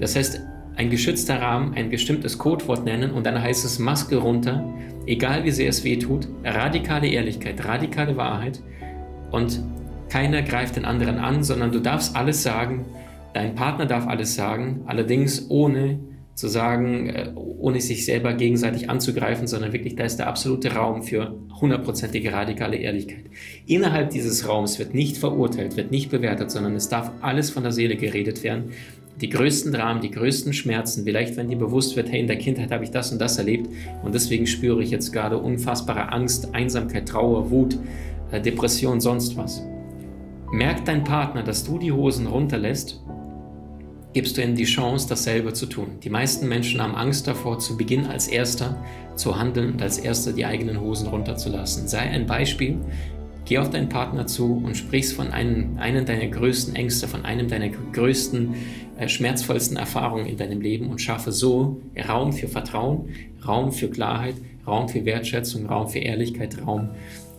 Das 0.00 0.16
heißt, 0.16 0.40
ein 0.76 0.88
geschützter 0.88 1.40
Rahmen, 1.40 1.74
ein 1.74 1.90
bestimmtes 1.90 2.38
Codewort 2.38 2.86
nennen 2.86 3.10
und 3.10 3.26
dann 3.26 3.40
heißt 3.40 3.64
es 3.64 3.78
Maske 3.78 4.16
runter, 4.16 4.64
egal 5.06 5.44
wie 5.44 5.50
sehr 5.50 5.68
es 5.68 5.84
weh 5.84 5.98
tut, 5.98 6.26
radikale 6.42 7.08
Ehrlichkeit, 7.08 7.62
radikale 7.66 8.16
Wahrheit 8.16 8.62
und 9.32 9.62
keiner 10.08 10.40
greift 10.40 10.76
den 10.76 10.86
anderen 10.86 11.18
an, 11.18 11.44
sondern 11.44 11.72
du 11.72 11.80
darfst 11.80 12.16
alles 12.16 12.42
sagen, 12.42 12.86
dein 13.34 13.54
Partner 13.54 13.84
darf 13.84 14.06
alles 14.06 14.34
sagen, 14.34 14.80
allerdings 14.86 15.50
ohne 15.50 16.00
zu 16.34 16.48
sagen, 16.48 17.08
äh, 17.08 17.30
ohne 17.34 17.80
sich 17.80 18.04
selber 18.04 18.34
gegenseitig 18.34 18.88
anzugreifen, 18.88 19.46
sondern 19.46 19.72
wirklich, 19.72 19.96
da 19.96 20.04
ist 20.04 20.16
der 20.16 20.28
absolute 20.28 20.74
Raum 20.74 21.02
für 21.02 21.34
hundertprozentige 21.60 22.32
radikale 22.32 22.76
Ehrlichkeit. 22.76 23.24
Innerhalb 23.66 24.10
dieses 24.10 24.48
Raums 24.48 24.78
wird 24.78 24.94
nicht 24.94 25.18
verurteilt, 25.18 25.76
wird 25.76 25.90
nicht 25.90 26.10
bewertet, 26.10 26.50
sondern 26.50 26.74
es 26.74 26.88
darf 26.88 27.10
alles 27.20 27.50
von 27.50 27.62
der 27.62 27.72
Seele 27.72 27.96
geredet 27.96 28.42
werden. 28.42 28.70
Die 29.20 29.28
größten 29.28 29.72
Dramen, 29.72 30.00
die 30.00 30.10
größten 30.10 30.52
Schmerzen, 30.52 31.04
vielleicht 31.04 31.36
wenn 31.36 31.48
dir 31.48 31.58
bewusst 31.58 31.96
wird, 31.96 32.10
hey, 32.10 32.20
in 32.20 32.26
der 32.26 32.38
Kindheit 32.38 32.72
habe 32.72 32.82
ich 32.82 32.90
das 32.90 33.12
und 33.12 33.20
das 33.20 33.36
erlebt 33.36 33.68
und 34.02 34.14
deswegen 34.14 34.46
spüre 34.46 34.82
ich 34.82 34.90
jetzt 34.90 35.12
gerade 35.12 35.38
unfassbare 35.38 36.10
Angst, 36.10 36.54
Einsamkeit, 36.54 37.08
Trauer, 37.08 37.50
Wut, 37.50 37.78
äh, 38.32 38.40
Depression, 38.40 39.00
sonst 39.00 39.36
was. 39.36 39.62
Merkt 40.50 40.88
dein 40.88 41.04
Partner, 41.04 41.42
dass 41.42 41.62
du 41.62 41.78
die 41.78 41.92
Hosen 41.92 42.26
runterlässt 42.26 43.00
gibst 44.12 44.36
du 44.36 44.42
ihnen 44.42 44.54
die 44.54 44.64
Chance, 44.64 45.08
dasselbe 45.08 45.52
zu 45.52 45.66
tun. 45.66 45.98
Die 46.02 46.10
meisten 46.10 46.48
Menschen 46.48 46.82
haben 46.82 46.94
Angst 46.94 47.26
davor, 47.26 47.58
zu 47.58 47.76
Beginn 47.76 48.06
als 48.06 48.28
Erster 48.28 48.82
zu 49.16 49.38
handeln 49.38 49.72
und 49.72 49.82
als 49.82 49.98
Erster 49.98 50.32
die 50.32 50.44
eigenen 50.44 50.80
Hosen 50.80 51.08
runterzulassen. 51.08 51.88
Sei 51.88 52.00
ein 52.00 52.26
Beispiel, 52.26 52.78
geh 53.44 53.58
auf 53.58 53.70
deinen 53.70 53.88
Partner 53.88 54.26
zu 54.26 54.62
und 54.64 54.76
sprichst 54.76 55.14
von 55.14 55.30
einem, 55.32 55.78
einem 55.78 56.04
deiner 56.04 56.26
größten 56.26 56.76
Ängste, 56.76 57.08
von 57.08 57.24
einem 57.24 57.48
deiner 57.48 57.68
größten, 57.68 58.54
äh, 58.98 59.08
schmerzvollsten 59.08 59.76
Erfahrungen 59.76 60.26
in 60.26 60.36
deinem 60.36 60.60
Leben 60.60 60.90
und 60.90 61.00
schaffe 61.00 61.32
so 61.32 61.80
Raum 62.08 62.32
für 62.32 62.48
Vertrauen, 62.48 63.08
Raum 63.46 63.72
für 63.72 63.88
Klarheit, 63.88 64.36
Raum 64.66 64.88
für 64.88 65.04
Wertschätzung, 65.04 65.66
Raum 65.66 65.88
für 65.88 65.98
Ehrlichkeit, 65.98 66.64
Raum 66.64 66.90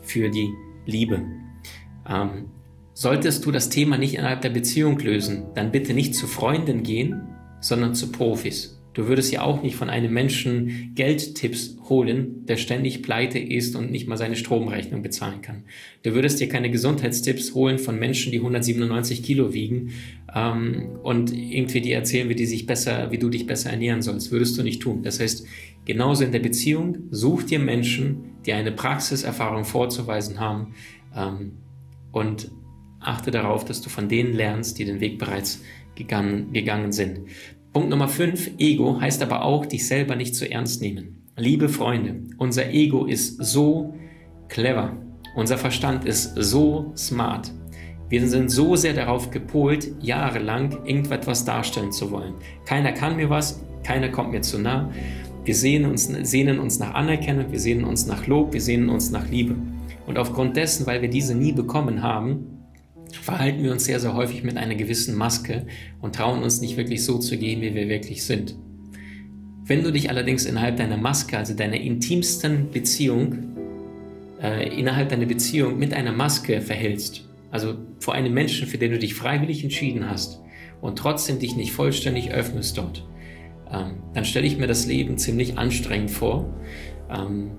für 0.01 0.29
die 0.29 0.49
Liebe. 0.85 1.21
Ähm, 2.09 2.49
Solltest 2.93 3.45
du 3.45 3.51
das 3.51 3.69
Thema 3.69 3.97
nicht 3.97 4.15
innerhalb 4.15 4.41
der 4.41 4.49
Beziehung 4.49 4.99
lösen, 4.99 5.47
dann 5.55 5.71
bitte 5.71 5.93
nicht 5.93 6.13
zu 6.13 6.27
Freunden 6.27 6.83
gehen, 6.83 7.21
sondern 7.59 7.95
zu 7.95 8.11
Profis. 8.11 8.79
Du 8.93 9.07
würdest 9.07 9.31
ja 9.31 9.41
auch 9.41 9.63
nicht 9.63 9.75
von 9.75 9.89
einem 9.89 10.13
Menschen 10.13 10.91
Geldtipps 10.93 11.77
holen, 11.89 12.45
der 12.45 12.57
ständig 12.57 13.01
pleite 13.01 13.39
ist 13.39 13.75
und 13.75 13.91
nicht 13.91 14.07
mal 14.07 14.17
seine 14.17 14.35
Stromrechnung 14.35 15.01
bezahlen 15.01 15.41
kann. 15.41 15.63
Du 16.03 16.13
würdest 16.13 16.39
dir 16.39 16.47
keine 16.47 16.69
Gesundheitstipps 16.69 17.55
holen 17.55 17.79
von 17.79 17.97
Menschen, 17.97 18.31
die 18.31 18.37
197 18.37 19.23
Kilo 19.23 19.53
wiegen 19.53 19.93
ähm, 20.33 20.99
und 21.01 21.33
irgendwie 21.33 21.81
dir 21.81 21.95
erzählen, 21.95 22.29
wie 22.29 22.35
die 22.35 22.45
sich 22.45 22.67
besser, 22.67 23.09
wie 23.09 23.17
du 23.17 23.29
dich 23.29 23.47
besser 23.47 23.71
ernähren 23.71 24.03
sollst. 24.03 24.31
Würdest 24.31 24.57
du 24.59 24.63
nicht 24.63 24.83
tun. 24.83 25.01
Das 25.01 25.19
heißt, 25.19 25.47
genauso 25.85 26.23
in 26.23 26.31
der 26.31 26.39
Beziehung, 26.39 27.07
such 27.09 27.43
dir 27.43 27.59
Menschen, 27.59 28.35
die 28.45 28.53
eine 28.53 28.71
Praxiserfahrung 28.71 29.65
vorzuweisen 29.65 30.39
haben 30.39 30.75
ähm, 31.15 31.53
und 32.11 32.51
achte 33.03 33.31
darauf, 33.31 33.65
dass 33.65 33.81
du 33.81 33.89
von 33.89 34.09
denen 34.09 34.33
lernst, 34.33 34.79
die 34.79 34.85
den 34.85 34.99
Weg 34.99 35.19
bereits 35.19 35.61
gegangen, 35.95 36.53
gegangen 36.53 36.91
sind. 36.91 37.21
Punkt 37.71 37.89
Nummer 37.89 38.07
5, 38.07 38.51
Ego 38.59 38.99
heißt 39.01 39.21
aber 39.23 39.43
auch, 39.43 39.65
dich 39.65 39.87
selber 39.87 40.15
nicht 40.15 40.35
zu 40.35 40.49
ernst 40.49 40.81
nehmen. 40.81 41.23
Liebe 41.35 41.69
Freunde, 41.69 42.21
unser 42.37 42.71
Ego 42.71 43.05
ist 43.05 43.43
so 43.43 43.95
clever. 44.47 44.95
Unser 45.35 45.57
Verstand 45.57 46.05
ist 46.05 46.33
so 46.35 46.93
smart. 46.95 47.51
Wir 48.09 48.27
sind 48.27 48.51
so 48.51 48.75
sehr 48.75 48.93
darauf 48.93 49.31
gepolt, 49.31 49.91
jahrelang 49.99 50.85
irgendetwas 50.85 51.45
darstellen 51.45 51.91
zu 51.91 52.11
wollen. 52.11 52.35
Keiner 52.65 52.91
kann 52.91 53.15
mir 53.15 53.31
was, 53.31 53.63
keiner 53.83 54.09
kommt 54.09 54.31
mir 54.31 54.41
zu 54.41 54.59
nah. 54.59 54.91
Wir 55.43 55.55
sehnen 55.55 55.89
uns, 55.89 56.05
sehnen 56.05 56.59
uns 56.59 56.77
nach 56.77 56.93
Anerkennung, 56.93 57.51
wir 57.51 57.59
sehnen 57.59 57.83
uns 57.83 58.05
nach 58.05 58.27
Lob, 58.27 58.53
wir 58.53 58.61
sehnen 58.61 58.89
uns 58.89 59.09
nach 59.09 59.27
Liebe. 59.27 59.55
Und 60.05 60.19
aufgrund 60.19 60.55
dessen, 60.55 60.85
weil 60.85 61.01
wir 61.01 61.09
diese 61.09 61.33
nie 61.33 61.53
bekommen 61.53 62.03
haben, 62.03 62.52
verhalten 63.21 63.63
wir 63.63 63.71
uns 63.71 63.85
sehr, 63.85 63.99
sehr 63.99 64.13
häufig 64.13 64.43
mit 64.43 64.57
einer 64.57 64.75
gewissen 64.75 65.15
Maske 65.15 65.65
und 66.01 66.15
trauen 66.15 66.43
uns 66.43 66.61
nicht 66.61 66.77
wirklich 66.77 67.03
so 67.03 67.17
zu 67.19 67.37
gehen, 67.37 67.61
wie 67.61 67.75
wir 67.75 67.87
wirklich 67.89 68.23
sind. 68.23 68.55
Wenn 69.65 69.83
du 69.83 69.91
dich 69.91 70.09
allerdings 70.09 70.45
innerhalb 70.45 70.77
deiner 70.77 70.97
Maske, 70.97 71.37
also 71.37 71.53
deiner 71.53 71.79
intimsten 71.79 72.69
Beziehung, 72.71 73.55
äh, 74.41 74.77
innerhalb 74.77 75.09
deiner 75.09 75.25
Beziehung 75.25 75.79
mit 75.79 75.93
einer 75.93 76.11
Maske 76.11 76.59
verhältst, 76.59 77.29
also 77.49 77.75
vor 77.99 78.13
einem 78.13 78.33
Menschen, 78.33 78.67
für 78.67 78.77
den 78.77 78.91
du 78.91 78.99
dich 78.99 79.13
freiwillig 79.13 79.63
entschieden 79.63 80.09
hast 80.09 80.41
und 80.81 80.97
trotzdem 80.97 81.39
dich 81.39 81.55
nicht 81.55 81.71
vollständig 81.71 82.31
öffnest 82.31 82.77
dort, 82.77 83.07
ähm, 83.71 84.03
dann 84.13 84.25
stelle 84.25 84.47
ich 84.47 84.57
mir 84.57 84.67
das 84.67 84.85
Leben 84.85 85.17
ziemlich 85.17 85.57
anstrengend 85.57 86.11
vor. 86.11 86.53
Ähm, 87.09 87.51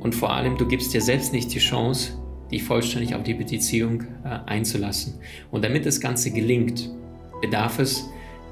und 0.00 0.14
vor 0.14 0.32
allem, 0.34 0.56
du 0.56 0.68
gibst 0.68 0.92
dir 0.94 1.00
selbst 1.00 1.32
nicht 1.32 1.52
die 1.54 1.58
Chance, 1.58 2.12
dich 2.54 2.62
vollständig 2.62 3.14
auf 3.14 3.22
die 3.22 3.34
Beziehung 3.34 4.02
äh, 4.24 4.38
einzulassen. 4.46 5.14
Und 5.50 5.64
damit 5.64 5.84
das 5.86 6.00
Ganze 6.00 6.30
gelingt, 6.30 6.90
bedarf 7.40 7.78
es 7.78 8.08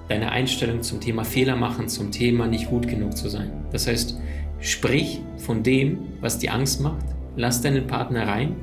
deiner 0.09 0.33
Einstellung 0.33 0.83
zum 0.83 1.01
Thema 1.01 1.25
Fehler 1.25 1.57
machen, 1.57 1.89
zum 1.89 2.11
Thema 2.11 2.47
nicht 2.47 2.69
gut 2.69 2.87
genug 2.89 3.17
zu 3.17 3.29
sein. 3.29 3.51
Das 3.71 3.87
heißt, 3.87 4.19
sprich 4.61 5.21
von 5.39 5.63
dem, 5.63 5.99
was 6.21 6.39
dir 6.39 6.53
Angst 6.53 6.81
macht, 6.81 7.05
lass 7.37 7.63
deinen 7.63 7.87
Partner 7.87 8.27
rein, 8.27 8.57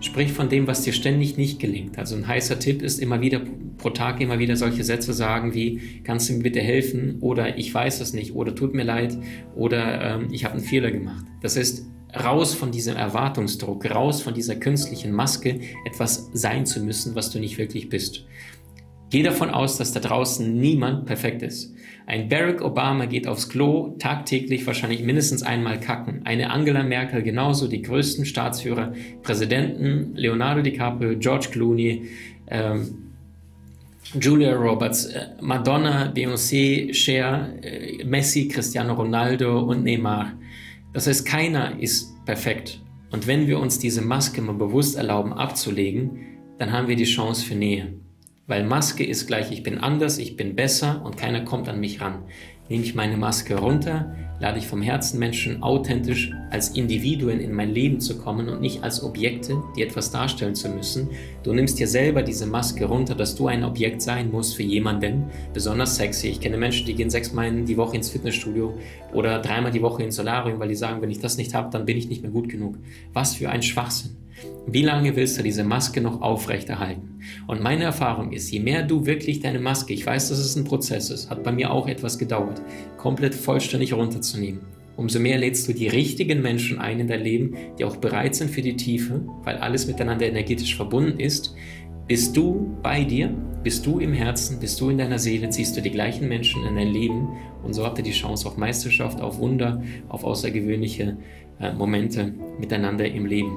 sprich 0.00 0.32
von 0.32 0.48
dem, 0.48 0.66
was 0.66 0.82
dir 0.82 0.92
ständig 0.92 1.36
nicht 1.36 1.58
gelingt. 1.58 1.98
Also 1.98 2.14
ein 2.14 2.26
heißer 2.26 2.58
Tipp 2.58 2.82
ist 2.82 3.00
immer 3.00 3.20
wieder 3.20 3.40
pro 3.78 3.90
Tag 3.90 4.20
immer 4.20 4.38
wieder 4.38 4.56
solche 4.56 4.84
Sätze 4.84 5.12
sagen 5.12 5.54
wie, 5.54 6.00
kannst 6.04 6.28
du 6.28 6.34
mir 6.34 6.42
bitte 6.42 6.60
helfen 6.60 7.18
oder 7.20 7.58
ich 7.58 7.72
weiß 7.72 8.00
es 8.00 8.12
nicht 8.12 8.34
oder 8.34 8.54
tut 8.54 8.74
mir 8.74 8.84
leid 8.84 9.16
oder 9.54 10.16
ähm, 10.16 10.28
ich 10.30 10.44
habe 10.44 10.54
einen 10.54 10.64
Fehler 10.64 10.90
gemacht. 10.90 11.24
Das 11.42 11.56
heißt, 11.56 11.86
raus 12.24 12.54
von 12.54 12.70
diesem 12.70 12.96
Erwartungsdruck, 12.96 13.90
raus 13.90 14.22
von 14.22 14.34
dieser 14.34 14.56
künstlichen 14.56 15.12
Maske, 15.12 15.60
etwas 15.84 16.30
sein 16.32 16.66
zu 16.66 16.80
müssen, 16.80 17.14
was 17.14 17.30
du 17.30 17.38
nicht 17.38 17.58
wirklich 17.58 17.88
bist. 17.88 18.24
Geh 19.10 19.22
davon 19.22 19.50
aus, 19.50 19.76
dass 19.76 19.92
da 19.92 20.00
draußen 20.00 20.58
niemand 20.58 21.06
perfekt 21.06 21.42
ist. 21.42 21.72
Ein 22.06 22.28
Barack 22.28 22.62
Obama 22.62 23.06
geht 23.06 23.26
aufs 23.26 23.48
Klo 23.48 23.96
tagtäglich 23.98 24.66
wahrscheinlich 24.66 25.02
mindestens 25.02 25.42
einmal 25.42 25.80
kacken. 25.80 26.22
Eine 26.24 26.50
Angela 26.50 26.82
Merkel 26.82 27.22
genauso, 27.22 27.66
die 27.66 27.82
größten 27.82 28.26
Staatsführer, 28.26 28.92
Präsidenten, 29.22 30.14
Leonardo 30.14 30.62
DiCaprio, 30.62 31.18
George 31.18 31.48
Clooney, 31.50 32.06
ähm, 32.48 33.06
Julia 34.20 34.54
Roberts, 34.54 35.06
äh, 35.06 35.30
Madonna, 35.40 36.12
Beyoncé, 36.14 36.94
Cher, 36.94 37.48
äh, 37.62 38.04
Messi, 38.04 38.48
Cristiano 38.48 38.94
Ronaldo 38.94 39.60
und 39.60 39.82
Neymar. 39.82 40.32
Das 40.96 41.06
heißt, 41.06 41.26
keiner 41.26 41.78
ist 41.78 42.24
perfekt. 42.24 42.80
Und 43.10 43.26
wenn 43.26 43.46
wir 43.46 43.60
uns 43.60 43.78
diese 43.78 44.00
Maske 44.00 44.40
mal 44.40 44.54
bewusst 44.54 44.96
erlauben 44.96 45.34
abzulegen, 45.34 46.20
dann 46.56 46.72
haben 46.72 46.88
wir 46.88 46.96
die 46.96 47.04
Chance 47.04 47.44
für 47.44 47.54
Nähe. 47.54 47.92
Weil 48.46 48.64
Maske 48.64 49.04
ist 49.04 49.26
gleich, 49.26 49.52
ich 49.52 49.62
bin 49.62 49.76
anders, 49.76 50.16
ich 50.16 50.38
bin 50.38 50.56
besser 50.56 51.04
und 51.04 51.18
keiner 51.18 51.44
kommt 51.44 51.68
an 51.68 51.80
mich 51.80 52.00
ran 52.00 52.24
nehme 52.68 52.84
ich 52.84 52.94
meine 52.94 53.16
Maske 53.16 53.56
runter, 53.56 54.14
lade 54.40 54.58
ich 54.58 54.66
vom 54.66 54.82
Herzen 54.82 55.18
Menschen 55.18 55.62
authentisch 55.62 56.32
als 56.50 56.70
Individuen 56.70 57.40
in 57.40 57.52
mein 57.52 57.70
Leben 57.70 58.00
zu 58.00 58.18
kommen 58.18 58.48
und 58.48 58.60
nicht 58.60 58.82
als 58.82 59.02
Objekte, 59.02 59.62
die 59.76 59.82
etwas 59.82 60.10
darstellen 60.10 60.54
zu 60.54 60.68
müssen. 60.68 61.10
Du 61.42 61.52
nimmst 61.52 61.78
dir 61.78 61.88
selber 61.88 62.22
diese 62.22 62.46
Maske 62.46 62.84
runter, 62.84 63.14
dass 63.14 63.34
du 63.34 63.46
ein 63.46 63.64
Objekt 63.64 64.02
sein 64.02 64.30
musst 64.30 64.56
für 64.56 64.62
jemanden, 64.62 65.24
besonders 65.52 65.96
sexy. 65.96 66.28
Ich 66.28 66.40
kenne 66.40 66.56
Menschen, 66.56 66.86
die 66.86 66.94
gehen 66.94 67.10
sechsmal 67.10 67.50
die 67.52 67.76
Woche 67.76 67.96
ins 67.96 68.10
Fitnessstudio 68.10 68.74
oder 69.12 69.40
dreimal 69.40 69.72
die 69.72 69.82
Woche 69.82 70.02
ins 70.02 70.16
Solarium, 70.16 70.60
weil 70.60 70.68
die 70.68 70.74
sagen, 70.74 71.02
wenn 71.02 71.10
ich 71.10 71.20
das 71.20 71.36
nicht 71.36 71.54
habe, 71.54 71.70
dann 71.70 71.86
bin 71.86 71.96
ich 71.96 72.08
nicht 72.08 72.22
mehr 72.22 72.30
gut 72.30 72.48
genug. 72.48 72.76
Was 73.12 73.34
für 73.34 73.50
ein 73.50 73.62
Schwachsinn. 73.62 74.16
Wie 74.66 74.82
lange 74.82 75.16
willst 75.16 75.38
du 75.38 75.42
diese 75.42 75.64
Maske 75.64 76.00
noch 76.00 76.20
aufrechterhalten? 76.20 77.20
Und 77.46 77.62
meine 77.62 77.84
Erfahrung 77.84 78.32
ist, 78.32 78.50
je 78.50 78.60
mehr 78.60 78.82
du 78.82 79.06
wirklich 79.06 79.40
deine 79.40 79.60
Maske, 79.60 79.94
ich 79.94 80.04
weiß, 80.04 80.28
dass 80.28 80.38
es 80.38 80.56
ein 80.56 80.64
Prozess 80.64 81.10
ist, 81.10 81.30
hat 81.30 81.42
bei 81.42 81.52
mir 81.52 81.70
auch 81.70 81.88
etwas 81.88 82.18
gedauert, 82.18 82.60
komplett 82.96 83.34
vollständig 83.34 83.92
runterzunehmen, 83.92 84.60
umso 84.96 85.20
mehr 85.20 85.38
lädst 85.38 85.68
du 85.68 85.72
die 85.72 85.88
richtigen 85.88 86.42
Menschen 86.42 86.78
ein 86.78 87.00
in 87.00 87.08
dein 87.08 87.22
Leben, 87.22 87.54
die 87.78 87.84
auch 87.84 87.96
bereit 87.96 88.34
sind 88.34 88.50
für 88.50 88.62
die 88.62 88.76
Tiefe, 88.76 89.22
weil 89.44 89.56
alles 89.56 89.86
miteinander 89.86 90.26
energetisch 90.26 90.76
verbunden 90.76 91.20
ist. 91.20 91.54
Bist 92.08 92.36
du 92.36 92.76
bei 92.82 93.04
dir, 93.04 93.34
bist 93.64 93.84
du 93.84 93.98
im 93.98 94.12
Herzen, 94.12 94.60
bist 94.60 94.80
du 94.80 94.90
in 94.90 94.98
deiner 94.98 95.18
Seele, 95.18 95.48
ziehst 95.50 95.76
du 95.76 95.80
die 95.80 95.90
gleichen 95.90 96.28
Menschen 96.28 96.64
in 96.64 96.76
dein 96.76 96.92
Leben 96.92 97.28
und 97.64 97.74
so 97.74 97.84
habt 97.84 97.98
ihr 97.98 98.04
die 98.04 98.12
Chance 98.12 98.46
auf 98.46 98.56
Meisterschaft, 98.56 99.20
auf 99.20 99.38
Wunder, 99.38 99.82
auf 100.08 100.22
außergewöhnliche 100.22 101.16
äh, 101.58 101.72
Momente 101.72 102.32
miteinander 102.60 103.06
im 103.06 103.26
Leben. 103.26 103.56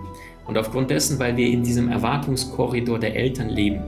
Und 0.49 0.57
aufgrund 0.57 0.89
dessen, 0.89 1.19
weil 1.19 1.37
wir 1.37 1.45
in 1.45 1.61
diesem 1.61 1.89
Erwartungskorridor 1.89 2.97
der 2.97 3.15
Eltern 3.15 3.49
leben, 3.49 3.81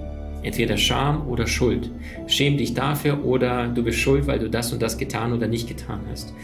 entweder 0.44 0.78
Scham 0.78 1.28
oder 1.28 1.48
Schuld, 1.48 1.90
schäm 2.28 2.56
dich 2.56 2.76
dafür 2.76 3.26
oder 3.26 3.68
du 3.68 3.84
bist 3.84 3.98
schuld, 3.98 4.28
weil 4.28 4.38
du 4.38 4.48
das 4.48 4.72
und 4.72 4.80
das 4.80 5.00
getan 5.00 5.34
oder 5.34 5.48
nicht 5.48 5.68
getan 5.68 6.02
hast. 6.12 6.36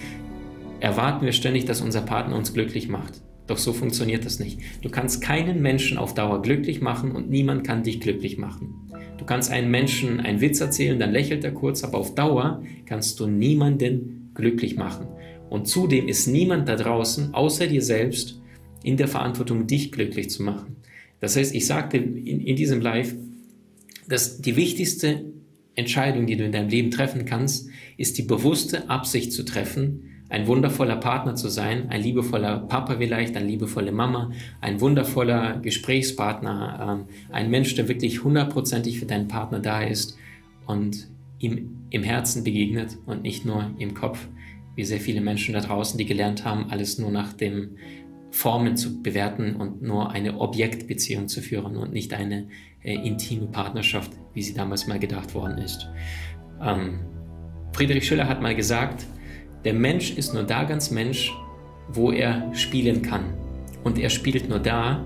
erwarten 0.79 1.23
wir 1.23 1.33
ständig, 1.33 1.65
dass 1.65 1.81
unser 1.81 2.01
Partner 2.01 2.35
uns 2.35 2.51
glücklich 2.51 2.89
macht. 2.89 3.21
Doch 3.45 3.59
so 3.59 3.73
funktioniert 3.73 4.25
das 4.25 4.39
nicht. 4.39 4.59
Du 4.81 4.89
kannst 4.89 5.21
keinen 5.21 5.61
Menschen 5.61 5.99
auf 5.99 6.15
Dauer 6.15 6.41
glücklich 6.41 6.81
machen 6.81 7.11
und 7.11 7.29
niemand 7.29 7.63
kann 7.63 7.83
dich 7.83 7.99
glücklich 7.99 8.39
machen. 8.39 8.89
Du 9.19 9.25
kannst 9.25 9.51
einen 9.51 9.69
Menschen 9.69 10.19
einen 10.19 10.41
Witz 10.41 10.59
erzählen, 10.59 10.97
dann 10.97 11.11
lächelt 11.11 11.43
er 11.43 11.51
kurz, 11.51 11.83
aber 11.83 11.99
auf 11.99 12.15
Dauer 12.15 12.63
kannst 12.87 13.19
du 13.19 13.27
niemanden 13.27 14.31
glücklich 14.33 14.77
machen. 14.77 15.05
Und 15.51 15.67
zudem 15.67 16.07
ist 16.07 16.25
niemand 16.25 16.67
da 16.67 16.75
draußen, 16.75 17.35
außer 17.35 17.67
dir 17.67 17.83
selbst, 17.83 18.41
in 18.87 18.95
der 18.95 19.09
Verantwortung, 19.09 19.67
dich 19.67 19.91
glücklich 19.91 20.29
zu 20.29 20.43
machen. 20.43 20.77
Das 21.19 21.35
heißt, 21.35 21.53
ich 21.53 21.65
sagte 21.65 21.97
in, 21.97 22.39
in 22.39 22.55
diesem 22.55 22.79
Live, 22.79 23.13
dass 24.07 24.39
die 24.39 24.55
wichtigste 24.55 25.25
Entscheidung, 25.75 26.25
die 26.25 26.37
du 26.37 26.45
in 26.45 26.53
deinem 26.53 26.69
Leben 26.69 26.89
treffen 26.89 27.25
kannst, 27.25 27.69
ist 27.97 28.17
die 28.17 28.23
bewusste 28.23 28.89
Absicht 28.89 29.33
zu 29.33 29.43
treffen, 29.43 30.23
ein 30.29 30.47
wundervoller 30.47 30.95
Partner 30.95 31.35
zu 31.35 31.49
sein, 31.49 31.89
ein 31.89 32.01
liebevoller 32.01 32.59
Papa 32.59 32.95
vielleicht, 32.97 33.35
eine 33.35 33.47
liebevolle 33.47 33.91
Mama, 33.91 34.31
ein 34.61 34.79
wundervoller 34.79 35.59
Gesprächspartner, 35.59 37.05
ähm, 37.09 37.15
ein 37.29 37.49
Mensch, 37.49 37.75
der 37.75 37.89
wirklich 37.89 38.23
hundertprozentig 38.23 38.99
für 38.99 39.05
deinen 39.05 39.27
Partner 39.27 39.59
da 39.59 39.81
ist 39.81 40.17
und 40.65 41.09
ihm 41.39 41.77
im 41.89 42.03
Herzen 42.03 42.45
begegnet 42.45 42.97
und 43.05 43.23
nicht 43.23 43.45
nur 43.45 43.71
im 43.79 43.93
Kopf, 43.93 44.27
wie 44.75 44.85
sehr 44.85 45.01
viele 45.01 45.19
Menschen 45.19 45.53
da 45.53 45.59
draußen, 45.59 45.97
die 45.97 46.05
gelernt 46.05 46.45
haben, 46.45 46.69
alles 46.69 46.99
nur 46.99 47.11
nach 47.11 47.33
dem 47.33 47.71
Formen 48.37 48.77
zu 48.77 49.01
bewerten 49.01 49.55
und 49.55 49.81
nur 49.81 50.11
eine 50.11 50.39
Objektbeziehung 50.39 51.27
zu 51.27 51.41
führen 51.41 51.75
und 51.75 51.91
nicht 51.91 52.13
eine 52.13 52.49
äh, 52.83 52.93
intime 52.93 53.47
Partnerschaft, 53.47 54.11
wie 54.35 54.43
sie 54.43 54.53
damals 54.53 54.85
mal 54.85 54.99
gedacht 54.99 55.33
worden 55.33 55.57
ist. 55.57 55.89
Ähm, 56.61 56.99
Friedrich 57.73 58.07
Schiller 58.07 58.29
hat 58.29 58.39
mal 58.39 58.55
gesagt, 58.55 59.07
der 59.65 59.73
Mensch 59.73 60.15
ist 60.15 60.35
nur 60.35 60.43
da 60.43 60.65
ganz 60.65 60.91
Mensch, 60.91 61.33
wo 61.89 62.11
er 62.11 62.53
spielen 62.53 63.01
kann. 63.01 63.33
Und 63.83 63.97
er 63.97 64.11
spielt 64.11 64.47
nur 64.47 64.59
da, 64.59 65.03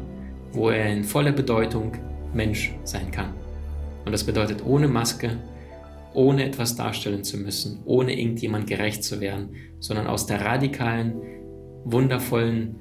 wo 0.51 0.69
er 0.69 0.91
in 0.91 1.05
voller 1.05 1.31
Bedeutung 1.31 1.93
Mensch 2.33 2.73
sein 2.83 3.11
kann. 3.11 3.33
Und 4.03 4.11
das 4.11 4.25
bedeutet 4.25 4.65
ohne 4.65 4.89
Maske, 4.89 5.37
ohne 6.13 6.43
etwas 6.43 6.75
darstellen 6.75 7.23
zu 7.23 7.37
müssen, 7.37 7.79
ohne 7.85 8.19
irgendjemand 8.19 8.67
gerecht 8.67 9.05
zu 9.05 9.21
werden, 9.21 9.55
sondern 9.79 10.07
aus 10.07 10.25
der 10.25 10.41
radikalen, 10.41 11.13
wundervollen, 11.85 12.75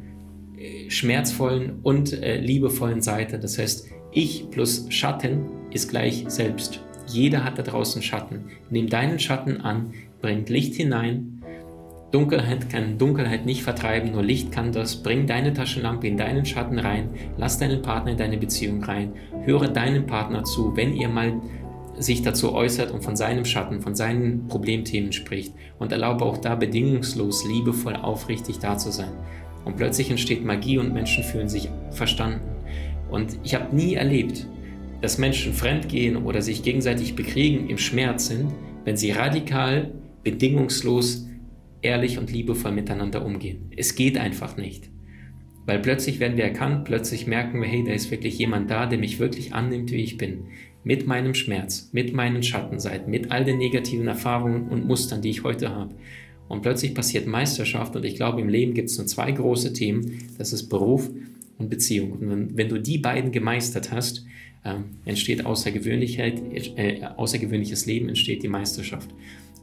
schmerzvollen 0.88 1.80
und 1.82 2.12
äh, 2.12 2.38
liebevollen 2.40 3.02
Seite. 3.02 3.38
Das 3.38 3.58
heißt, 3.58 3.88
ich 4.12 4.50
plus 4.50 4.86
Schatten 4.90 5.46
ist 5.70 5.90
gleich 5.90 6.24
selbst. 6.28 6.80
Jeder 7.06 7.44
hat 7.44 7.58
da 7.58 7.62
draußen 7.62 8.02
Schatten. 8.02 8.44
Nimm 8.70 8.88
deinen 8.88 9.18
Schatten 9.18 9.60
an, 9.60 9.94
bring 10.20 10.46
Licht 10.46 10.74
hinein 10.74 11.40
Dunkelheit 12.10 12.68
kann 12.68 12.98
Dunkelheit 12.98 13.46
nicht 13.46 13.62
vertreiben, 13.62 14.12
nur 14.12 14.22
Licht 14.22 14.50
kann 14.50 14.72
das. 14.72 14.96
Bring 15.02 15.26
deine 15.26 15.52
Taschenlampe 15.52 16.08
in 16.08 16.16
deinen 16.16 16.44
Schatten 16.44 16.78
rein, 16.78 17.10
lass 17.36 17.58
deinen 17.58 17.82
Partner 17.82 18.12
in 18.12 18.18
deine 18.18 18.36
Beziehung 18.36 18.82
rein, 18.82 19.12
höre 19.44 19.68
deinem 19.68 20.06
Partner 20.06 20.42
zu, 20.42 20.76
wenn 20.76 20.94
ihr 20.94 21.08
mal 21.08 21.40
sich 21.98 22.22
dazu 22.22 22.52
äußert 22.52 22.90
und 22.90 23.04
von 23.04 23.14
seinem 23.14 23.44
Schatten, 23.44 23.80
von 23.80 23.94
seinen 23.94 24.48
Problemthemen 24.48 25.12
spricht 25.12 25.54
und 25.78 25.92
erlaube 25.92 26.24
auch 26.24 26.38
da 26.38 26.56
bedingungslos, 26.56 27.46
liebevoll, 27.46 27.94
aufrichtig 27.94 28.58
da 28.58 28.76
zu 28.76 28.90
sein. 28.90 29.12
Und 29.64 29.76
plötzlich 29.76 30.10
entsteht 30.10 30.44
Magie 30.44 30.78
und 30.78 30.92
Menschen 30.92 31.24
fühlen 31.24 31.48
sich 31.48 31.68
verstanden. 31.90 32.40
Und 33.10 33.38
ich 33.42 33.54
habe 33.54 33.74
nie 33.74 33.94
erlebt, 33.94 34.46
dass 35.00 35.18
Menschen 35.18 35.52
fremdgehen 35.52 36.16
oder 36.16 36.42
sich 36.42 36.62
gegenseitig 36.62 37.14
bekriegen 37.14 37.68
im 37.68 37.78
Schmerz 37.78 38.26
sind, 38.28 38.52
wenn 38.84 38.96
sie 38.96 39.10
radikal, 39.10 39.92
bedingungslos 40.22 41.26
ehrlich 41.82 42.18
und 42.18 42.30
liebevoll 42.30 42.72
miteinander 42.72 43.24
umgehen. 43.24 43.70
Es 43.76 43.94
geht 43.94 44.18
einfach 44.18 44.56
nicht. 44.56 44.90
Weil 45.66 45.78
plötzlich 45.78 46.20
werden 46.20 46.36
wir 46.36 46.44
erkannt, 46.44 46.84
plötzlich 46.84 47.26
merken 47.26 47.60
wir, 47.60 47.68
hey, 47.68 47.84
da 47.84 47.92
ist 47.92 48.10
wirklich 48.10 48.38
jemand 48.38 48.70
da, 48.70 48.86
der 48.86 48.98
mich 48.98 49.18
wirklich 49.18 49.54
annimmt, 49.54 49.92
wie 49.92 50.02
ich 50.02 50.16
bin. 50.16 50.44
Mit 50.82 51.06
meinem 51.06 51.34
Schmerz, 51.34 51.90
mit 51.92 52.12
meinen 52.12 52.42
Schattenseiten, 52.42 53.10
mit 53.10 53.30
all 53.30 53.44
den 53.44 53.58
negativen 53.58 54.08
Erfahrungen 54.08 54.68
und 54.68 54.86
Mustern, 54.86 55.22
die 55.22 55.30
ich 55.30 55.44
heute 55.44 55.70
habe. 55.70 55.94
Und 56.50 56.62
plötzlich 56.62 56.96
passiert 56.96 57.28
Meisterschaft 57.28 57.94
und 57.94 58.04
ich 58.04 58.16
glaube, 58.16 58.40
im 58.40 58.48
Leben 58.48 58.74
gibt 58.74 58.90
es 58.90 58.98
nur 58.98 59.06
zwei 59.06 59.30
große 59.30 59.72
Themen. 59.72 60.18
Das 60.36 60.52
ist 60.52 60.68
Beruf 60.68 61.08
und 61.58 61.70
Beziehung. 61.70 62.10
Und 62.10 62.28
wenn, 62.28 62.56
wenn 62.56 62.68
du 62.68 62.80
die 62.80 62.98
beiden 62.98 63.30
gemeistert 63.30 63.92
hast, 63.92 64.26
äh, 64.64 64.74
entsteht 65.04 65.46
Außergewöhnlichkeit, 65.46 66.42
äh, 66.76 67.02
außergewöhnliches 67.16 67.86
Leben, 67.86 68.08
entsteht 68.08 68.42
die 68.42 68.48
Meisterschaft. 68.48 69.10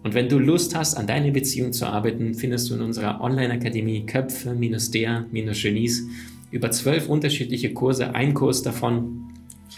Und 0.03 0.13
wenn 0.13 0.29
du 0.29 0.39
Lust 0.39 0.77
hast, 0.77 0.95
an 0.95 1.07
deiner 1.07 1.31
Beziehung 1.31 1.73
zu 1.73 1.87
arbeiten, 1.87 2.33
findest 2.33 2.69
du 2.69 2.75
in 2.75 2.81
unserer 2.81 3.19
Online-Akademie 3.19 4.05
Köpfe-der-Genies 4.05 6.07
über 6.51 6.71
zwölf 6.71 7.09
unterschiedliche 7.09 7.73
Kurse. 7.73 8.15
Ein 8.15 8.33
Kurs 8.33 8.63
davon 8.63 9.27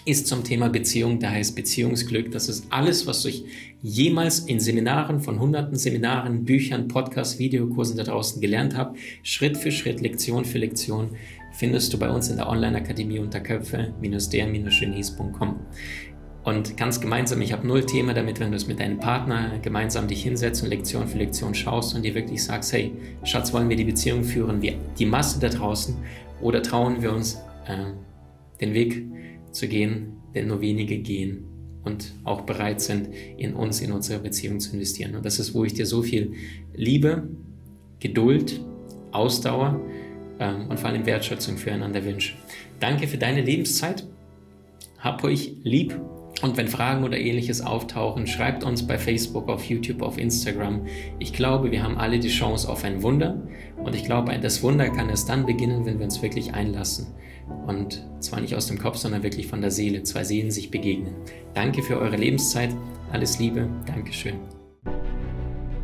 ist 0.05 0.27
zum 0.27 0.43
Thema 0.43 0.69
Beziehung, 0.69 1.19
der 1.19 1.31
heißt 1.31 1.55
Beziehungsglück. 1.55 2.31
Das 2.31 2.49
ist 2.49 2.67
alles, 2.69 3.07
was 3.07 3.25
ich 3.25 3.43
jemals 3.81 4.39
in 4.39 4.59
Seminaren 4.59 5.19
von 5.19 5.39
hunderten 5.39 5.77
Seminaren, 5.77 6.45
Büchern, 6.45 6.87
Podcasts, 6.87 7.39
Videokursen 7.39 7.97
da 7.97 8.03
draußen 8.03 8.41
gelernt 8.41 8.75
habe. 8.75 8.97
Schritt 9.23 9.57
für 9.57 9.71
Schritt, 9.71 10.01
Lektion 10.01 10.45
für 10.45 10.57
Lektion 10.57 11.11
findest 11.53 11.93
du 11.93 11.99
bei 11.99 12.09
uns 12.09 12.29
in 12.29 12.37
der 12.37 12.47
Online-Akademie 12.47 13.19
unter 13.19 13.39
Köpfe-der-genies.com. 13.39 15.59
Und 16.43 16.77
ganz 16.77 17.01
gemeinsam, 17.01 17.41
ich 17.41 17.51
habe 17.51 17.67
null 17.67 17.85
Thema 17.85 18.13
damit, 18.13 18.39
wenn 18.39 18.51
du 18.51 18.57
es 18.57 18.65
mit 18.65 18.79
deinem 18.79 18.97
Partner 18.97 19.59
gemeinsam 19.61 20.07
dich 20.07 20.23
hinsetzt 20.23 20.63
und 20.63 20.69
Lektion 20.69 21.07
für 21.07 21.17
Lektion 21.17 21.53
schaust 21.53 21.95
und 21.95 22.03
dir 22.03 22.15
wirklich 22.15 22.43
sagst, 22.43 22.73
hey, 22.73 22.93
Schatz, 23.23 23.53
wollen 23.53 23.69
wir 23.69 23.75
die 23.75 23.83
Beziehung 23.83 24.23
führen 24.23 24.61
wie 24.61 24.77
die 24.97 25.05
Masse 25.05 25.39
da 25.39 25.49
draußen 25.49 25.97
oder 26.41 26.63
trauen 26.63 27.01
wir 27.01 27.13
uns 27.13 27.35
äh, 27.67 27.91
den 28.61 28.73
Weg 28.73 29.05
zu 29.51 29.67
gehen, 29.67 30.13
den 30.35 30.47
nur 30.47 30.61
wenige 30.61 30.99
gehen 30.99 31.45
und 31.83 32.13
auch 32.23 32.41
bereit 32.41 32.81
sind, 32.81 33.09
in 33.37 33.53
uns, 33.53 33.81
in 33.81 33.91
unsere 33.91 34.19
Beziehung 34.19 34.59
zu 34.59 34.73
investieren. 34.73 35.15
Und 35.15 35.25
das 35.25 35.39
ist, 35.39 35.53
wo 35.53 35.63
ich 35.63 35.73
dir 35.73 35.85
so 35.85 36.01
viel 36.01 36.33
Liebe, 36.73 37.27
Geduld, 37.99 38.61
Ausdauer 39.11 39.79
ähm, 40.39 40.67
und 40.69 40.79
vor 40.79 40.89
allem 40.89 41.05
Wertschätzung 41.05 41.57
füreinander 41.57 42.03
wünsche. 42.05 42.35
Danke 42.79 43.07
für 43.07 43.17
deine 43.17 43.41
Lebenszeit. 43.41 44.05
Hab 44.99 45.23
euch 45.23 45.53
lieb 45.63 45.99
und 46.41 46.55
wenn 46.55 46.69
Fragen 46.69 47.03
oder 47.03 47.17
ähnliches 47.17 47.61
auftauchen, 47.61 48.25
schreibt 48.25 48.63
uns 48.63 48.87
bei 48.87 48.97
Facebook, 48.97 49.49
auf 49.49 49.65
YouTube, 49.65 50.01
auf 50.01 50.17
Instagram. 50.17 50.85
Ich 51.19 51.33
glaube, 51.33 51.71
wir 51.71 51.83
haben 51.83 51.97
alle 51.97 52.19
die 52.19 52.29
Chance 52.29 52.69
auf 52.69 52.85
ein 52.85 53.03
Wunder. 53.03 53.41
Und 53.77 53.93
ich 53.93 54.05
glaube, 54.05 54.37
das 54.39 54.63
Wunder 54.63 54.89
kann 54.89 55.09
erst 55.09 55.27
dann 55.27 55.45
beginnen, 55.45 55.85
wenn 55.85 55.99
wir 55.99 56.05
uns 56.05 56.21
wirklich 56.21 56.53
einlassen. 56.53 57.07
Und 57.67 58.03
zwar 58.19 58.41
nicht 58.41 58.55
aus 58.55 58.67
dem 58.67 58.79
Kopf, 58.79 58.97
sondern 58.97 59.23
wirklich 59.23 59.47
von 59.47 59.61
der 59.61 59.71
Seele. 59.71 60.03
Zwei 60.03 60.23
Seelen 60.23 60.51
sich 60.51 60.71
begegnen. 60.71 61.13
Danke 61.53 61.83
für 61.83 61.99
eure 61.99 62.17
Lebenszeit. 62.17 62.75
Alles 63.11 63.39
Liebe. 63.39 63.69
Dankeschön. 63.85 64.35